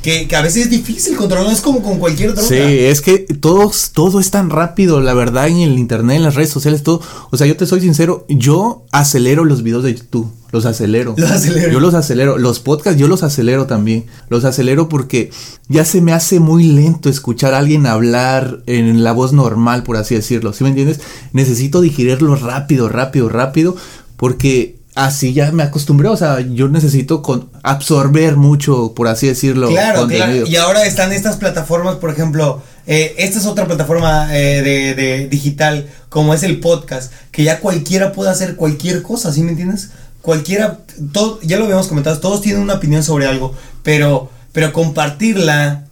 que, 0.05 0.35
a 0.35 0.41
veces 0.41 0.65
es 0.65 0.69
difícil 0.69 1.15
controlarlo, 1.15 1.51
es 1.51 1.61
como 1.61 1.81
con 1.81 1.97
cualquier 1.97 2.33
droga. 2.33 2.47
Sí, 2.47 2.55
es 2.55 3.01
que 3.01 3.17
todo, 3.19 3.71
todo 3.93 4.19
es 4.19 4.29
tan 4.29 4.51
rápido, 4.51 5.01
la 5.01 5.15
verdad, 5.15 5.47
en 5.47 5.57
el 5.57 5.79
internet, 5.79 6.17
en 6.17 6.23
las 6.23 6.35
redes 6.35 6.51
sociales, 6.51 6.83
todo. 6.83 7.01
O 7.31 7.37
sea, 7.37 7.47
yo 7.47 7.57
te 7.57 7.65
soy 7.65 7.81
sincero, 7.81 8.23
yo 8.29 8.85
acelero 8.91 9.45
los 9.45 9.63
videos 9.63 9.83
de 9.83 9.95
YouTube, 9.95 10.31
los 10.51 10.67
acelero. 10.67 11.15
Los 11.17 11.31
acelero. 11.31 11.71
Yo 11.71 11.79
los 11.79 11.95
acelero. 11.95 12.37
Los 12.37 12.59
podcasts 12.59 12.99
yo 12.99 13.07
los 13.07 13.23
acelero 13.23 13.65
también. 13.65 14.05
Los 14.29 14.45
acelero 14.45 14.89
porque 14.89 15.31
ya 15.69 15.83
se 15.85 16.01
me 16.01 16.13
hace 16.13 16.39
muy 16.39 16.63
lento 16.63 17.09
escuchar 17.09 17.55
a 17.55 17.57
alguien 17.57 17.87
hablar 17.87 18.61
en 18.67 19.03
la 19.03 19.11
voz 19.11 19.33
normal, 19.33 19.81
por 19.81 19.97
así 19.97 20.13
decirlo. 20.13 20.53
¿Sí 20.53 20.63
me 20.63 20.69
entiendes? 20.69 20.99
Necesito 21.33 21.81
digerirlo 21.81 22.35
rápido, 22.35 22.89
rápido, 22.89 23.27
rápido, 23.27 23.75
porque 24.17 24.77
así 24.95 25.33
ya 25.33 25.51
me 25.51 25.63
acostumbré, 25.63 26.07
o 26.07 26.15
sea, 26.15 26.39
yo 26.39 26.69
necesito 26.69 27.21
con 27.21 27.49
absorber 27.61 28.37
mucho, 28.37 28.93
por 28.95 29.09
así 29.09 29.27
decirlo. 29.27 29.69
Claro, 29.69 30.07
claro. 30.07 30.47
Y 30.47 30.55
ahora 30.55 30.85
están 30.85 31.11
estas 31.11 31.35
plataformas, 31.35 31.95
por 31.95 32.09
ejemplo, 32.09 32.63
eh, 32.87 33.13
esta 33.17 33.37
es 33.37 33.45
otra 33.45 33.67
plataforma 33.67 34.29
eh, 34.35 34.95
de, 34.95 35.27
digital, 35.27 35.87
como 36.07 36.33
es 36.33 36.43
el 36.43 36.61
podcast, 36.61 37.11
que 37.31 37.43
ya 37.43 37.59
cualquiera 37.59 38.13
puede 38.13 38.31
hacer 38.31 38.55
cualquier 38.55 39.01
cosa, 39.01 39.33
¿sí 39.33 39.43
me 39.43 39.51
entiendes? 39.51 39.89
Cualquiera, 40.21 40.79
todo, 41.11 41.39
ya 41.43 41.57
lo 41.57 41.65
habíamos 41.65 41.87
comentado, 41.87 42.17
todos 42.19 42.41
tienen 42.41 42.61
una 42.61 42.75
opinión 42.75 43.03
sobre 43.03 43.27
algo, 43.27 43.53
pero, 43.83 44.29
pero 44.53 44.71
compartirla 44.71 45.83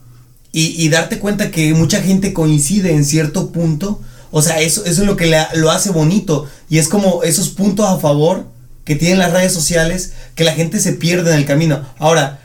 y, 0.50 0.88
darte 0.88 1.18
cuenta 1.18 1.50
que 1.50 1.74
mucha 1.74 2.00
gente 2.00 2.32
coincide 2.32 2.92
en 2.94 3.04
cierto 3.04 3.50
punto, 3.50 4.00
o 4.30 4.40
sea, 4.40 4.60
eso, 4.60 4.84
eso 4.84 5.02
es 5.02 5.06
lo 5.06 5.16
que 5.16 5.26
lo 5.54 5.70
hace 5.72 5.90
bonito 5.90 6.46
y 6.70 6.78
es 6.78 6.88
como 6.88 7.24
esos 7.24 7.48
puntos 7.48 7.86
a 7.86 7.98
favor 7.98 8.53
que 8.84 8.96
tienen 8.96 9.18
las 9.18 9.32
redes 9.32 9.52
sociales 9.52 10.12
que 10.34 10.44
la 10.44 10.52
gente 10.52 10.78
se 10.80 10.92
pierde 10.92 11.30
en 11.32 11.38
el 11.38 11.46
camino. 11.46 11.86
Ahora, 11.98 12.40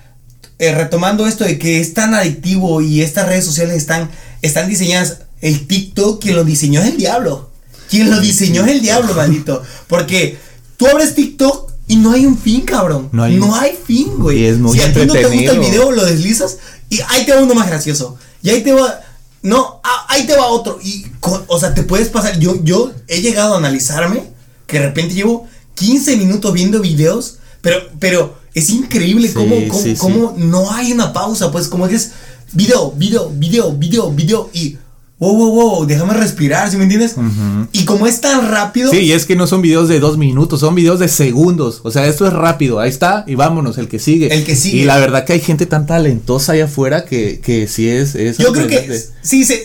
eh, 0.58 0.74
retomando 0.74 1.28
esto 1.28 1.44
de 1.44 1.58
que 1.58 1.80
es 1.80 1.94
tan 1.94 2.14
adictivo 2.14 2.82
y 2.82 3.02
estas 3.02 3.28
redes 3.28 3.46
sociales 3.46 3.78
están, 3.78 4.10
están 4.42 4.68
diseñadas, 4.68 5.20
el 5.42 5.68
TikTok 5.68 6.22
quien 6.22 6.36
lo 6.36 6.44
diseñó 6.44 6.82
es 6.82 6.88
el 6.88 6.98
diablo. 6.98 7.50
Quien 7.90 8.12
lo 8.12 8.20
diseñó 8.20 8.66
es 8.66 8.72
el 8.72 8.82
diablo, 8.82 9.14
maldito. 9.14 9.64
Porque 9.88 10.38
tú 10.78 10.88
abres 10.88 11.16
TikTok 11.16 11.72
y 11.88 11.96
no 11.96 12.12
hay 12.12 12.26
un 12.26 12.38
fin, 12.38 12.62
cabrón. 12.62 13.10
No 13.12 13.24
hay, 13.24 13.38
no 13.38 13.56
hay 13.56 13.72
fin, 13.84 14.18
güey. 14.18 14.46
es 14.46 14.60
muy 14.60 14.78
si 14.78 14.84
a 14.84 14.94
ti 14.94 15.06
no 15.06 15.14
te 15.14 15.26
gusta 15.26 15.52
el 15.52 15.60
video, 15.60 15.92
lo 15.92 16.06
deslizas 16.06 16.58
y 16.90 17.00
ahí 17.08 17.26
te 17.26 17.34
va 17.34 17.42
uno 17.42 17.56
más 17.56 17.68
gracioso. 17.68 18.18
Y 18.42 18.50
ahí 18.50 18.62
te 18.62 18.74
va... 18.74 19.02
No, 19.42 19.82
ahí 20.08 20.28
te 20.28 20.36
va 20.36 20.48
otro. 20.48 20.80
Y, 20.84 21.06
o 21.22 21.60
sea, 21.60 21.74
te 21.74 21.84
puedes 21.84 22.10
pasar... 22.10 22.38
Yo, 22.38 22.62
yo 22.64 22.92
he 23.08 23.22
llegado 23.22 23.56
a 23.56 23.58
analizarme 23.58 24.24
que 24.68 24.80
de 24.80 24.86
repente 24.88 25.16
llevo 25.16 25.48
15 25.80 26.18
minutos 26.18 26.54
viendo 26.54 26.82
videos 26.82 27.38
Pero, 27.62 27.78
pero 28.00 28.38
es 28.54 28.70
increíble 28.70 29.32
cómo, 29.34 29.56
cómo, 29.98 30.36
no 30.38 30.72
hay 30.72 30.92
una 30.92 31.14
pausa, 31.14 31.52
pues 31.52 31.68
como 31.68 31.88
es 31.88 32.12
video, 32.52 32.92
video, 32.92 33.30
video, 33.30 33.72
video, 33.74 34.12
video 34.12 34.50
y 34.54 34.78
wow, 35.20 35.36
wow, 35.36 35.52
wow, 35.52 35.86
déjame 35.86 36.14
respirar, 36.14 36.70
¿sí 36.72 36.78
me 36.78 36.84
entiendes? 36.84 37.16
Y 37.72 37.86
como 37.86 38.08
es 38.08 38.22
tan 38.22 38.50
rápido. 38.50 38.90
Sí, 38.90 39.00
y 39.00 39.12
es 39.12 39.26
que 39.26 39.36
no 39.36 39.48
son 39.48 39.62
videos 39.62 39.88
de 39.88 40.00
dos 40.00 40.18
minutos, 40.18 40.62
son 40.62 40.76
videos 40.76 41.00
de 41.00 41.10
segundos. 41.10 41.82
O 41.84 41.92
sea, 41.92 42.08
esto 42.08 42.26
es 42.26 42.34
rápido, 42.34 42.80
ahí 42.80 42.90
está, 42.90 43.24
y 43.28 43.36
vámonos, 43.36 43.78
el 43.78 43.88
que 43.88 44.00
sigue. 44.00 44.34
El 44.34 44.46
que 44.46 44.56
sigue. 44.56 44.80
Y 44.80 44.86
la 44.86 44.98
verdad 44.98 45.26
que 45.26 45.34
hay 45.34 45.42
gente 45.42 45.66
tan 45.66 45.86
talentosa 45.86 46.54
allá 46.54 46.66
afuera 46.66 47.06
que, 47.06 47.40
que 47.40 47.68
sí 47.68 47.90
es. 47.90 48.16
es 48.16 48.38
Yo 48.38 48.52
creo 48.52 48.68
que 48.68 49.04
sí, 49.22 49.44
se, 49.44 49.64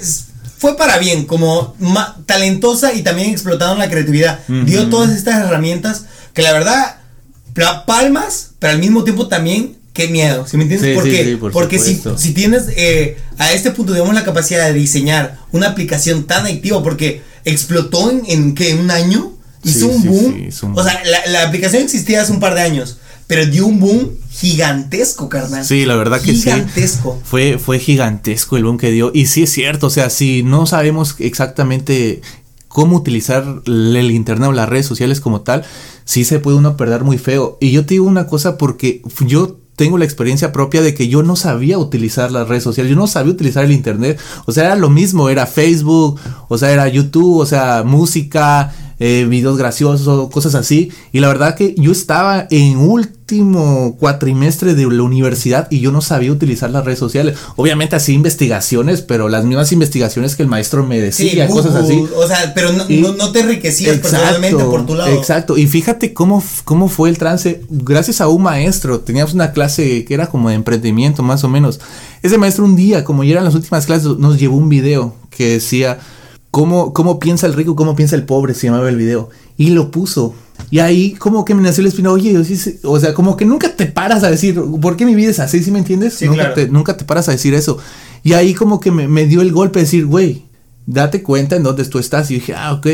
fue 0.64 0.78
para 0.78 0.96
bien, 0.96 1.26
como 1.26 1.76
talentosa 2.24 2.94
y 2.94 3.02
también 3.02 3.28
explotando 3.28 3.74
la 3.74 3.90
creatividad. 3.90 4.40
Dio 4.48 4.88
todas 4.88 5.14
estas 5.14 5.44
herramientas 5.44 6.06
que 6.32 6.40
la 6.40 6.54
verdad, 6.54 7.00
palmas, 7.86 8.52
pero 8.58 8.72
al 8.72 8.78
mismo 8.78 9.04
tiempo 9.04 9.28
también 9.28 9.76
qué 9.92 10.08
miedo, 10.08 10.46
¿sí 10.46 10.56
me 10.56 10.62
entiendes? 10.62 10.94
porque 10.94 11.38
porque 11.52 11.78
si, 11.78 12.00
si, 12.16 12.32
tienes 12.32 12.68
eh, 12.76 13.18
a 13.36 13.52
este 13.52 13.72
punto, 13.72 13.92
digamos, 13.92 14.14
la 14.14 14.24
capacidad 14.24 14.66
de 14.66 14.72
diseñar 14.72 15.38
una 15.52 15.68
aplicación 15.68 16.24
tan 16.24 16.46
activa, 16.46 16.82
porque 16.82 17.20
explotó 17.44 18.10
en, 18.10 18.22
en 18.26 18.54
¿qué? 18.54 18.74
¿Un 18.74 18.90
año? 18.90 19.34
Hizo 19.64 19.88
un 19.88 20.02
boom. 20.04 20.48
O 20.74 20.84
sea, 20.84 21.02
la, 21.04 21.30
la, 21.30 21.48
aplicación 21.48 21.82
existía 21.82 22.22
hace 22.22 22.32
un 22.32 22.40
par 22.40 22.54
de 22.54 22.62
años, 22.62 22.98
pero 23.26 23.46
dio 23.46 23.66
un 23.66 23.80
boom 23.80 24.10
gigantesco, 24.30 25.28
carnal. 25.28 25.64
Sí, 25.64 25.84
la 25.84 25.96
verdad 25.96 26.20
que 26.20 26.34
gigantesco. 26.34 27.20
Fue, 27.24 27.58
fue 27.58 27.78
gigantesco 27.78 28.56
el 28.56 28.64
boom 28.64 28.78
que 28.78 28.90
dio. 28.90 29.10
Y 29.14 29.26
sí 29.26 29.44
es 29.44 29.50
cierto, 29.50 29.86
o 29.86 29.90
sea, 29.90 30.10
si 30.10 30.42
no 30.42 30.66
sabemos 30.66 31.16
exactamente 31.18 32.20
cómo 32.68 32.96
utilizar 32.96 33.62
el 33.66 34.10
internet 34.10 34.48
o 34.48 34.52
las 34.52 34.68
redes 34.68 34.86
sociales 34.86 35.20
como 35.20 35.42
tal, 35.42 35.64
sí 36.04 36.24
se 36.24 36.40
puede 36.40 36.56
uno 36.56 36.76
perder 36.76 37.04
muy 37.04 37.18
feo. 37.18 37.56
Y 37.60 37.70
yo 37.70 37.86
te 37.86 37.94
digo 37.94 38.06
una 38.06 38.26
cosa 38.26 38.58
porque 38.58 39.00
yo 39.20 39.60
tengo 39.76 39.98
la 39.98 40.04
experiencia 40.04 40.52
propia 40.52 40.82
de 40.82 40.94
que 40.94 41.08
yo 41.08 41.22
no 41.22 41.36
sabía 41.36 41.78
utilizar 41.78 42.30
las 42.30 42.48
redes 42.48 42.62
sociales, 42.62 42.90
yo 42.90 42.96
no 42.96 43.06
sabía 43.06 43.32
utilizar 43.32 43.64
el 43.64 43.72
internet, 43.72 44.20
o 44.46 44.52
sea, 44.52 44.66
era 44.66 44.76
lo 44.76 44.88
mismo, 44.90 45.28
era 45.28 45.46
Facebook, 45.46 46.20
o 46.48 46.58
sea, 46.58 46.70
era 46.70 46.88
YouTube, 46.88 47.38
o 47.38 47.46
sea, 47.46 47.82
música, 47.84 48.72
eh, 49.06 49.26
videos 49.26 49.58
graciosos, 49.58 50.30
cosas 50.30 50.54
así. 50.54 50.90
Y 51.12 51.20
la 51.20 51.28
verdad 51.28 51.54
que 51.54 51.74
yo 51.76 51.92
estaba 51.92 52.46
en 52.50 52.78
último 52.78 53.98
cuatrimestre 54.00 54.74
de 54.74 54.90
la 54.90 55.02
universidad 55.02 55.68
y 55.70 55.80
yo 55.80 55.92
no 55.92 56.00
sabía 56.00 56.32
utilizar 56.32 56.70
las 56.70 56.86
redes 56.86 57.00
sociales. 57.00 57.36
Obviamente 57.56 57.96
hacía 57.96 58.14
investigaciones, 58.14 59.02
pero 59.02 59.28
las 59.28 59.44
mismas 59.44 59.72
investigaciones 59.72 60.36
que 60.36 60.42
el 60.42 60.48
maestro 60.48 60.86
me 60.86 61.02
decía, 61.02 61.46
cosas 61.48 61.74
así. 61.74 62.02
O 62.16 62.26
sea, 62.26 62.54
pero 62.54 62.70
no, 62.72 63.30
te 63.30 63.40
enriquecías 63.40 63.98
personalmente 63.98 64.64
por 64.64 64.86
tu 64.86 64.94
lado. 64.94 65.10
Exacto. 65.12 65.58
Y 65.58 65.66
fíjate 65.66 66.14
cómo, 66.14 66.42
cómo 66.64 66.88
fue 66.88 67.10
el 67.10 67.18
trance. 67.18 67.60
Gracias 67.68 68.22
a 68.22 68.28
un 68.28 68.42
maestro, 68.42 69.00
teníamos 69.00 69.34
una 69.34 69.52
clase 69.52 70.06
que 70.06 70.14
era 70.14 70.28
como 70.28 70.48
de 70.48 70.54
emprendimiento, 70.54 71.22
más 71.22 71.44
o 71.44 71.48
menos. 71.50 71.78
Ese 72.22 72.38
maestro 72.38 72.64
un 72.64 72.74
día, 72.74 73.04
como 73.04 73.22
ya 73.22 73.32
eran 73.32 73.44
las 73.44 73.54
últimas 73.54 73.84
clases, 73.84 74.16
nos 74.16 74.40
llevó 74.40 74.56
un 74.56 74.70
video 74.70 75.14
que 75.28 75.50
decía 75.50 75.98
¿Cómo, 76.54 77.18
piensa 77.18 77.48
el 77.48 77.54
rico, 77.54 77.74
cómo 77.74 77.96
piensa 77.96 78.14
el 78.14 78.26
pobre? 78.26 78.54
Se 78.54 78.68
llamaba 78.68 78.88
el 78.88 78.96
video. 78.96 79.28
Y 79.56 79.70
lo 79.70 79.90
puso. 79.90 80.36
Y 80.70 80.78
ahí 80.78 81.14
como 81.14 81.44
que 81.44 81.52
me 81.52 81.62
nació 81.62 81.82
la 81.82 81.88
espina, 81.88 82.12
oye, 82.12 82.38
o 82.84 83.00
sea, 83.00 83.12
como 83.12 83.36
que 83.36 83.44
nunca 83.44 83.74
te 83.74 83.86
paras 83.86 84.22
a 84.22 84.30
decir, 84.30 84.62
¿por 84.80 84.96
qué 84.96 85.04
mi 85.04 85.16
vida 85.16 85.30
es 85.30 85.40
así? 85.40 85.64
¿Sí 85.64 85.72
me 85.72 85.80
entiendes? 85.80 86.22
nunca, 86.22 86.54
te, 86.54 86.68
nunca 86.68 86.96
te 86.96 87.04
paras 87.04 87.28
a 87.28 87.32
decir 87.32 87.54
eso. 87.54 87.78
Y 88.22 88.34
ahí 88.34 88.54
como 88.54 88.78
que 88.78 88.92
me, 88.92 89.26
dio 89.26 89.42
el 89.42 89.50
golpe 89.50 89.80
de 89.80 89.84
decir, 89.84 90.06
güey, 90.06 90.44
date 90.86 91.24
cuenta 91.24 91.56
en 91.56 91.64
dónde 91.64 91.84
tú 91.86 91.98
estás. 91.98 92.30
Y 92.30 92.34
dije, 92.34 92.54
ah, 92.54 92.72
ok. 92.74 92.86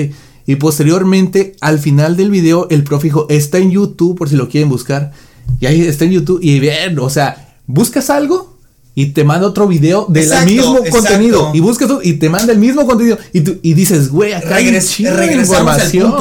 Y 0.47 0.57
posteriormente, 0.57 1.55
al 1.61 1.79
final 1.79 2.17
del 2.17 2.31
video, 2.31 2.67
el 2.71 2.83
profe 2.83 3.09
dijo, 3.09 3.27
está 3.29 3.59
en 3.59 3.73
YouTube 3.73 4.17
por 4.17 4.31
si 4.31 4.37
lo 4.37 4.49
quieren 4.49 4.71
buscar. 4.71 5.13
Y 5.61 5.67
ahí 5.67 5.83
está 5.83 6.07
en 6.07 6.13
YouTube. 6.13 6.41
Y 6.43 6.61
bien, 6.61 6.99
o 6.99 7.11
sea, 7.11 7.59
buscas 7.67 8.09
algo, 8.09 8.50
y 8.95 9.07
te 9.07 9.25
manda 9.25 9.47
otro 9.47 9.67
video 9.69 10.07
del 10.09 10.29
mismo 10.45 10.79
contenido 10.91 11.51
y 11.55 11.61
buscas 11.61 11.91
y 12.03 12.15
te 12.15 12.29
manda 12.29 12.53
el 12.53 12.59
mismo 12.59 12.87
contenido 12.87 13.19
y, 13.33 13.41
tú, 13.43 13.59
y 13.63 13.75
dices, 13.75 14.11
güey, 14.11 14.33
acá 14.33 14.57
hay 14.57 14.69
información. 14.69 16.15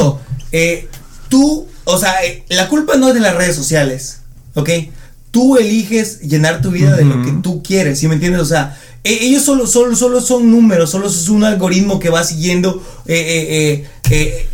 Eh, 0.52 0.88
tú, 1.30 1.68
o 1.86 1.98
sea, 1.98 2.24
eh, 2.24 2.44
la 2.50 2.68
culpa 2.68 2.96
no 2.96 3.10
es 3.10 3.14
de 3.14 3.20
las 3.20 3.36
redes 3.36 3.56
sociales, 3.56 4.22
¿ok? 4.56 4.70
Tú 5.32 5.58
eliges 5.58 6.22
llenar 6.22 6.62
tu 6.62 6.72
vida 6.72 6.96
de 6.96 7.06
lo 7.06 7.24
que 7.24 7.32
tú 7.44 7.62
quieres, 7.62 8.00
¿sí 8.00 8.08
me 8.08 8.16
entiendes? 8.16 8.42
O 8.42 8.46
sea, 8.46 8.80
ellos 9.04 9.44
solo, 9.44 9.66
solo, 9.68 9.96
solo 9.96 10.22
son 10.22 10.52
números, 10.52 10.90
solo 10.90 11.08
es 11.08 11.30
un 11.30 11.44
algoritmo 11.44 12.00
que 12.00 12.10
va 12.10 12.24
siguiendo 12.24 12.84
eh, 13.06 13.88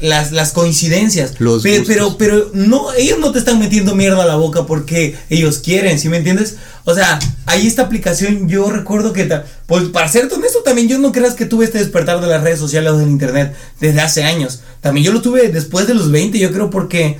las, 0.02 0.32
las, 0.32 0.52
coincidencias. 0.52 1.34
pero, 1.64 2.18
pero, 2.18 2.52
no, 2.54 2.93
ellos 2.93 3.20
no 3.20 3.32
te 3.32 3.39
están 3.39 3.60
metiendo 3.60 3.96
mierda 3.96 4.24
a 4.24 4.28
la 4.28 4.36
boca 4.36 4.66
porque 4.66 5.16
ellos 5.30 5.60
quieren, 5.60 5.98
¿sí 6.00 6.10
me 6.10 6.18
entiendes? 6.18 6.58
O 6.84 6.93
sea, 6.93 7.20
ahí 7.48 7.66
esta 7.66 7.84
aplicación, 7.84 8.48
yo 8.48 8.70
recuerdo 8.70 9.14
que, 9.14 9.28
pues 9.66 9.86
para 9.86 10.08
ser 10.08 10.32
honesto, 10.32 10.60
también 10.64 10.88
yo 10.88 11.00
no 11.00 11.12
creas 11.12 11.34
que 11.34 11.46
tuve 11.46 11.66
este 11.66 11.80
despertar 11.80 12.22
de 12.22 12.28
las 12.28 12.43
redes 12.43 12.60
sociales 12.60 12.91
o 12.91 12.98
del 12.98 13.10
internet 13.10 13.56
desde 13.80 14.02
hace 14.02 14.24
años. 14.24 14.62
También 14.82 15.06
yo 15.06 15.12
lo 15.12 15.22
tuve 15.22 15.50
después 15.50 15.88
de 15.88 15.96
los 15.96 16.12
20, 16.12 16.38
yo 16.38 16.52
creo 16.52 16.70
porque 16.70 17.18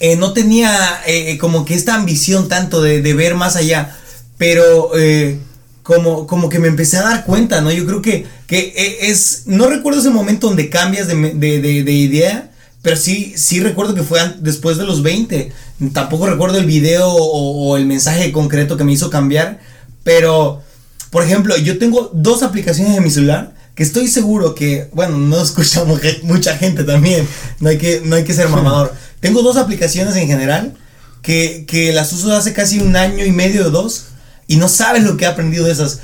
eh, 0.00 0.16
no 0.16 0.32
tenía 0.32 1.00
eh, 1.06 1.38
como 1.38 1.64
que 1.64 1.74
esta 1.74 1.94
ambición 1.94 2.48
tanto 2.48 2.82
de, 2.82 3.00
ver 3.14 3.36
más 3.36 3.56
allá, 3.56 3.96
pero 4.36 4.90
eh, 4.98 5.38
como, 5.82 6.26
como 6.26 6.48
que 6.48 6.58
me 6.58 6.68
empecé 6.68 6.98
a 6.98 7.02
dar 7.02 7.24
cuenta, 7.24 7.60
¿no? 7.60 7.72
Yo 7.72 7.84
creo 7.86 8.02
que, 8.02 8.26
que 8.46 8.98
es, 9.00 9.44
no 9.46 9.68
recuerdo 9.68 10.00
ese 10.00 10.10
momento 10.10 10.48
donde 10.48 10.70
cambias 10.70 11.08
de, 11.08 11.14
de 11.14 11.92
idea 11.92 12.52
pero 12.82 12.96
sí, 12.96 13.34
sí 13.36 13.60
recuerdo 13.60 13.94
que 13.94 14.02
fue 14.02 14.20
después 14.40 14.76
de 14.76 14.84
los 14.84 15.02
20. 15.02 15.52
Tampoco 15.92 16.26
recuerdo 16.26 16.58
el 16.58 16.66
video 16.66 17.08
o, 17.10 17.76
el 17.76 17.86
mensaje 17.86 18.32
concreto 18.32 18.76
que 18.76 18.84
me 18.84 18.92
hizo 18.92 19.08
cambiar. 19.08 19.60
Pero, 20.02 20.62
por 21.10 21.22
ejemplo, 21.22 21.56
yo 21.56 21.78
tengo 21.78 22.10
dos 22.12 22.42
aplicaciones 22.42 22.96
en 22.96 23.04
mi 23.04 23.10
celular 23.10 23.54
que 23.76 23.84
estoy 23.84 24.08
seguro 24.08 24.54
que, 24.54 24.88
bueno, 24.92 25.16
no 25.16 25.40
escuchamos 25.40 26.00
mucha 26.24 26.58
gente 26.58 26.82
también. 26.82 27.26
No 27.60 27.68
hay 27.68 27.78
que, 27.78 28.02
no 28.04 28.16
hay 28.16 28.24
que 28.24 28.34
ser 28.34 28.48
mamador. 28.48 28.92
tengo 29.20 29.42
dos 29.42 29.56
aplicaciones 29.56 30.16
en 30.16 30.26
general 30.26 30.74
que, 31.22 31.64
que 31.68 31.92
las 31.92 32.12
uso 32.12 32.32
hace 32.34 32.52
casi 32.52 32.80
un 32.80 32.96
año 32.96 33.24
y 33.24 33.30
medio 33.30 33.68
o 33.68 33.70
dos. 33.70 34.06
Y 34.46 34.56
no 34.56 34.68
sabes 34.68 35.02
lo 35.02 35.16
que 35.16 35.24
he 35.24 35.28
aprendido 35.28 35.66
de 35.66 35.72
esas. 35.72 36.00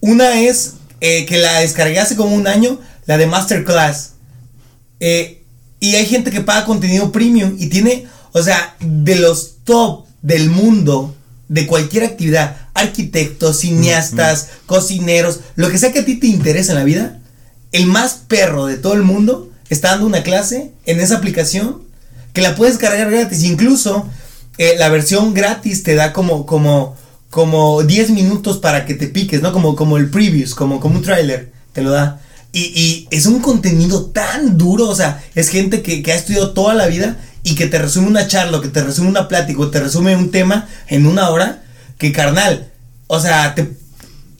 Una 0.00 0.40
es 0.40 0.74
eh, 1.00 1.26
que 1.26 1.38
la 1.38 1.60
descargué 1.60 1.98
hace 1.98 2.16
como 2.16 2.34
un 2.34 2.46
año, 2.46 2.78
la 3.06 3.18
de 3.18 3.26
Masterclass. 3.26 4.12
Eh, 5.00 5.42
y 5.80 5.94
hay 5.94 6.06
gente 6.06 6.30
que 6.30 6.42
paga 6.42 6.66
contenido 6.66 7.10
premium 7.10 7.56
y 7.58 7.68
tiene, 7.68 8.06
o 8.32 8.42
sea, 8.42 8.76
de 8.80 9.16
los 9.16 9.56
top 9.64 10.06
del 10.22 10.50
mundo, 10.50 11.14
de 11.48 11.66
cualquier 11.66 12.04
actividad, 12.04 12.56
arquitectos, 12.74 13.60
cineastas, 13.60 14.48
cocineros, 14.66 15.40
lo 15.56 15.70
que 15.70 15.78
sea 15.78 15.92
que 15.92 16.00
a 16.00 16.04
ti 16.04 16.16
te 16.16 16.26
interesa 16.26 16.72
en 16.72 16.78
la 16.78 16.84
vida, 16.84 17.18
el 17.72 17.86
más 17.86 18.20
perro 18.28 18.66
de 18.66 18.76
todo 18.76 18.94
el 18.94 19.02
mundo 19.02 19.50
está 19.68 19.90
dando 19.90 20.06
una 20.06 20.22
clase 20.22 20.72
en 20.84 21.00
esa 21.00 21.16
aplicación 21.16 21.82
que 22.32 22.42
la 22.42 22.54
puedes 22.54 22.78
cargar 22.78 23.10
gratis. 23.10 23.42
Incluso 23.42 24.06
eh, 24.58 24.74
la 24.78 24.88
versión 24.88 25.34
gratis 25.34 25.82
te 25.82 25.94
da 25.94 26.12
como, 26.12 26.46
como, 26.46 26.96
como 27.30 27.82
10 27.84 28.10
minutos 28.10 28.58
para 28.58 28.84
que 28.84 28.94
te 28.94 29.06
piques, 29.06 29.40
¿no? 29.40 29.52
Como, 29.52 29.76
como 29.76 29.96
el 29.96 30.10
previews, 30.10 30.54
como, 30.54 30.80
como 30.80 30.96
un 30.96 31.02
trailer, 31.02 31.52
te 31.72 31.80
lo 31.80 31.90
da. 31.90 32.20
Y, 32.52 33.06
es 33.12 33.26
un 33.26 33.38
contenido 33.38 34.06
tan 34.06 34.58
duro, 34.58 34.88
o 34.88 34.94
sea, 34.94 35.22
es 35.36 35.48
gente 35.48 35.82
que, 35.82 36.02
ha 36.10 36.16
estudiado 36.16 36.52
toda 36.52 36.74
la 36.74 36.88
vida 36.88 37.16
y 37.44 37.54
que 37.54 37.66
te 37.66 37.78
resume 37.78 38.08
una 38.08 38.26
charla, 38.26 38.60
que 38.60 38.68
te 38.68 38.82
resume 38.82 39.08
una 39.08 39.28
plática, 39.28 39.60
o 39.60 39.70
te 39.70 39.80
resume 39.80 40.16
un 40.16 40.32
tema 40.32 40.68
en 40.88 41.06
una 41.06 41.30
hora, 41.30 41.62
que 41.96 42.12
carnal, 42.12 42.72
o 43.06 43.20
sea, 43.20 43.54
te 43.54 43.70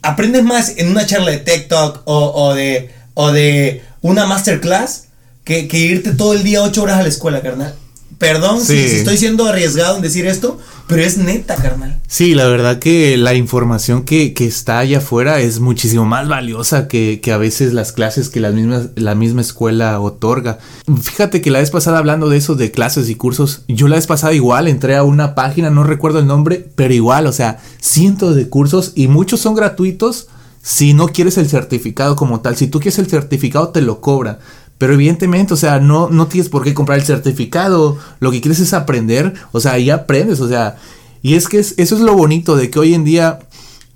aprendes 0.02 0.42
más 0.42 0.74
en 0.76 0.88
una 0.88 1.06
charla 1.06 1.30
de 1.30 1.38
TikTok 1.38 2.02
o, 2.06 2.32
o 2.32 2.54
de, 2.54 2.90
o 3.14 3.30
de 3.30 3.82
una 4.00 4.26
masterclass 4.26 5.04
que, 5.44 5.68
que 5.68 5.78
irte 5.78 6.12
todo 6.12 6.34
el 6.34 6.42
día 6.42 6.62
ocho 6.62 6.82
horas 6.82 6.98
a 6.98 7.02
la 7.02 7.08
escuela, 7.08 7.42
carnal. 7.42 7.74
Perdón 8.20 8.60
si, 8.60 8.76
estoy 8.76 9.16
siendo 9.16 9.46
arriesgado 9.46 9.96
en 9.96 10.02
decir 10.02 10.26
esto, 10.26 10.58
pero 10.86 11.00
es 11.00 11.16
neta, 11.16 11.56
carnal. 11.56 12.02
Sí, 12.06 12.34
la 12.34 12.46
verdad 12.48 12.78
que 12.78 13.16
la 13.16 13.32
información 13.32 14.04
que, 14.04 14.34
está 14.40 14.78
allá 14.78 14.98
afuera 14.98 15.40
es 15.40 15.58
muchísimo 15.58 16.04
más 16.04 16.28
valiosa 16.28 16.86
que, 16.86 17.18
a 17.32 17.38
veces 17.38 17.72
las 17.72 17.92
clases 17.92 18.28
que 18.28 18.40
la 18.40 18.50
misma, 18.50 18.88
la 18.94 19.14
misma 19.14 19.40
escuela 19.40 19.98
otorga. 19.98 20.58
Fíjate 21.00 21.40
que 21.40 21.50
la 21.50 21.60
vez 21.60 21.70
pasada 21.70 21.96
hablando 21.96 22.28
de 22.28 22.36
eso, 22.36 22.56
de 22.56 22.70
clases 22.70 23.08
y 23.08 23.14
cursos, 23.14 23.62
yo 23.68 23.88
la 23.88 23.96
vez 23.96 24.06
pasada 24.06 24.34
igual 24.34 24.68
entré 24.68 24.96
a 24.96 25.02
una 25.02 25.34
página, 25.34 25.70
no 25.70 25.82
recuerdo 25.82 26.18
el 26.18 26.26
nombre, 26.26 26.68
pero 26.74 26.92
igual, 26.92 27.26
o 27.26 27.32
sea, 27.32 27.58
cientos 27.80 28.36
de 28.36 28.50
cursos 28.50 28.92
y 28.94 29.08
muchos 29.08 29.40
son 29.40 29.54
gratuitos 29.54 30.28
si 30.62 30.92
no 30.92 31.08
quieres 31.08 31.38
el 31.38 31.48
certificado 31.48 32.16
como 32.16 32.40
tal. 32.40 32.54
Si 32.54 32.66
tú 32.66 32.80
quieres 32.80 32.98
el 32.98 33.08
certificado, 33.08 33.70
te 33.70 33.80
lo 33.80 34.02
cobra. 34.02 34.40
Pero 34.80 34.94
evidentemente, 34.94 35.52
o 35.52 35.58
sea, 35.58 35.78
no, 35.78 36.08
no 36.08 36.26
tienes 36.26 36.48
por 36.48 36.64
qué 36.64 36.72
comprar 36.72 36.98
el 36.98 37.04
certificado. 37.04 37.98
Lo 38.18 38.30
que 38.30 38.40
quieres 38.40 38.60
es 38.60 38.72
aprender. 38.72 39.34
O 39.52 39.60
sea, 39.60 39.72
ahí 39.72 39.90
aprendes. 39.90 40.40
O 40.40 40.48
sea, 40.48 40.78
y 41.20 41.34
es 41.34 41.48
que 41.48 41.58
eso 41.58 41.76
es 41.76 42.00
lo 42.00 42.14
bonito 42.14 42.56
de 42.56 42.70
que 42.70 42.78
hoy 42.78 42.94
en 42.94 43.04
día 43.04 43.40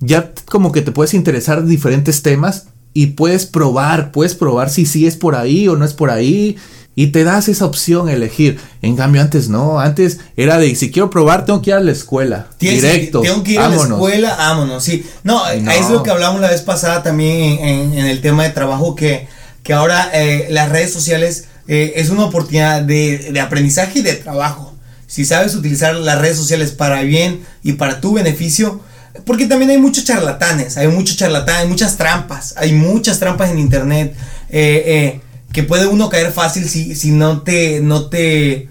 ya 0.01 0.33
como 0.45 0.73
que 0.73 0.83
te 0.83 0.93
puedes 0.93 1.15
interesar 1.15 1.65
diferentes 1.65 2.21
temas 2.21 2.67
y 2.93 3.07
puedes 3.07 3.47
probar, 3.47 4.13
puedes 4.13 4.35
probar 4.35 4.69
si 4.69 4.85
sí 4.85 5.07
es 5.07 5.17
por 5.17 5.37
ahí 5.37 5.69
o 5.69 5.77
no 5.77 5.87
es 5.87 5.95
por 5.95 6.11
ahí. 6.11 6.59
Y 6.97 7.07
te 7.09 7.25
das 7.25 7.49
esa 7.49 7.65
opción 7.65 8.09
a 8.09 8.13
elegir. 8.13 8.61
En 8.83 8.95
cambio, 8.95 9.23
antes 9.23 9.49
no. 9.49 9.81
Antes 9.81 10.21
era 10.37 10.59
de 10.59 10.77
si 10.77 10.91
quiero 10.91 11.09
probar, 11.09 11.47
tengo 11.47 11.63
que 11.63 11.71
ir 11.71 11.77
a 11.77 11.81
la 11.81 11.93
escuela. 11.93 12.49
directo. 12.61 13.23
Tengo 13.23 13.43
que 13.43 13.53
ir 13.53 13.59
a 13.59 13.71
la 13.71 13.77
escuela, 13.77 14.37
vámonos. 14.37 14.85
Sí. 14.85 15.05
No, 15.23 15.49
es 15.49 15.89
lo 15.89 16.03
que 16.03 16.11
hablamos 16.11 16.43
la 16.43 16.51
vez 16.51 16.61
pasada 16.61 17.03
también 17.03 17.59
en, 17.59 17.99
el 17.99 18.21
tema 18.21 18.43
de 18.43 18.51
trabajo. 18.51 18.95
Que, 18.95 19.29
que 19.65 19.73
ahora 19.73 20.09
eh, 20.15 20.47
las 20.51 20.69
redes 20.69 20.93
sociales 20.93 21.47
eh, 21.67 21.95
es 21.97 22.11
una 22.11 22.25
oportunidad 22.25 22.83
de, 22.83 23.33
de 23.33 23.41
aprendizaje 23.41 23.99
y 23.99 24.03
de 24.03 24.15
trabajo. 24.15 24.73
Si 25.09 25.25
sabes 25.25 25.57
utilizar 25.57 25.97
las 25.97 26.21
redes 26.21 26.37
sociales 26.37 26.71
para 26.71 27.03
bien 27.03 27.41
y 27.65 27.73
para 27.73 28.01
tu 28.01 28.13
beneficio, 28.15 28.81
porque 29.25 29.47
también 29.47 29.71
hay 29.71 29.79
muchos 29.79 30.05
charlatanes, 30.05 30.77
hay 30.77 30.89
muchos 30.89 31.17
charlatanes, 31.17 31.63
hay 31.63 31.69
muchas 31.69 31.97
trampas, 31.97 32.55
hay 32.57 32.73
muchas 32.73 33.19
trampas 33.19 33.51
en 33.51 33.59
internet. 33.59 34.15
Eh, 34.51 34.83
eh, 34.87 35.21
que 35.53 35.63
puede 35.63 35.87
uno 35.87 36.09
caer 36.09 36.33
fácil 36.33 36.69
si, 36.69 36.97
si 36.97 37.13
no 37.13 37.43
te, 37.43 37.81
no 37.81 38.09
te, 38.09 38.69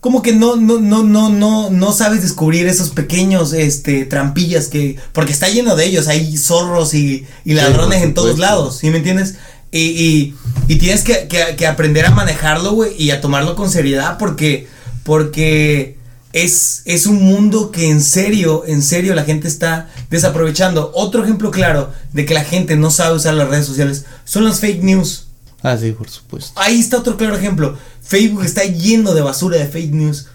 como 0.00 0.20
que 0.20 0.32
no, 0.32 0.56
no, 0.56 0.80
no, 0.80 1.04
no, 1.04 1.28
no, 1.28 1.70
no 1.70 1.92
sabes 1.92 2.22
descubrir 2.22 2.66
esos 2.66 2.90
pequeños, 2.90 3.52
este, 3.52 4.04
trampillas 4.04 4.66
que, 4.66 4.96
porque 5.12 5.32
está 5.32 5.48
lleno 5.48 5.76
de 5.76 5.84
ellos, 5.84 6.08
hay 6.08 6.36
zorros 6.36 6.92
y, 6.94 7.26
ladrones 7.44 8.02
en 8.02 8.14
todos 8.14 8.38
lados, 8.38 8.78
¿sí 8.78 8.90
me 8.90 8.98
entiendes? 8.98 9.36
Y, 9.76 10.34
y, 10.68 10.76
tienes 10.76 11.02
que, 11.02 11.28
que, 11.28 11.66
aprender 11.66 12.06
a 12.06 12.10
manejarlo, 12.10 12.72
güey, 12.72 12.94
y 13.00 13.10
a 13.10 13.20
tomarlo 13.20 13.54
con 13.56 13.70
seriedad 13.70 14.18
porque, 14.18 14.66
porque 15.04 15.96
es, 16.32 16.82
es 16.84 17.06
un 17.06 17.22
mundo 17.22 17.70
que 17.70 17.88
en 17.90 18.02
serio, 18.02 18.64
en 18.66 18.82
serio 18.82 19.14
la 19.14 19.24
gente 19.24 19.48
está 19.48 19.88
desaprovechando. 20.10 20.92
Otro 20.94 21.24
ejemplo 21.24 21.50
claro 21.50 21.92
de 22.12 22.26
que 22.26 22.34
la 22.34 22.44
gente 22.44 22.76
no 22.76 22.90
sabe 22.90 23.16
usar 23.16 23.34
las 23.34 23.48
redes 23.48 23.66
sociales 23.66 24.04
son 24.24 24.44
las 24.44 24.60
fake 24.60 24.82
news. 24.82 25.26
Ah, 25.62 25.76
sí, 25.76 25.92
por 25.92 26.08
supuesto. 26.08 26.52
Ahí 26.60 26.78
está 26.78 26.98
otro 26.98 27.16
claro 27.16 27.36
ejemplo. 27.36 27.76
Facebook 28.02 28.44
está 28.44 28.64
lleno 28.64 29.14
de 29.14 29.22
basura 29.22 29.56
de 29.56 29.66
fake 29.66 29.92
news. 29.92 30.26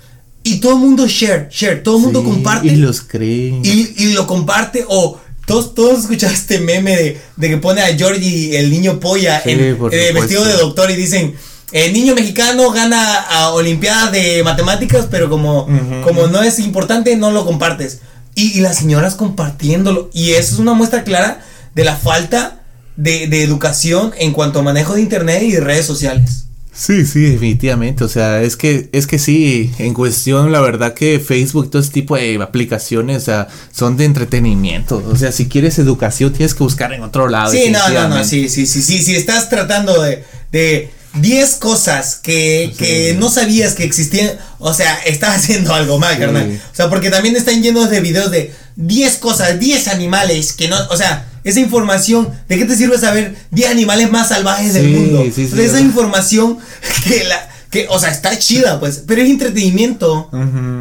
Y 0.43 0.59
todo 0.59 0.73
el 0.73 0.79
mundo 0.79 1.07
share, 1.07 1.49
share, 1.51 1.83
todo 1.83 1.97
el 1.97 2.03
mundo 2.03 2.23
comparte. 2.23 2.67
Y 2.67 2.75
los 2.77 3.01
creen. 3.01 3.61
Y, 3.63 4.13
lo 4.13 4.25
comparte. 4.25 4.85
O 4.89 5.19
todos, 5.51 5.75
todos 5.75 5.99
escucharon 6.01 6.35
este 6.35 6.59
meme 6.59 6.95
de, 6.95 7.21
de, 7.35 7.49
que 7.49 7.57
pone 7.57 7.81
a 7.81 7.95
Georgie, 7.95 8.57
el 8.57 8.71
niño 8.71 8.99
polla, 8.99 9.41
en, 9.45 9.59
eh, 9.59 10.11
vestido 10.13 10.45
de 10.45 10.53
doctor 10.53 10.89
y 10.91 10.95
dicen. 10.95 11.35
El 11.73 11.93
niño 11.93 12.15
mexicano 12.15 12.69
gana 12.71 13.15
a 13.15 13.51
Olimpiadas 13.51 14.11
de 14.11 14.43
Matemáticas, 14.43 15.07
pero 15.09 15.29
como, 15.29 15.69
como 16.03 16.27
no 16.27 16.43
es 16.43 16.59
importante, 16.59 17.15
no 17.15 17.31
lo 17.31 17.45
compartes. 17.45 17.99
Y, 18.35 18.57
y 18.57 18.59
las 18.59 18.75
señoras 18.75 19.15
compartiéndolo. 19.15 20.09
Y 20.11 20.31
eso 20.31 20.55
es 20.55 20.59
una 20.59 20.73
muestra 20.73 21.05
clara 21.05 21.41
de 21.73 21.85
la 21.85 21.95
falta 21.95 22.61
de, 22.95 23.43
educación 23.43 24.11
en 24.17 24.33
cuanto 24.33 24.59
a 24.59 24.63
manejo 24.63 24.95
de 24.95 25.01
internet 25.01 25.43
y 25.43 25.51
de 25.51 25.59
redes 25.61 25.85
sociales. 25.85 26.45
Sí, 26.73 27.05
sí, 27.05 27.21
definitivamente. 27.21 28.03
O 28.03 28.07
sea, 28.07 28.41
es 28.41 28.55
que, 28.55 28.89
es 28.93 29.05
que 29.05 29.19
sí, 29.19 29.71
en 29.77 29.93
cuestión, 29.93 30.51
la 30.51 30.61
verdad 30.61 30.93
que 30.93 31.19
Facebook 31.19 31.69
todo 31.69 31.81
ese 31.81 31.91
tipo 31.91 32.15
de 32.15 32.41
aplicaciones, 32.41 33.23
o 33.23 33.25
sea, 33.25 33.47
son 33.73 33.97
de 33.97 34.05
entretenimiento. 34.05 35.03
O 35.11 35.17
sea, 35.17 35.31
si 35.31 35.49
quieres 35.49 35.79
educación, 35.79 36.31
tienes 36.31 36.53
que 36.53 36.63
buscar 36.63 36.93
en 36.93 37.03
otro 37.03 37.27
lado. 37.27 37.51
Sí, 37.51 37.69
no, 37.69 37.89
no, 37.89 38.07
no, 38.07 38.23
sí, 38.23 38.47
sí, 38.47 38.65
sí, 38.65 38.81
sí. 38.81 38.99
Si 38.99 39.15
estás 39.15 39.49
tratando 39.49 40.01
de, 40.01 40.23
de 40.51 40.89
10 41.15 41.55
cosas 41.55 42.15
que, 42.15 42.73
que 42.77 43.15
no 43.19 43.29
sabías 43.29 43.73
que 43.73 43.83
existían, 43.83 44.31
o 44.59 44.73
sea, 44.73 44.95
estás 45.05 45.35
haciendo 45.35 45.73
algo 45.73 45.99
mal, 45.99 46.17
carnal. 46.17 46.61
O 46.71 46.75
sea, 46.75 46.89
porque 46.89 47.09
también 47.09 47.35
están 47.35 47.61
llenos 47.61 47.89
de 47.89 47.99
videos 47.99 48.31
de 48.31 48.53
10 48.77 49.17
cosas, 49.17 49.59
10 49.59 49.89
animales 49.89 50.53
que 50.53 50.69
no, 50.69 50.77
o 50.89 50.95
sea, 50.95 51.27
esa 51.43 51.59
información, 51.59 52.29
¿de 52.47 52.57
qué 52.57 52.65
te 52.65 52.75
sirve 52.75 52.97
saber 52.97 53.35
10 53.51 53.71
animales 53.71 54.11
más 54.11 54.29
salvajes 54.29 54.73
del 54.73 54.89
mundo? 54.89 55.23
esa 55.23 55.79
información 55.79 56.57
que 57.07 57.23
la 57.23 57.49
que, 57.71 57.87
o 57.89 57.97
sea, 57.97 58.11
está 58.11 58.37
chida, 58.37 58.81
pues, 58.81 59.01
pero 59.07 59.21
es 59.21 59.29
entretenimiento. 59.29 60.29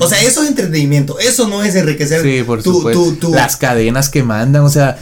O 0.01 0.09
sea, 0.09 0.21
eso 0.23 0.43
es 0.43 0.49
entretenimiento, 0.49 1.21
eso 1.21 1.47
no 1.47 1.63
es 1.63 1.77
enriquecer 1.77 2.21
sí, 2.21 2.43
por 2.43 2.65
tu, 2.65 3.31
Las 3.33 3.57
cadenas 3.57 4.09
que 4.09 4.25
mandan, 4.25 4.65
o 4.65 4.69
sea, 4.69 4.99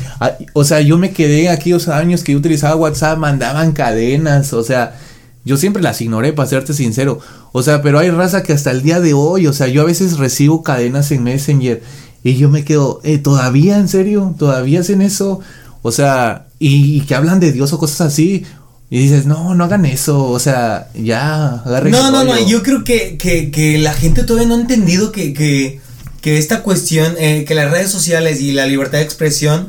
o 0.53 0.65
sea, 0.65 0.83
yo 0.83 0.99
me 0.99 1.13
quedé 1.13 1.49
aquellos 1.49 1.89
años 1.89 2.23
que 2.23 2.33
yo 2.33 2.39
utilizaba 2.39 2.77
WhatsApp, 2.77 3.19
mandaban 3.19 3.73
cadenas, 3.73 4.53
o 4.53 4.63
sea, 4.63 4.99
yo 5.47 5.57
siempre 5.57 5.83
las 5.83 6.03
ignoré, 6.03 6.35
para 6.35 6.47
serte 6.47 6.75
sincero. 6.75 7.21
O 7.53 7.63
sea, 7.63 7.81
pero 7.81 7.99
hay 7.99 8.11
raza 8.11 8.43
que 8.43 8.53
hasta 8.53 8.71
el 8.71 8.83
día 8.83 9.01
de 9.01 9.15
hoy, 9.15 9.47
o 9.47 9.55
sea, 9.55 9.67
yo 9.67 9.81
a 9.81 9.87
veces 9.87 10.19
recibo 10.19 10.63
cadenas 10.63 11.11
en 11.11 11.23
Messenger 11.23 11.83
y 12.23 12.37
yo 12.37 12.49
me 12.49 12.65
quedo, 12.65 13.01
eh, 13.05 13.19
¿todavía 13.19 13.79
en 13.79 13.89
serio? 13.89 14.35
¿Todavía 14.39 14.81
hacen 14.81 15.03
eso? 15.03 15.41
O 15.83 15.93
sea, 15.93 16.47
y, 16.59 17.01
que 17.03 17.15
hablan 17.15 17.41
de 17.41 17.53
Dios 17.53 17.73
o 17.73 17.79
cosas 17.79 18.01
así. 18.03 18.45
Y 18.91 19.01
dices, 19.01 19.27
no, 19.27 19.55
no 19.55 19.65
hagan 19.65 19.85
eso, 19.85 20.25
o 20.31 20.39
sea, 20.39 20.89
ya, 20.95 21.57
agarren 21.57 21.93
No, 21.93 22.11
no, 22.11 22.25
no, 22.25 22.39
yo 22.47 22.63
creo 22.63 22.85
que, 22.85 23.19
que, 23.19 23.51
que, 23.51 23.77
la 23.77 23.93
gente 23.93 24.25
todavía 24.25 24.49
no 24.49 24.55
ha 24.55 24.61
entendido 24.61 25.13
que, 25.13 25.35
que, 25.35 25.79
que 26.23 26.39
esta 26.39 26.63
cuestión, 26.63 27.15
eh, 27.19 27.45
que 27.47 27.55
las 27.55 27.71
redes 27.71 27.91
sociales 27.91 28.41
y 28.41 28.53
la 28.53 28.65
libertad 28.65 28.99
de 28.99 29.05
expresión, 29.05 29.69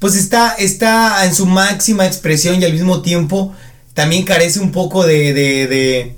pues 0.00 0.16
está, 0.16 0.54
está 0.54 1.24
en 1.26 1.34
su 1.34 1.46
máxima 1.46 2.06
expresión 2.06 2.60
y 2.60 2.64
al 2.64 2.72
mismo 2.72 3.02
tiempo 3.02 3.54
también 3.94 4.24
carece 4.24 4.58
un 4.58 4.72
poco 4.72 5.06
de, 5.06 5.32
de, 5.32 6.16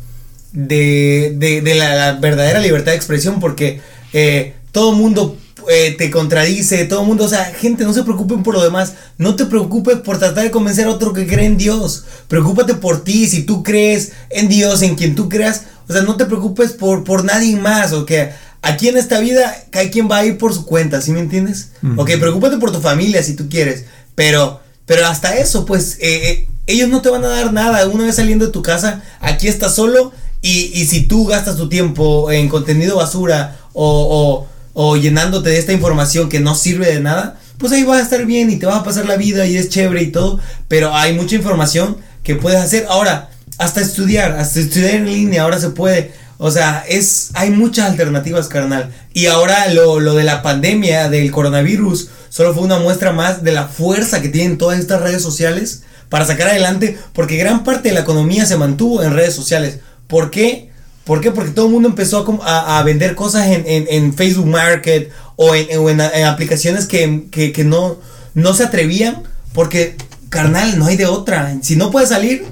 de, 0.53 1.35
de, 1.37 1.61
de 1.61 1.75
la, 1.75 2.13
verdadera 2.15 2.61
libertad 2.61 2.93
de 2.93 2.97
expresión 2.97 3.41
porque 3.41 3.81
eh, 4.15 4.55
todo 4.71 4.93
mundo 4.93 5.37
eh, 5.69 5.95
te 5.97 6.11
contradice, 6.11 6.85
todo 6.85 7.03
el 7.03 7.07
mundo, 7.07 7.25
o 7.25 7.29
sea, 7.29 7.45
gente, 7.45 7.85
no 7.85 7.93
se 7.93 8.03
preocupen 8.03 8.43
por 8.43 8.55
lo 8.55 8.63
demás, 8.63 8.95
no 9.19 9.37
te 9.37 9.47
preocupes 9.47 9.99
por 9.99 10.19
tratar 10.19 10.45
de 10.45 10.51
convencer 10.51 10.87
a 10.87 10.91
otro 10.91 11.13
que 11.13 11.27
cree 11.27 11.47
en 11.47 11.57
Dios, 11.57 12.05
preocúpate 12.29 12.75
por 12.75 13.05
ti, 13.05 13.27
si 13.27 13.43
tú 13.43 13.63
crees 13.63 14.13
en 14.31 14.49
Dios, 14.49 14.83
en 14.83 14.95
quien 14.95 15.15
tú 15.15 15.29
creas, 15.29 15.65
o 15.89 15.93
sea, 15.93 16.03
no 16.03 16.17
te 16.17 16.27
preocupes 16.27 16.73
por, 16.73 17.05
por 17.05 17.25
nadie 17.25 17.57
más, 17.57 17.93
o 17.93 18.07
que 18.07 18.31
aquí 18.63 18.89
en 18.89 18.97
esta 18.97 19.21
vida 19.21 19.55
hay 19.73 19.91
quien 19.91 20.11
va 20.11 20.19
a 20.19 20.25
ir 20.25 20.39
por 20.39 20.55
su 20.55 20.65
cuenta, 20.65 21.01
¿sí 21.01 21.13
me 21.13 21.21
entiendes? 21.21 21.71
Ok, 21.97 22.11
preocúpate 22.21 22.59
por 22.59 22.73
tu 22.73 22.81
familia 22.81 23.23
si 23.23 23.35
tú 23.35 23.49
quieres, 23.49 23.85
pero, 24.15 24.61
pero 24.87 25.07
hasta 25.07 25.37
eso, 25.37 25.65
pues, 25.65 25.99
eh, 26.01 26.31
eh, 26.31 26.49
ellos 26.67 26.89
no 26.89 27.03
te 27.03 27.11
van 27.11 27.25
a 27.25 27.29
dar 27.29 27.53
nada, 27.53 27.87
una 27.89 28.05
vez 28.05 28.17
saliendo 28.17 28.47
de 28.47 28.53
tu 28.53 28.63
casa, 28.63 29.03
aquí 29.21 29.49
estás 29.49 29.75
solo, 29.75 30.13
y, 30.41 30.73
y 30.75 30.87
si 30.87 31.03
tú 31.03 31.27
gastas 31.27 31.57
tu 31.57 31.69
tiempo 31.69 32.31
en 32.33 32.49
contenido 32.49 32.97
basura 32.97 33.57
o 33.73 33.73
o 33.75 34.51
llenándote 34.97 35.51
de 35.51 35.59
esta 35.59 35.73
información 35.73 36.29
que 36.29 36.41
no 36.41 36.55
sirve 36.55 36.87
de 36.87 37.01
nada, 37.01 37.39
pues 37.59 37.73
ahí 37.73 37.85
vas 37.85 38.01
a 38.01 38.03
estar 38.03 38.25
bien 38.27 38.51
y 38.51 38.57
te 38.57 38.66
vas 38.66 38.81
a 38.81 38.85
pasar 38.85 39.07
la 39.07 39.16
vida 39.16 39.47
y 39.47 39.57
es 39.57 39.68
chévere 39.68 40.03
y 40.03 40.11
todo, 40.11 40.41
pero 40.68 40.95
hay 40.95 41.14
mucha 41.14 41.37
información 41.37 41.99
que 42.23 42.35
puedes 42.35 42.61
hacer. 42.61 42.87
Ahora, 42.89 43.31
hasta 43.59 43.81
estudiar, 43.81 44.33
hasta 44.33 44.61
estudiar 44.61 44.95
en 44.95 45.07
línea, 45.07 45.43
ahora 45.43 45.61
se 45.61 45.70
puede. 45.70 46.12
O 46.39 46.51
sea, 46.51 46.85
es, 46.89 47.31
hay 47.35 47.51
muchas 47.51 47.89
alternativas, 47.89 48.49
carnal. 48.49 48.91
Y 49.14 49.27
ahora 49.27 49.68
lo, 49.68 50.01
lo 50.01 50.14
de 50.14 50.25
la 50.25 50.43
pandemia, 50.43 51.09
del 51.09 51.31
coronavirus, 51.31 52.09
solo 52.31 52.53
fue 52.53 52.64
una 52.64 52.81
muestra 52.81 53.12
más 53.12 53.45
de 53.45 53.53
la 53.53 53.68
fuerza 53.68 54.20
que 54.20 54.29
tienen 54.29 54.59
todas 54.59 54.81
estas 54.81 55.03
redes 55.03 55.23
sociales 55.23 55.85
para 56.09 56.27
sacar 56.27 56.49
adelante, 56.49 56.99
porque 57.12 57.37
gran 57.37 57.62
parte 57.62 57.91
de 57.91 57.95
la 57.95 58.01
economía 58.01 58.45
se 58.45 58.57
mantuvo 58.57 59.05
en 59.05 59.14
redes 59.14 59.35
sociales. 59.35 59.79
¿Por 60.09 60.31
qué? 60.31 60.72
¿Por 61.05 61.20
qué? 61.20 61.32
Porque 61.32 61.50
todo 61.50 61.66
el 61.66 61.72
mundo 61.72 61.88
empezó 61.88 62.40
a, 62.44 62.82
vender 62.84 63.14
cosas 63.14 63.48
en, 63.48 64.14
Facebook 64.14 64.46
Market 64.46 65.11
o 65.36 65.55
en, 65.55 66.00
aplicaciones 66.00 66.86
que, 66.86 67.64
no, 67.64 67.96
no 68.34 68.55
se 68.55 68.64
atrevían. 68.64 69.22
Porque, 69.53 69.96
carnal, 70.28 70.78
no 70.78 70.86
hay 70.86 70.96
de 70.96 71.07
otra. 71.07 71.59
Si 71.61 71.76
no 71.76 71.90
puedes 71.90 72.09
salir, 72.09 72.44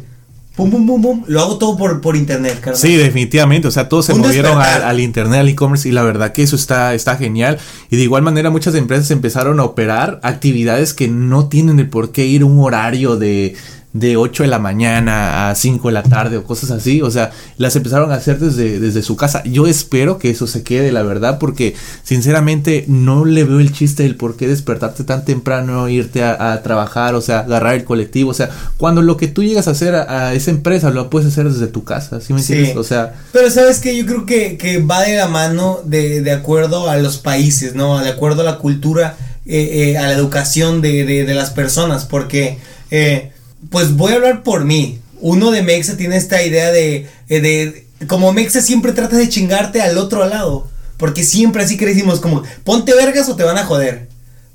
pum, 0.57 0.71
pum, 0.71 0.87
pum, 0.87 1.01
pum, 1.01 1.25
lo 1.29 1.41
hago 1.41 1.59
todo 1.59 1.77
por, 1.77 2.01
por 2.01 2.17
internet, 2.17 2.61
carnal. 2.61 2.77
Sí, 2.77 2.97
definitivamente. 2.97 3.69
O 3.69 3.71
sea, 3.71 3.89
todos 3.89 4.07
se 4.07 4.15
movieron 4.15 4.61
al, 4.61 5.01
internet, 5.01 5.41
al 5.41 5.49
e-commerce 5.49 5.89
y 5.89 5.93
la 5.93 6.03
verdad 6.03 6.33
que 6.33 6.43
eso 6.43 6.57
está, 6.57 6.93
está 6.95 7.17
genial. 7.17 7.59
Y 7.89 7.97
de 7.97 8.03
igual 8.03 8.23
manera 8.23 8.51
muchas 8.51 8.75
empresas 8.75 9.13
empezaron 9.13 9.61
a 9.61 9.65
operar 9.65 10.19
actividades 10.25 10.93
que 10.93 11.07
no 11.07 11.49
tienen 11.49 11.79
el 11.79 11.89
por 11.89 12.11
qué 12.11 12.27
ir 12.27 12.43
un 12.43 12.59
horario 12.59 13.17
de 13.17 13.55
de 13.93 14.17
8 14.17 14.45
de 14.45 14.49
la 14.49 14.61
mañana 14.61 15.51
a 15.51 15.55
5 15.55 15.89
de 15.89 15.95
la 15.95 16.03
tarde 16.05 16.37
o 16.37 16.45
cosas 16.45 16.71
así. 16.71 17.03
O 17.03 17.11
sea, 17.11 17.33
las 17.57 17.75
empezaron 17.75 18.13
a 18.13 18.17
hacer 18.17 18.39
desde, 18.39 18.79
desde 18.79 19.03
su 19.03 19.17
casa. 19.17 19.43
Yo 19.45 19.67
espero 19.67 20.19
que 20.19 20.31
eso 20.31 20.47
se 20.47 20.63
quede, 20.63 20.93
la 20.93 21.03
verdad, 21.03 21.39
porque 21.39 21.75
sinceramente 22.05 22.85
no 22.87 23.25
le 23.25 23.45
veo 23.45 23.59
el 23.59 23.73
chiste 23.73 24.05
del 24.05 24.17
por 24.17 24.37
qué 24.37 24.47
despertarte 24.47 25.03
tan 25.05 25.25
temprano, 25.25 25.89
irte 25.89 26.23
a, 26.23 26.63
trabajar, 26.63 27.15
o 27.15 27.21
sea, 27.21 27.41
agarrar 27.41 27.75
el 27.75 27.85
colectivo. 27.85 28.31
O 28.31 28.35
sea, 28.35 28.51
cuando 28.77 29.03
lo 29.03 29.17
que 29.17 29.29
tú 29.29 29.43
llegas 29.43 29.67
a 29.67 29.73
hacer 29.73 29.95
a, 29.95 30.35
esa 30.35 30.51
empresa 30.51 30.91
lo 30.91 31.11
puedes 31.11 31.29
hacer 31.29 31.51
desde 31.51 31.67
tu 31.67 31.85
casa, 31.85 32.21
¿sí 32.21 32.33
me 32.33 32.41
entiendes? 32.41 32.77
O 32.77 32.85
sea. 32.85 33.15
Pero 33.33 33.51
sabes 33.51 33.81
que 33.81 33.97
yo 33.97 34.07
creo 34.07 34.27
que, 34.27 34.57
que, 34.57 34.79
va 34.79 35.03
de 35.03 35.17
la 35.17 35.27
mano 35.27 35.81
de, 35.85 36.23
de, 36.23 36.31
acuerdo 36.31 36.89
a 36.89 36.97
los 36.97 37.19
países, 37.19 37.75
¿no? 37.75 37.99
De 37.99 38.09
acuerdo 38.09 38.43
a 38.43 38.45
la 38.45 38.59
cultura, 38.59 39.17
eh, 39.47 39.91
eh, 39.91 39.99
a 39.99 40.03
la 40.03 40.13
educación 40.13 40.81
de, 40.81 41.05
de, 41.05 41.25
de 41.25 41.35
las 41.35 41.51
personas, 41.51 42.05
porque. 42.05 42.59
Eh, 42.93 43.33
pues 43.69 43.97
voy 43.97 44.13
a 44.13 44.17
hablar 44.17 44.43
por 44.43 44.65
mí. 44.65 45.01
Uno 45.21 45.51
de 45.51 45.63
Mexa 45.63 45.97
tiene 45.97 46.17
esta 46.17 46.43
idea 46.43 46.73
de, 46.73 47.09
eh, 47.29 47.41
de 47.41 47.87
como 48.07 48.33
Mexa 48.33 48.63
siempre 48.63 48.93
trata 48.93 49.17
de 49.17 49.29
chingarte 49.29 49.83
al 49.83 49.99
otro 49.99 50.27
lado. 50.27 50.67
Porque 50.97 51.25
siempre 51.25 51.63
así 51.63 51.77
crecimos 51.77 52.21
como, 52.21 52.43
ponte 52.65 52.95
vergas 52.95 53.29
o 53.29 53.37
te 53.37 53.45
van 53.45 53.59
a 53.59 53.65
joder. 53.65 54.09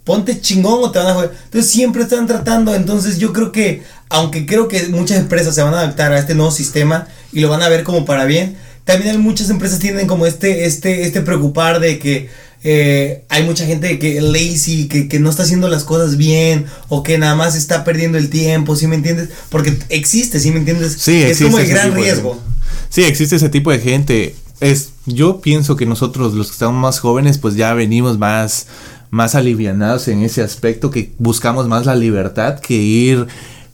Ponte 0.03 0.39
chingón 0.39 0.83
o 0.83 0.91
te 0.91 0.99
van 0.99 1.07
a 1.07 1.13
joder. 1.13 1.31
Entonces 1.45 1.71
siempre 1.71 2.03
están 2.03 2.27
tratando. 2.27 2.73
Entonces 2.73 3.17
yo 3.17 3.33
creo 3.33 3.51
que 3.51 3.83
aunque 4.09 4.45
creo 4.45 4.67
que 4.67 4.87
muchas 4.89 5.19
empresas 5.19 5.55
se 5.55 5.63
van 5.63 5.73
a 5.73 5.79
adaptar 5.79 6.13
a 6.13 6.19
este 6.19 6.35
nuevo 6.35 6.51
sistema 6.51 7.07
y 7.31 7.39
lo 7.39 7.49
van 7.49 7.63
a 7.63 7.69
ver 7.69 7.83
como 7.83 8.05
para 8.05 8.25
bien, 8.25 8.55
también 8.83 9.11
hay 9.11 9.17
muchas 9.17 9.49
empresas 9.49 9.79
tienen 9.79 10.05
como 10.05 10.27
este, 10.27 10.65
este, 10.65 11.03
este 11.03 11.21
preocupar 11.21 11.79
de 11.79 11.97
que 11.97 12.29
eh, 12.67 13.23
hay 13.29 13.43
mucha 13.43 13.67
gente 13.67 13.99
que 13.99 14.19
lazy, 14.19 14.87
que, 14.87 15.07
que, 15.07 15.19
no 15.19 15.29
está 15.29 15.43
haciendo 15.43 15.69
las 15.69 15.83
cosas 15.83 16.17
bien 16.17 16.65
o 16.89 17.03
que 17.03 17.19
nada 17.19 17.35
más 17.35 17.55
está 17.55 17.83
perdiendo 17.83 18.17
el 18.17 18.31
tiempo, 18.31 18.75
¿sí 18.75 18.87
me 18.87 18.95
entiendes? 18.95 19.29
Porque 19.49 19.77
existe, 19.89 20.39
¿sí 20.39 20.49
me 20.49 20.57
entiendes? 20.57 20.93
Sí, 20.93 21.21
es 21.21 21.39
como 21.43 21.59
el 21.59 21.67
gran 21.67 21.93
riesgo. 21.93 22.41
sí, 22.89 23.03
existe 23.03 23.35
ese 23.35 23.49
tipo 23.49 23.69
de 23.69 23.77
gente. 23.77 24.35
Es, 24.61 24.93
yo 25.05 25.41
pienso 25.41 25.75
que 25.75 25.85
nosotros 25.85 26.33
los 26.33 26.47
que 26.47 26.53
estamos 26.53 26.81
más 26.81 26.99
jóvenes 26.99 27.37
pues 27.37 27.53
ya 27.55 27.71
venimos 27.75 28.17
más, 28.17 28.65
más 29.11 29.35
alivianados 29.35 30.07
en 30.07 30.23
ese 30.23 30.41
aspecto, 30.41 30.89
que 30.89 31.11
buscamos 31.19 31.67
más 31.67 31.85
la 31.85 31.93
libertad 31.93 32.59
que 32.59 32.73
ir, 32.73 33.27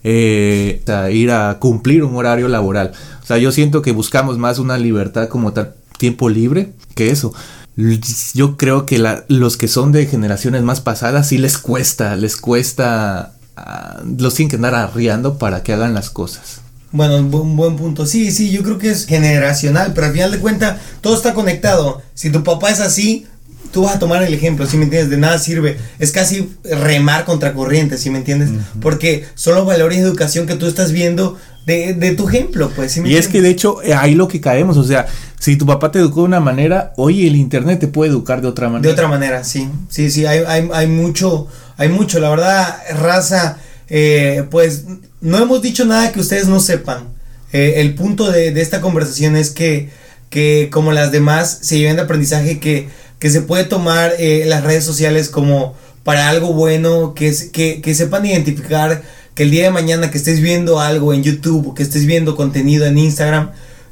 eh, 0.04 0.84
a 0.88 1.10
ir 1.12 1.32
a 1.32 1.60
cumplir 1.60 2.04
un 2.04 2.18
horario 2.18 2.50
laboral. 2.50 2.92
O 3.24 3.26
sea, 3.26 3.38
yo 3.38 3.54
siento 3.54 3.82
que 3.82 3.94
buscamos 3.94 4.38
más 4.38 4.60
una 4.60 4.78
libertad 4.78 5.30
como 5.30 5.54
tal, 5.54 5.76
tiempo 5.98 6.28
libre, 6.28 6.74
que 6.94 7.10
eso. 7.10 7.34
Yo 8.34 8.58
creo 8.58 8.86
que 8.86 9.00
la, 9.00 9.24
los 9.28 9.58
que 9.58 9.68
son 9.68 9.92
de 9.92 10.06
generaciones 10.06 10.62
más 10.62 10.82
pasadas 10.82 11.30
sí 11.30 11.38
les 11.38 11.58
cuesta, 11.58 12.16
les 12.16 12.36
cuesta, 12.38 13.34
uh, 13.58 14.06
los 14.18 14.36
tienen 14.36 14.50
que 14.50 14.56
andar 14.58 14.76
arriando 14.76 15.38
para 15.38 15.64
que 15.64 15.74
hagan 15.74 15.94
las 15.94 16.10
cosas. 16.10 16.62
Bueno, 16.92 17.16
un 17.18 17.56
buen 17.56 17.78
punto. 17.78 18.06
Sí, 18.06 18.32
sí, 18.32 18.52
yo 18.52 18.64
creo 18.64 18.78
que 18.78 18.92
es 18.92 19.06
generacional, 19.06 19.94
pero 19.94 20.08
al 20.08 20.14
final 20.14 20.32
de 20.32 20.40
cuentas 20.40 20.80
todo 21.00 21.16
está 21.16 21.34
conectado. 21.34 22.02
Si 22.14 22.30
tu 22.30 22.44
papá 22.44 22.70
es 22.70 22.82
así, 22.82 23.26
tú 23.72 23.84
vas 23.84 23.96
a 23.96 24.00
tomar 24.00 24.24
el 24.24 24.34
ejemplo, 24.34 24.66
si 24.66 24.76
me 24.78 24.84
entiendes? 24.84 25.10
De 25.10 25.18
nada 25.18 25.40
sirve. 25.40 25.78
Es 26.00 26.12
casi 26.12 26.54
remar 26.64 27.24
contra 27.24 27.54
corriente, 27.54 27.98
si 27.98 28.10
me 28.10 28.18
entiendes? 28.18 28.50
Porque 28.82 29.26
son 29.36 29.56
los 29.56 29.66
valores 29.66 30.00
de 30.00 30.04
educación 30.04 30.46
que 30.46 30.56
tú 30.56 30.68
estás 30.68 30.92
viendo 30.92 31.38
de, 31.66 31.94
de 31.94 32.16
tu 32.16 32.28
ejemplo, 32.28 32.72
pues. 32.76 32.98
y 32.98 33.16
es 33.16 33.28
que 33.28 33.42
de 33.42 33.50
hecho 33.50 33.82
eh, 33.84 33.94
ahí 33.94 34.16
lo 34.16 34.28
que 34.28 34.42
caemos, 34.42 34.78
o 34.78 34.84
sea, 34.84 35.06
si 35.40 35.56
tu 35.56 35.66
papá 35.66 35.92
te 35.92 36.00
educó 36.00 36.22
de 36.22 36.28
una 36.28 36.40
manera, 36.40 36.94
hoy 36.98 37.28
el 37.28 37.36
internet 37.36 37.80
te 37.80 37.88
puede 37.88 38.12
educar 38.12 38.42
de 38.42 38.48
otra 38.48 38.68
manera. 38.68 38.88
De 38.88 38.94
otra 38.94 39.08
manera, 39.08 39.44
sí. 39.44 39.70
Sí, 39.90 40.12
sí, 40.12 40.26
hay, 40.26 40.44
hay, 40.48 40.70
hay 40.74 40.88
mucho, 40.88 41.48
hay 41.78 41.90
mucho. 41.90 42.20
La 42.20 42.30
verdad, 42.30 42.78
raza, 43.00 43.58
eh, 43.90 44.44
pues 44.50 44.86
no 45.20 45.38
hemos 45.40 45.62
dicho 45.62 45.86
nada 45.86 46.12
que 46.12 46.20
ustedes 46.20 46.48
no 46.48 46.60
sepan. 46.60 47.08
Eh, 47.54 47.76
el 47.78 47.96
punto 47.96 48.32
de, 48.32 48.52
de, 48.52 48.62
esta 48.62 48.82
conversación 48.82 49.36
es 49.36 49.50
que, 49.50 49.90
que 50.30 50.70
como 50.72 50.92
las 50.92 51.12
demás 51.12 51.60
se 51.62 51.78
lleven 51.78 51.96
de 51.96 52.04
aprendizaje 52.04 52.60
que, 52.60 52.90
que 53.20 53.30
se 53.30 53.42
puede 53.42 53.66
tomar 53.66 54.14
eh, 54.20 54.46
las 54.48 54.64
redes 54.64 54.84
sociales 54.84 55.30
como 55.30 55.76
para 56.04 56.30
algo 56.30 56.54
bueno, 56.54 57.14
que, 57.14 57.36
que, 57.52 57.82
que 57.82 57.96
sepan 57.96 58.26
identificar 58.26 59.04
que 59.36 59.44
el 59.44 59.52
día 59.52 59.64
de 59.64 59.72
mañana 59.72 60.12
que 60.12 60.18
estés 60.18 60.42
viendo 60.42 60.80
algo 60.80 61.14
en 61.14 61.24
YouTube 61.24 61.70
o 61.70 61.74
que 61.74 61.84
estés 61.84 62.06
viendo 62.06 62.36
contenido 62.36 62.86
en 62.86 62.98
Instagram, 62.98 63.52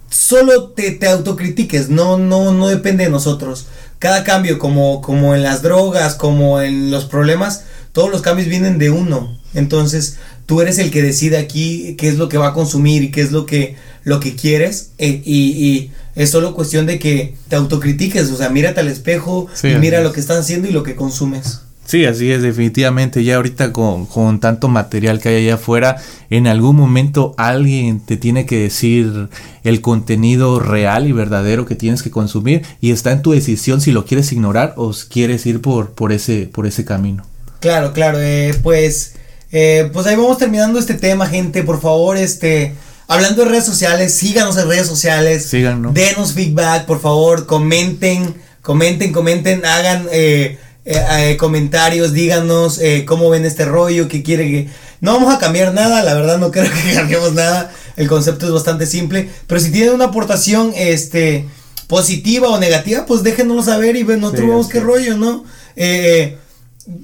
solo 0.10 0.70
te, 0.70 0.92
te 0.92 1.08
autocritiques, 1.08 1.90
no, 1.90 2.18
no, 2.18 2.52
no 2.52 2.68
depende 2.68 3.06
de 3.06 3.10
nosotros. 3.10 3.68
Cada 4.00 4.24
cambio, 4.24 4.60
como, 4.60 5.02
como 5.02 5.36
en 5.36 5.44
las 5.44 5.62
drogas, 5.62 6.16
como 6.16 6.62
en 6.62 6.92
los 6.92 7.06
problemas, 7.06 7.64
todos 7.92 8.10
los 8.10 8.22
cambios 8.22 8.48
vienen 8.48 8.78
de 8.78 8.90
uno. 8.90 9.38
Entonces, 9.54 10.18
tú 10.46 10.62
eres 10.62 10.78
el 10.78 10.92
que 10.92 11.02
decide 11.02 11.38
aquí 11.38 11.96
qué 11.98 12.08
es 12.08 12.18
lo 12.18 12.30
que 12.30 12.38
va 12.38 12.50
a 12.50 12.54
consumir 12.54 13.04
y 13.04 13.12
qué 13.12 13.22
es 13.22 13.32
lo 13.32 13.46
que, 13.46 13.76
lo 14.04 14.20
que 14.20 14.36
quieres. 14.36 14.92
Eh, 14.98 15.22
y, 15.26 15.66
y, 15.66 15.92
es 16.16 16.32
solo 16.32 16.54
cuestión 16.54 16.86
de 16.86 17.00
que 17.00 17.36
te 17.48 17.56
autocritiques, 17.56 18.30
o 18.32 18.36
sea, 18.36 18.50
mírate 18.50 18.82
al 18.82 18.90
espejo, 18.90 19.48
sí, 19.54 19.70
y 19.70 19.76
mira 19.76 20.02
lo 20.02 20.12
que 20.12 20.20
estás 20.20 20.38
haciendo 20.38 20.68
y 20.68 20.72
lo 20.72 20.84
que 20.84 20.96
consumes. 20.96 21.62
Sí, 21.90 22.06
así 22.06 22.32
es, 22.32 22.44
definitivamente. 22.44 23.24
Ya 23.24 23.38
ahorita 23.38 23.74
con, 23.74 24.06
con, 24.06 24.40
tanto 24.40 24.68
material 24.68 25.20
que 25.20 25.30
hay 25.30 25.36
allá 25.38 25.56
afuera, 25.56 25.96
en 26.30 26.46
algún 26.46 26.76
momento 26.76 27.34
alguien 27.36 28.00
te 28.00 28.16
tiene 28.16 28.46
que 28.46 28.60
decir 28.60 29.30
el 29.64 29.82
contenido 29.82 30.60
real 30.60 31.08
y 31.08 31.14
verdadero 31.14 31.66
que 31.66 31.74
tienes 31.74 32.04
que 32.04 32.12
consumir 32.12 32.62
y 32.80 32.92
está 32.92 33.12
en 33.12 33.24
tu 33.24 33.32
decisión 33.32 33.82
si 33.82 33.92
lo 33.92 34.06
quieres 34.06 34.32
ignorar 34.32 34.76
o 34.78 34.94
quieres 35.10 35.48
ir 35.48 35.62
por, 35.62 35.94
por, 35.94 36.12
ese, 36.12 36.48
por 36.54 36.68
ese 36.68 36.86
camino. 36.86 37.26
Claro, 37.60 37.92
claro, 37.92 38.20
eh, 38.22 38.54
pues, 38.62 39.16
eh, 39.52 39.90
pues 39.92 40.06
ahí 40.06 40.16
vamos 40.16 40.38
terminando 40.38 40.78
este 40.78 40.94
tema, 40.94 41.26
gente. 41.26 41.64
Por 41.64 41.82
favor, 41.82 42.18
este, 42.18 42.76
hablando 43.08 43.44
de 43.44 43.50
redes 43.50 43.66
sociales, 43.66 44.14
síganos 44.14 44.56
en 44.60 44.70
redes 44.70 44.86
sociales. 44.86 45.48
Síganos. 45.48 45.96
Denos 45.96 46.34
feedback, 46.34 46.86
por 46.86 47.02
favor, 47.02 47.48
comenten, 47.48 48.36
comenten, 48.62 49.12
comenten, 49.12 49.66
hagan... 49.66 50.06
Eh, 50.12 50.60
eh, 50.86 51.32
eh, 51.32 51.38
comentarios, 51.38 52.13
díganos 52.13 52.80
eh, 52.80 53.03
cómo 53.05 53.30
ven 53.30 53.45
este 53.45 53.65
rollo, 53.65 54.07
qué 54.07 54.23
quiere 54.23 54.45
que... 54.49 54.69
No 55.01 55.13
vamos 55.13 55.34
a 55.34 55.38
cambiar 55.38 55.73
nada, 55.73 56.03
la 56.03 56.13
verdad 56.13 56.38
no 56.38 56.51
creo 56.51 56.71
que 56.71 56.93
cambiemos 56.93 57.34
nada, 57.34 57.71
el 57.97 58.07
concepto 58.07 58.45
es 58.47 58.53
bastante 58.53 58.86
simple, 58.86 59.30
pero 59.45 59.59
si 59.59 59.71
tienen 59.71 59.93
una 59.93 60.05
aportación 60.05 60.71
este, 60.75 61.45
positiva 61.88 62.47
o 62.49 62.59
negativa, 62.59 63.05
pues 63.05 63.23
déjenoslo 63.23 63.61
saber 63.61 63.97
y 63.97 64.03
ven, 64.03 64.21
nosotros 64.21 64.45
sí, 64.45 64.47
vemos 64.47 64.65
sí. 64.67 64.71
qué 64.71 64.80
rollo, 64.80 65.17
¿no? 65.17 65.45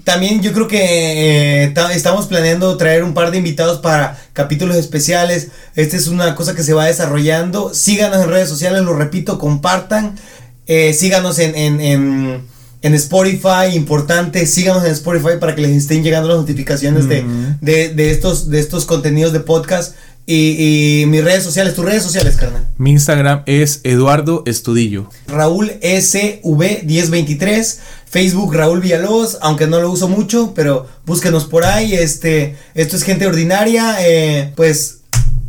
también 0.03 0.41
yo 0.41 0.51
creo 0.51 0.67
que 0.67 1.71
estamos 1.93 2.26
planeando 2.26 2.76
traer 2.76 3.03
un 3.03 3.13
par 3.13 3.30
de 3.30 3.38
invitados 3.38 3.80
para 3.80 4.19
capítulos 4.34 4.76
especiales. 4.78 5.49
Esta 5.76 5.95
es 5.95 6.07
una 6.07 6.34
cosa 6.34 6.55
que 6.55 6.63
se 6.63 6.73
va 6.73 6.86
desarrollando. 6.86 7.73
Síganos 7.73 8.23
en 8.23 8.30
redes 8.30 8.49
sociales, 8.49 8.82
lo 8.82 8.95
repito, 8.95 9.38
compartan. 9.38 10.17
síganos 10.65 11.38
en, 11.39 11.55
en, 11.55 11.80
en 11.80 12.55
en 12.86 12.94
Spotify, 12.94 13.74
importante, 13.74 14.46
síganos 14.46 14.86
en 14.86 14.92
Spotify 14.92 15.40
para 15.40 15.56
que 15.56 15.64
les 15.64 15.72
estén 15.72 16.04
llegando 16.04 16.30
las 16.30 16.38
notificaciones 16.38 17.10
de, 17.10 17.26
de, 17.60 17.90
de, 17.90 18.12
estos, 18.12 18.48
de 18.52 18.60
estos 18.60 18.86
contenidos 18.86 19.34
de 19.34 19.40
podcast. 19.40 19.96
Y, 20.28 21.02
y, 21.02 21.08
mis 21.08 21.24
redes 21.24 21.44
sociales, 21.44 21.74
tus 21.74 21.84
redes 21.84 22.04
sociales, 22.04 22.36
carnal. 22.36 22.68
Mi 22.78 22.92
Instagram 22.92 23.42
es 23.48 23.82
Eduardo 23.84 24.44
Estudillo. 24.46 25.10
Raúl 25.28 25.72
SV1023. 25.82 27.80
Facebook 28.08 28.54
Raúl 28.54 28.82
Villalobos, 28.82 29.40
aunque 29.42 29.66
no 29.66 29.82
lo 29.82 29.90
uso 29.90 30.08
mucho, 30.08 30.54
pero 30.56 30.86
búsquenos 31.08 31.46
por 31.46 31.66
ahí. 31.66 31.96
Este, 31.96 32.56
esto 32.76 32.98
es 32.98 33.04
gente 33.04 33.26
ordinaria. 33.26 33.98
Eh, 34.02 34.54
pues 34.56 35.00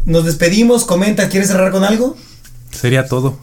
nos 0.07 0.24
despedimos. 0.24 0.87
Comenta, 0.87 1.28
¿quieres 1.28 1.51
cerrar 1.51 1.70
con 1.70 1.84
algo? 1.84 2.16
Sería 2.70 3.07
todo. 3.07 3.39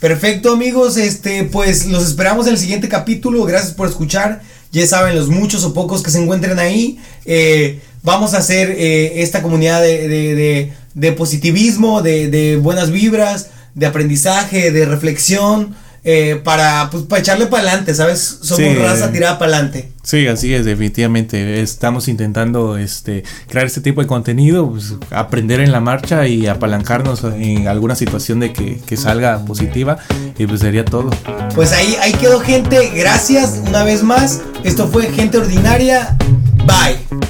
Perfecto 0.00 0.54
amigos, 0.54 0.96
este 0.96 1.44
pues 1.44 1.84
los 1.84 2.06
esperamos 2.06 2.46
en 2.46 2.54
el 2.54 2.58
siguiente 2.58 2.88
capítulo, 2.88 3.44
gracias 3.44 3.74
por 3.74 3.86
escuchar, 3.86 4.40
ya 4.72 4.86
saben 4.86 5.14
los 5.14 5.28
muchos 5.28 5.62
o 5.62 5.74
pocos 5.74 6.02
que 6.02 6.10
se 6.10 6.22
encuentren 6.22 6.58
ahí, 6.58 6.98
eh, 7.26 7.80
vamos 8.02 8.32
a 8.32 8.38
hacer 8.38 8.70
eh, 8.70 9.20
esta 9.20 9.42
comunidad 9.42 9.82
de, 9.82 10.08
de, 10.08 10.34
de, 10.34 10.72
de 10.94 11.12
positivismo, 11.12 12.00
de, 12.00 12.58
buenas 12.62 12.90
vibras, 12.90 13.50
de 13.74 13.84
aprendizaje, 13.84 14.70
de 14.70 14.86
reflexión, 14.86 15.76
eh, 16.02 16.40
para, 16.42 16.88
pues, 16.90 17.04
para 17.04 17.20
echarle 17.20 17.46
para 17.46 17.62
adelante, 17.64 17.94
¿sabes? 17.94 18.38
Somos 18.42 18.72
sí, 18.72 18.74
raza 18.74 19.12
tirada 19.12 19.38
para 19.38 19.52
adelante. 19.52 19.92
Sí, 20.02 20.26
así 20.28 20.54
es, 20.54 20.64
definitivamente. 20.64 21.60
Estamos 21.60 22.08
intentando 22.08 22.78
este, 22.78 23.22
crear 23.48 23.66
este 23.66 23.80
tipo 23.80 24.00
de 24.00 24.06
contenido, 24.06 24.70
pues, 24.70 24.94
aprender 25.10 25.60
en 25.60 25.72
la 25.72 25.80
marcha 25.80 26.26
y 26.26 26.46
apalancarnos 26.46 27.24
en 27.24 27.68
alguna 27.68 27.94
situación 27.94 28.40
de 28.40 28.52
que, 28.52 28.80
que, 28.86 28.96
salga 28.96 29.44
positiva. 29.44 29.98
Y 30.38 30.46
pues 30.46 30.60
sería 30.60 30.84
todo. 30.84 31.10
Pues 31.54 31.72
ahí, 31.72 31.96
ahí 32.00 32.12
quedó 32.14 32.40
gente. 32.40 32.92
Gracias 32.94 33.60
una 33.66 33.84
vez 33.84 34.02
más. 34.02 34.40
Esto 34.64 34.88
fue 34.88 35.10
Gente 35.12 35.38
Ordinaria. 35.38 36.16
Bye. 36.66 37.29